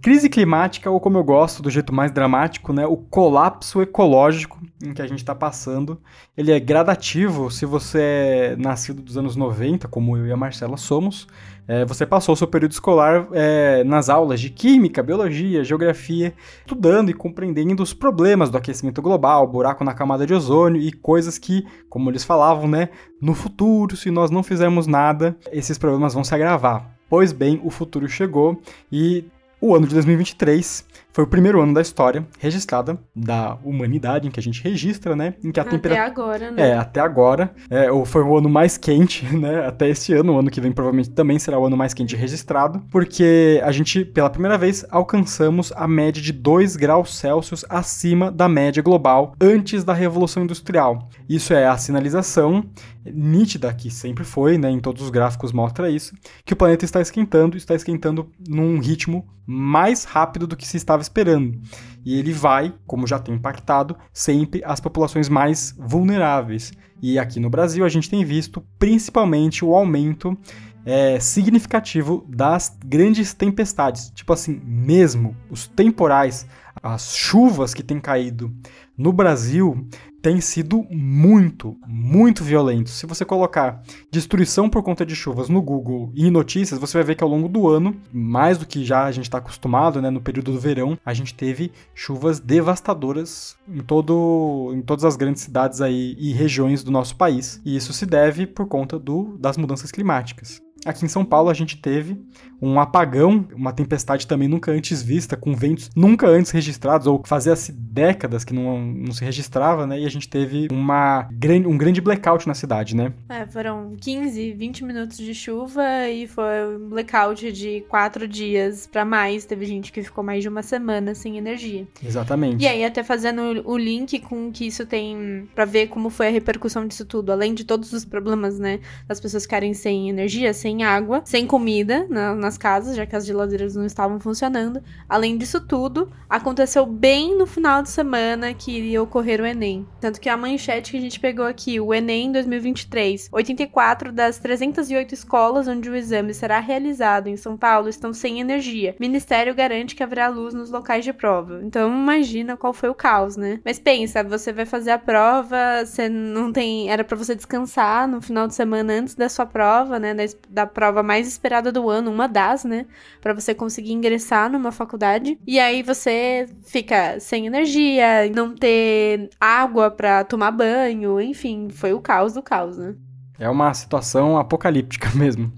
Crise 0.00 0.28
climática, 0.28 0.90
ou 0.90 0.98
como 0.98 1.16
eu 1.18 1.22
gosto, 1.22 1.62
do 1.62 1.70
jeito 1.70 1.92
mais 1.92 2.10
dramático, 2.10 2.72
né, 2.72 2.84
o 2.84 2.96
colapso 2.96 3.80
ecológico 3.80 4.60
em 4.82 4.92
que 4.92 5.00
a 5.00 5.06
gente 5.06 5.18
está 5.18 5.32
passando, 5.32 6.00
ele 6.36 6.50
é 6.50 6.58
gradativo. 6.58 7.48
Se 7.52 7.64
você 7.64 8.00
é 8.00 8.56
nascido 8.56 9.00
dos 9.00 9.16
anos 9.16 9.36
90, 9.36 9.86
como 9.86 10.16
eu 10.16 10.26
e 10.26 10.32
a 10.32 10.36
Marcela 10.36 10.76
somos, 10.76 11.28
é, 11.66 11.84
você 11.84 12.04
passou 12.04 12.32
o 12.32 12.36
seu 12.36 12.46
período 12.46 12.72
escolar 12.72 13.28
é, 13.32 13.84
nas 13.84 14.08
aulas 14.08 14.40
de 14.40 14.50
química, 14.50 15.02
biologia, 15.02 15.62
geografia, 15.62 16.34
estudando 16.60 17.10
e 17.10 17.14
compreendendo 17.14 17.82
os 17.82 17.94
problemas 17.94 18.50
do 18.50 18.58
aquecimento 18.58 19.00
global, 19.00 19.46
buraco 19.46 19.84
na 19.84 19.94
camada 19.94 20.26
de 20.26 20.34
ozônio 20.34 20.80
e 20.80 20.90
coisas 20.92 21.38
que, 21.38 21.64
como 21.88 22.10
eles 22.10 22.24
falavam, 22.24 22.68
né, 22.68 22.88
no 23.20 23.34
futuro, 23.34 23.96
se 23.96 24.10
nós 24.10 24.30
não 24.30 24.42
fizermos 24.42 24.86
nada, 24.86 25.36
esses 25.52 25.78
problemas 25.78 26.14
vão 26.14 26.24
se 26.24 26.34
agravar. 26.34 26.96
Pois 27.08 27.32
bem, 27.32 27.60
o 27.62 27.70
futuro 27.70 28.08
chegou 28.08 28.60
e 28.90 29.24
o 29.60 29.76
ano 29.76 29.86
de 29.86 29.94
2023 29.94 30.84
foi 31.12 31.24
o 31.24 31.26
primeiro 31.26 31.60
ano 31.60 31.74
da 31.74 31.80
história 31.80 32.26
registrada 32.38 32.98
da 33.14 33.56
humanidade, 33.62 34.26
em 34.26 34.30
que 34.30 34.40
a 34.40 34.42
gente 34.42 34.62
registra, 34.62 35.14
né? 35.14 35.34
Em 35.44 35.52
que 35.52 35.60
a 35.60 35.62
até 35.62 35.72
temperatura. 35.72 36.06
agora, 36.06 36.50
né? 36.50 36.70
É, 36.70 36.74
até 36.74 37.00
agora. 37.00 37.54
É, 37.68 37.88
foi 38.06 38.22
o 38.22 38.36
ano 38.36 38.48
mais 38.48 38.78
quente, 38.78 39.24
né? 39.36 39.66
Até 39.66 39.88
esse 39.90 40.12
ano, 40.12 40.34
o 40.34 40.38
ano 40.38 40.50
que 40.50 40.60
vem 40.60 40.72
provavelmente 40.72 41.10
também 41.10 41.38
será 41.38 41.58
o 41.58 41.66
ano 41.66 41.76
mais 41.76 41.92
quente 41.92 42.16
registrado, 42.16 42.82
porque 42.90 43.60
a 43.62 43.70
gente, 43.70 44.04
pela 44.04 44.30
primeira 44.30 44.56
vez, 44.56 44.84
alcançamos 44.90 45.72
a 45.76 45.86
média 45.86 46.22
de 46.22 46.32
2 46.32 46.76
graus 46.76 47.16
Celsius 47.16 47.64
acima 47.68 48.30
da 48.30 48.48
média 48.48 48.82
global 48.82 49.34
antes 49.40 49.84
da 49.84 49.92
Revolução 49.92 50.42
Industrial. 50.42 51.08
Isso 51.28 51.52
é 51.52 51.66
a 51.66 51.76
sinalização 51.76 52.64
nítida, 53.04 53.72
que 53.74 53.90
sempre 53.90 54.24
foi, 54.24 54.56
né? 54.56 54.70
Em 54.70 54.80
todos 54.80 55.02
os 55.02 55.10
gráficos 55.10 55.52
mostra 55.52 55.90
isso, 55.90 56.14
que 56.44 56.52
o 56.52 56.56
planeta 56.56 56.84
está 56.84 57.00
esquentando, 57.00 57.56
está 57.56 57.74
esquentando 57.74 58.30
num 58.48 58.78
ritmo 58.78 59.26
mais 59.44 60.04
rápido 60.04 60.46
do 60.46 60.56
que 60.56 60.66
se 60.66 60.76
estava 60.76 61.01
esperando. 61.02 61.60
E 62.04 62.18
ele 62.18 62.32
vai, 62.32 62.74
como 62.86 63.06
já 63.06 63.18
tem 63.18 63.34
impactado, 63.34 63.96
sempre 64.12 64.62
as 64.64 64.80
populações 64.80 65.28
mais 65.28 65.74
vulneráveis. 65.78 66.72
E 67.02 67.18
aqui 67.18 67.38
no 67.38 67.50
Brasil 67.50 67.84
a 67.84 67.88
gente 67.88 68.08
tem 68.08 68.24
visto 68.24 68.64
principalmente 68.78 69.64
o 69.64 69.74
aumento 69.74 70.36
é, 70.84 71.20
significativo 71.20 72.26
das 72.28 72.76
grandes 72.84 73.34
tempestades. 73.34 74.10
Tipo 74.14 74.32
assim, 74.32 74.60
mesmo 74.64 75.36
os 75.50 75.66
temporais, 75.66 76.46
as 76.82 77.14
chuvas 77.14 77.74
que 77.74 77.82
têm 77.82 78.00
caído 78.00 78.52
no 78.96 79.12
Brasil 79.12 79.86
tem 80.22 80.40
sido 80.40 80.86
muito, 80.88 81.76
muito 81.84 82.44
violento. 82.44 82.88
Se 82.88 83.06
você 83.06 83.24
colocar 83.24 83.82
destruição 84.10 84.70
por 84.70 84.82
conta 84.82 85.04
de 85.04 85.16
chuvas 85.16 85.48
no 85.48 85.60
Google 85.60 86.12
e 86.14 86.30
notícias, 86.30 86.78
você 86.78 86.96
vai 86.96 87.04
ver 87.04 87.16
que 87.16 87.24
ao 87.24 87.28
longo 87.28 87.48
do 87.48 87.68
ano, 87.68 87.96
mais 88.12 88.56
do 88.56 88.64
que 88.64 88.84
já 88.84 89.04
a 89.04 89.10
gente 89.10 89.24
está 89.24 89.38
acostumado, 89.38 90.00
né, 90.00 90.10
no 90.10 90.20
período 90.20 90.52
do 90.52 90.60
verão, 90.60 90.96
a 91.04 91.12
gente 91.12 91.34
teve 91.34 91.72
chuvas 91.92 92.38
devastadoras 92.38 93.56
em, 93.68 93.80
todo, 93.80 94.70
em 94.72 94.80
todas 94.80 95.04
as 95.04 95.16
grandes 95.16 95.42
cidades 95.42 95.80
aí 95.80 96.16
e 96.18 96.32
regiões 96.32 96.84
do 96.84 96.92
nosso 96.92 97.16
país. 97.16 97.60
E 97.64 97.74
isso 97.74 97.92
se 97.92 98.06
deve 98.06 98.46
por 98.46 98.66
conta 98.66 98.98
do, 98.98 99.36
das 99.38 99.56
mudanças 99.56 99.90
climáticas. 99.90 100.62
Aqui 100.84 101.04
em 101.04 101.08
São 101.08 101.24
Paulo 101.24 101.48
a 101.48 101.54
gente 101.54 101.76
teve 101.76 102.16
um 102.60 102.78
apagão, 102.78 103.44
uma 103.54 103.72
tempestade 103.72 104.26
também 104.26 104.46
nunca 104.46 104.70
antes 104.70 105.02
vista, 105.02 105.36
com 105.36 105.54
ventos 105.54 105.90
nunca 105.96 106.28
antes 106.28 106.52
registrados, 106.52 107.08
ou 107.08 107.20
fazia-se 107.24 107.72
décadas 107.72 108.44
que 108.44 108.54
não, 108.54 108.80
não 108.80 109.12
se 109.12 109.24
registrava, 109.24 109.84
né? 109.84 109.98
E 109.98 110.06
a 110.06 110.08
gente 110.08 110.28
teve 110.28 110.68
uma, 110.70 111.28
um 111.66 111.76
grande 111.76 112.00
blackout 112.00 112.46
na 112.46 112.54
cidade, 112.54 112.94
né? 112.94 113.12
É, 113.28 113.46
foram 113.46 113.96
15, 114.00 114.52
20 114.52 114.84
minutos 114.84 115.18
de 115.18 115.34
chuva 115.34 116.08
e 116.08 116.28
foi 116.28 116.76
um 116.76 116.88
blackout 116.88 117.50
de 117.50 117.80
quatro 117.88 118.28
dias 118.28 118.86
para 118.86 119.04
mais. 119.04 119.44
Teve 119.44 119.66
gente 119.66 119.90
que 119.90 120.02
ficou 120.02 120.22
mais 120.22 120.42
de 120.42 120.48
uma 120.48 120.62
semana 120.62 121.14
sem 121.14 121.36
energia. 121.36 121.86
Exatamente. 122.04 122.62
E 122.62 122.68
aí, 122.68 122.84
até 122.84 123.02
fazendo 123.02 123.62
o 123.64 123.76
link 123.76 124.20
com 124.20 124.52
que 124.52 124.66
isso 124.66 124.86
tem 124.86 125.48
para 125.52 125.64
ver 125.64 125.88
como 125.88 126.10
foi 126.10 126.28
a 126.28 126.30
repercussão 126.30 126.86
disso 126.86 127.04
tudo, 127.04 127.32
além 127.32 127.54
de 127.54 127.64
todos 127.64 127.92
os 127.92 128.04
problemas, 128.04 128.58
né? 128.60 128.78
Das 129.08 129.18
pessoas 129.18 129.42
ficarem 129.42 129.74
sem 129.74 130.08
energia, 130.08 130.54
sem 130.54 130.71
sem 130.72 130.82
água, 130.82 131.20
sem 131.24 131.46
comida 131.46 132.06
na- 132.08 132.34
nas 132.34 132.56
casas, 132.56 132.96
já 132.96 133.04
que 133.04 133.14
as 133.14 133.26
geladeiras 133.26 133.76
não 133.76 133.84
estavam 133.84 134.18
funcionando. 134.18 134.82
Além 135.06 135.36
disso 135.36 135.60
tudo, 135.60 136.10
aconteceu 136.28 136.86
bem 136.86 137.36
no 137.36 137.46
final 137.46 137.82
de 137.82 137.90
semana 137.90 138.54
que 138.54 138.72
iria 138.72 139.02
ocorrer 139.02 139.40
o 139.40 139.46
Enem. 139.46 139.86
Tanto 140.00 140.18
que 140.20 140.28
a 140.30 140.36
manchete 140.36 140.92
que 140.92 140.96
a 140.96 141.00
gente 141.00 141.20
pegou 141.20 141.44
aqui, 141.44 141.78
o 141.78 141.92
Enem 141.92 142.32
2023, 142.32 143.28
84 143.30 144.10
das 144.10 144.38
308 144.38 145.12
escolas 145.12 145.68
onde 145.68 145.90
o 145.90 145.94
exame 145.96 146.32
será 146.32 146.58
realizado 146.58 147.28
em 147.28 147.36
São 147.36 147.56
Paulo 147.56 147.88
estão 147.88 148.14
sem 148.14 148.40
energia. 148.40 148.96
Ministério 148.98 149.54
garante 149.54 149.94
que 149.94 150.02
haverá 150.02 150.28
luz 150.28 150.54
nos 150.54 150.70
locais 150.70 151.04
de 151.04 151.12
prova. 151.12 151.60
Então 151.62 151.90
imagina 151.92 152.56
qual 152.56 152.72
foi 152.72 152.88
o 152.88 152.94
caos, 152.94 153.36
né? 153.36 153.60
Mas 153.64 153.78
pensa, 153.78 154.24
você 154.24 154.52
vai 154.52 154.64
fazer 154.64 154.92
a 154.92 154.98
prova, 154.98 155.84
você 155.84 156.08
não 156.08 156.50
tem, 156.50 156.90
era 156.90 157.04
pra 157.04 157.16
você 157.16 157.34
descansar 157.34 158.08
no 158.08 158.22
final 158.22 158.46
de 158.48 158.54
semana 158.54 158.94
antes 158.94 159.14
da 159.14 159.28
sua 159.28 159.44
prova, 159.44 159.98
né, 159.98 160.14
da, 160.48 160.61
da 160.62 160.66
prova 160.66 161.02
mais 161.02 161.26
esperada 161.26 161.70
do 161.72 161.90
ano, 161.90 162.10
uma 162.10 162.26
das, 162.26 162.64
né, 162.64 162.86
Pra 163.20 163.34
você 163.34 163.54
conseguir 163.54 163.92
ingressar 163.92 164.50
numa 164.50 164.72
faculdade. 164.72 165.38
E 165.46 165.58
aí 165.58 165.82
você 165.82 166.48
fica 166.64 167.18
sem 167.20 167.46
energia, 167.46 168.30
não 168.34 168.54
ter 168.54 169.30
água 169.40 169.90
pra 169.90 170.24
tomar 170.24 170.50
banho, 170.50 171.20
enfim, 171.20 171.68
foi 171.70 171.92
o 171.92 172.00
caos 172.00 172.32
do 172.34 172.42
caos, 172.42 172.78
né? 172.78 172.94
É 173.38 173.48
uma 173.48 173.72
situação 173.74 174.38
apocalíptica 174.38 175.10
mesmo. 175.16 175.52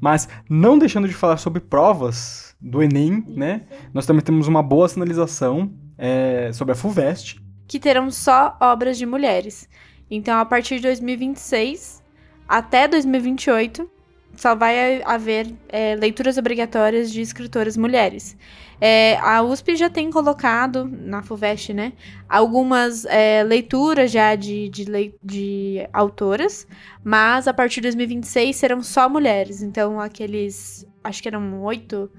Mas 0.00 0.28
não 0.50 0.76
deixando 0.78 1.06
de 1.06 1.14
falar 1.14 1.36
sobre 1.36 1.60
provas 1.60 2.56
do 2.60 2.82
Enem, 2.82 3.24
né? 3.28 3.62
Nós 3.94 4.04
também 4.04 4.22
temos 4.22 4.48
uma 4.48 4.62
boa 4.62 4.88
sinalização 4.88 5.72
é, 5.96 6.50
sobre 6.52 6.72
a 6.72 6.74
FUVEST. 6.74 7.40
que 7.68 7.78
terão 7.78 8.10
só 8.10 8.56
obras 8.60 8.98
de 8.98 9.06
mulheres. 9.06 9.68
Então, 10.10 10.38
a 10.38 10.44
partir 10.44 10.76
de 10.76 10.82
2026 10.82 12.02
até 12.48 12.86
2028, 12.86 13.88
só 14.36 14.54
vai 14.54 15.02
haver 15.04 15.52
é, 15.68 15.94
leituras 15.96 16.38
obrigatórias 16.38 17.10
de 17.12 17.20
escritoras 17.20 17.76
mulheres. 17.76 18.36
É, 18.80 19.16
a 19.18 19.42
USP 19.42 19.76
já 19.76 19.88
tem 19.88 20.10
colocado, 20.10 20.84
na 20.90 21.22
FUVEST, 21.22 21.72
né, 21.72 21.92
algumas 22.28 23.04
é, 23.04 23.44
leituras 23.44 24.10
já 24.10 24.34
de, 24.34 24.68
de, 24.68 24.84
lei- 24.84 25.14
de 25.22 25.86
autoras, 25.92 26.66
mas 27.04 27.46
a 27.46 27.54
partir 27.54 27.76
de 27.76 27.82
2026 27.82 28.56
serão 28.56 28.82
só 28.82 29.08
mulheres. 29.08 29.62
Então, 29.62 30.00
aqueles, 30.00 30.84
acho 31.04 31.22
que 31.22 31.28
eram 31.28 31.62
oito, 31.62 32.10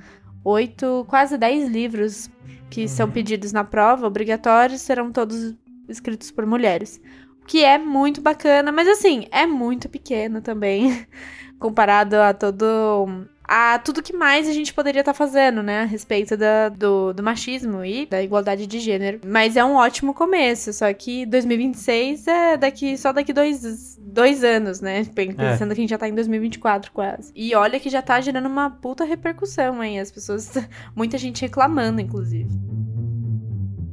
oito, 0.44 1.06
quase 1.10 1.38
dez 1.38 1.68
livros 1.68 2.30
que 2.70 2.88
são 2.88 3.10
pedidos 3.12 3.52
na 3.52 3.64
prova, 3.64 4.08
obrigatórios, 4.08 4.82
serão 4.82 5.12
todos 5.12 5.54
escritos 5.90 6.32
por 6.32 6.46
mulheres. 6.46 7.02
Que 7.48 7.64
é 7.64 7.78
muito 7.78 8.22
bacana, 8.22 8.72
mas 8.72 8.88
assim, 8.88 9.28
é 9.32 9.46
muito 9.46 9.90
pequeno 9.90 10.42
também, 10.42 11.06
comparado 11.60 12.16
a 12.16 12.34
todo. 12.34 13.28
a 13.46 13.78
tudo 13.80 14.02
que 14.02 14.14
mais 14.16 14.48
a 14.48 14.54
gente 14.54 14.74
poderia 14.74 15.02
estar 15.02 15.14
fazendo, 15.14 15.62
né? 15.62 15.82
A 15.82 15.86
respeito 15.86 16.38
da- 16.38 16.70
do, 16.70 17.14
do 17.14 17.22
machismo 17.22 17.84
e 17.84 18.06
da 18.06 18.24
igualdade 18.24 18.66
de 18.66 18.80
gênero. 18.80 19.20
Mas 19.26 19.58
é 19.58 19.64
um 19.64 19.76
ótimo 19.76 20.14
começo, 20.14 20.72
só 20.72 20.92
que 20.94 21.26
2026 21.26 22.28
é 22.28 22.58
daqui 22.58 22.98
só 22.98 23.12
daqui 23.12 23.34
dois, 23.34 23.98
dois 24.02 24.44
anos, 24.44 24.80
né? 24.80 25.04
Pensando 25.14 25.76
que 25.76 25.82
a 25.82 25.84
gente 25.84 25.90
já 25.90 25.98
tá 25.98 26.08
em 26.08 26.16
2024 26.16 26.92
quase. 26.94 27.32
E 27.36 27.54
olha 27.54 27.80
que 27.80 27.90
já 27.90 28.02
tá 28.02 28.20
gerando 28.22 28.48
uma 28.48 28.70
puta 28.70 29.04
repercussão 29.04 29.82
aí. 29.82 30.00
As 30.00 30.10
pessoas. 30.12 30.50
Muita 30.96 31.18
gente 31.18 31.42
reclamando, 31.42 32.00
inclusive. 32.00 32.50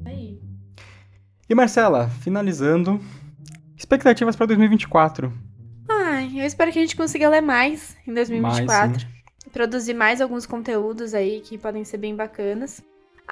Aí. 0.07 0.39
E 1.49 1.55
Marcela, 1.55 2.09
finalizando, 2.21 3.01
expectativas 3.81 4.37
para 4.37 4.47
2024. 4.47 5.33
Ai, 5.89 6.39
eu 6.39 6.45
espero 6.45 6.71
que 6.71 6.79
a 6.79 6.83
gente 6.83 6.95
consiga 6.95 7.29
ler 7.29 7.41
mais 7.41 7.97
em 8.07 8.13
2024. 8.13 8.93
Mais, 8.93 9.07
produzir 9.53 9.95
mais 9.95 10.21
alguns 10.21 10.47
conteúdos 10.47 11.15
aí 11.15 11.41
que 11.41 11.57
podem 11.57 11.83
ser 11.85 11.97
bem 11.97 12.15
bacanas. 12.15 12.83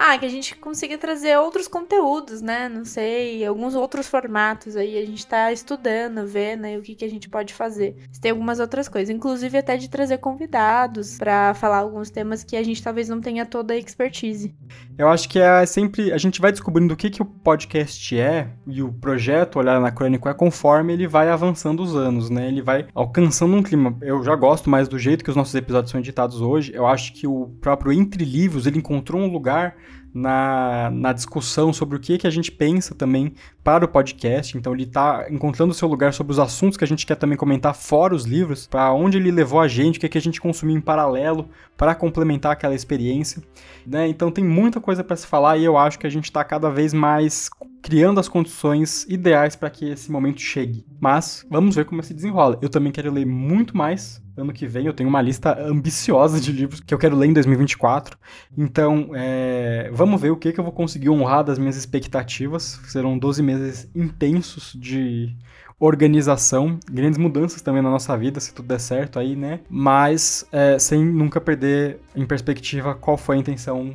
Ah, 0.01 0.17
que 0.17 0.25
a 0.25 0.29
gente 0.29 0.55
consiga 0.55 0.97
trazer 0.97 1.37
outros 1.39 1.67
conteúdos, 1.67 2.41
né? 2.41 2.69
Não 2.69 2.85
sei, 2.85 3.45
alguns 3.45 3.75
outros 3.75 4.07
formatos 4.07 4.77
aí. 4.77 4.97
A 4.97 5.05
gente 5.05 5.27
tá 5.27 5.53
estudando, 5.53 6.25
vendo 6.25 6.67
aí 6.67 6.79
o 6.79 6.83
que, 6.83 6.95
que 6.95 7.05
a 7.05 7.11
gente 7.11 7.29
pode 7.29 7.53
fazer. 7.53 7.97
Tem 8.21 8.31
algumas 8.31 8.61
outras 8.61 8.89
coisas, 8.89 9.13
inclusive 9.13 9.59
até 9.59 9.77
de 9.77 9.91
trazer 9.91 10.19
convidados 10.19 11.19
pra 11.19 11.53
falar 11.53 11.79
alguns 11.79 12.11
temas 12.11 12.45
que 12.45 12.57
a 12.57 12.63
gente 12.63 12.81
talvez 12.81 13.09
não 13.09 13.21
tenha 13.21 13.45
toda 13.45 13.75
a 13.75 13.77
expertise. 13.77 14.55
Eu 14.97 15.09
acho 15.09 15.29
que 15.29 15.41
é 15.41 15.67
sempre. 15.67 16.13
A 16.13 16.19
gente 16.19 16.41
vai 16.41 16.53
descobrindo 16.53 16.95
o 16.95 16.97
que, 16.97 17.11
que 17.11 17.21
o 17.21 17.25
podcast 17.25 18.17
é 18.17 18.51
e 18.69 18.81
o 18.81 18.93
projeto 18.93 19.59
Olhar 19.59 19.77
Anacrônico 19.77 20.29
é 20.29 20.35
conforme 20.35 20.93
ele 20.93 21.09
vai 21.09 21.29
avançando 21.29 21.83
os 21.83 21.97
anos, 21.97 22.31
né? 22.31 22.47
Ele 22.47 22.63
vai 22.63 22.87
alcançando 22.95 23.57
um 23.57 23.65
clima. 23.65 23.97
Eu 24.01 24.23
já 24.23 24.37
gosto 24.37 24.71
mais 24.71 24.87
do 24.87 24.97
jeito 24.97 25.25
que 25.25 25.31
os 25.31 25.37
nossos 25.37 25.57
episódios 25.57 25.91
são 25.91 25.99
editados 25.99 26.41
hoje. 26.41 26.71
Eu 26.73 26.87
acho 26.87 27.13
que 27.15 27.27
o 27.27 27.49
próprio 27.61 27.93
Entre 27.93 28.25
Livros 28.25 28.65
ele 28.65 28.79
encontrou 28.79 29.21
um 29.21 29.33
lugar 29.33 29.77
na, 30.13 30.91
na 30.91 31.13
discussão 31.13 31.73
sobre 31.73 31.97
o 31.97 32.01
que, 32.01 32.19
que 32.19 32.27
a 32.27 32.31
gente 32.31 32.51
pensa 32.51 32.95
também 32.95 33.35
para 33.63 33.85
o 33.85 33.89
podcast. 33.89 34.57
Então 34.57 34.73
ele 34.73 34.85
está 34.85 35.27
encontrando 35.31 35.73
o 35.73 35.75
seu 35.75 35.89
lugar 35.89 36.13
sobre 36.13 36.33
os 36.33 36.39
assuntos 36.39 36.77
que 36.77 36.85
a 36.85 36.87
gente 36.87 37.07
quer 37.07 37.17
também 37.17 37.37
comentar 37.37 37.75
fora 37.75 38.15
os 38.15 38.25
livros, 38.25 38.67
para 38.67 38.93
onde 38.93 39.19
ele 39.19 39.31
levou 39.31 39.61
a 39.61 39.69
gente, 39.69 39.99
o 39.99 40.01
que, 40.01 40.09
que 40.09 40.19
a 40.19 40.21
gente 40.21 40.41
consumiu 40.41 40.77
em 40.77 40.81
paralelo 40.81 41.49
para 41.77 41.95
complementar 41.95 42.53
aquela 42.53 42.75
experiência. 42.75 43.43
Né? 43.87 44.09
Então 44.09 44.31
tem 44.31 44.45
muita 44.45 44.81
coisa 44.81 45.05
para 45.05 45.17
se 45.17 45.27
falar 45.27 45.57
e 45.57 45.65
eu 45.65 45.77
acho 45.77 45.99
que 45.99 46.07
a 46.07 46.11
gente 46.11 46.25
está 46.25 46.43
cada 46.43 46.71
vez 46.71 46.95
mais 46.95 47.49
criando 47.83 48.21
as 48.21 48.29
condições 48.29 49.05
ideais 49.09 49.57
para 49.57 49.71
que 49.71 49.89
esse 49.89 50.11
momento 50.11 50.41
chegue. 50.41 50.85
Mas 51.01 51.47
vamos 51.51 51.77
ver 51.77 51.85
como 51.85 52.03
se 52.03 52.15
desenrola. 52.15 52.59
Eu 52.61 52.69
também 52.69 52.93
quero 52.93 53.13
ler 53.13 53.27
muito 53.27 53.77
mais 53.77 54.23
ano 54.37 54.53
que 54.53 54.67
vem. 54.67 54.87
Eu 54.87 54.93
tenho 54.93 55.09
uma 55.09 55.23
lista 55.23 55.59
ambiciosa 55.61 56.41
de 56.41 56.53
livros 56.53 56.81
que 56.81 56.93
eu 56.93 56.99
quero 56.99 57.17
ler 57.17 57.29
em 57.29 57.33
2024. 57.33 58.19
Então, 58.57 59.11
é, 59.15 59.91
vamos 59.93 60.21
ver 60.21 60.31
o 60.31 60.37
que, 60.37 60.53
que 60.53 60.61
eu 60.61 60.65
vou 60.65 60.73
conseguir 60.73 61.11
honrar 61.11 61.45
das 61.45 61.59
minhas 61.59 61.77
expectativas. 61.77 62.81
Serão 62.85 63.19
12 63.19 63.43
meses 63.43 63.91
intensos 63.95 64.73
de 64.75 65.37
organização, 65.81 66.79
grandes 66.91 67.19
mudanças 67.19 67.63
também 67.63 67.81
na 67.81 67.91
nossa 67.91 68.17
vida, 68.17 68.41
se 68.41 68.53
tudo 68.53 68.67
der 68.67 68.81
certo 68.81 69.19
aí, 69.19 69.37
né? 69.37 69.61
Mas 69.71 70.47
é, 70.51 70.79
sem 70.79 71.05
nunca 71.05 71.41
perder 71.41 72.01
em 72.17 72.27
perspectiva 72.27 72.95
qual 72.95 73.17
foi 73.17 73.37
a 73.37 73.39
intenção 73.39 73.95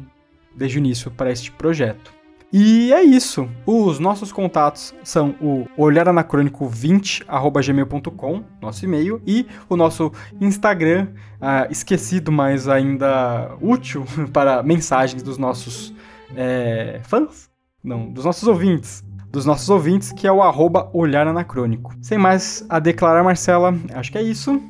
desde 0.55 0.77
o 0.77 0.79
início 0.79 1.11
para 1.11 1.31
este 1.31 1.51
projeto. 1.51 2.13
E 2.55 2.93
é 2.93 3.01
isso. 3.01 3.49
Os 3.65 3.97
nossos 3.97 4.31
contatos 4.31 4.93
são 5.03 5.33
o 5.41 5.65
olharanacrônico20@gmail.com, 5.75 8.43
nosso 8.61 8.85
e-mail, 8.85 9.19
e 9.25 9.47
o 9.67 9.75
nosso 9.75 10.11
Instagram, 10.39 11.07
ah, 11.41 11.67
esquecido, 11.71 12.31
mas 12.31 12.67
ainda 12.67 13.57
útil 13.59 14.05
para 14.31 14.61
mensagens 14.61 15.23
dos 15.23 15.39
nossos 15.39 15.95
é, 16.35 17.01
fãs? 17.03 17.49
Não, 17.83 18.07
dos 18.11 18.25
nossos 18.25 18.47
ouvintes. 18.47 19.03
Dos 19.31 19.47
nossos 19.47 19.71
ouvintes, 19.71 20.11
que 20.11 20.27
é 20.27 20.31
o 20.31 20.43
arroba 20.43 20.91
olharanacrônico. 20.93 21.95
Sem 22.03 22.19
mais 22.19 22.63
a 22.69 22.77
declarar, 22.77 23.23
Marcela, 23.23 23.73
acho 23.95 24.11
que 24.11 24.19
é 24.19 24.21
isso. 24.21 24.61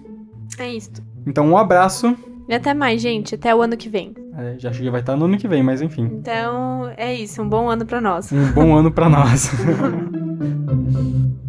É 0.57 0.73
isso. 0.73 1.03
Então, 1.27 1.49
um 1.49 1.57
abraço. 1.57 2.15
E 2.47 2.53
até 2.53 2.73
mais, 2.73 3.01
gente. 3.01 3.35
Até 3.35 3.53
o 3.55 3.61
ano 3.61 3.77
que 3.77 3.89
vem. 3.89 4.13
É, 4.37 4.55
já 4.57 4.71
cheguei, 4.73 4.89
vai 4.89 5.01
estar 5.01 5.15
no 5.15 5.25
ano 5.25 5.37
que 5.37 5.47
vem, 5.47 5.63
mas 5.63 5.81
enfim. 5.81 6.09
Então, 6.11 6.91
é 6.97 7.13
isso. 7.13 7.41
Um 7.41 7.47
bom 7.47 7.69
ano 7.69 7.85
pra 7.85 8.01
nós. 8.01 8.31
Um 8.31 8.51
bom 8.51 8.75
ano 8.75 8.91
para 8.91 9.09
nós. 9.09 9.51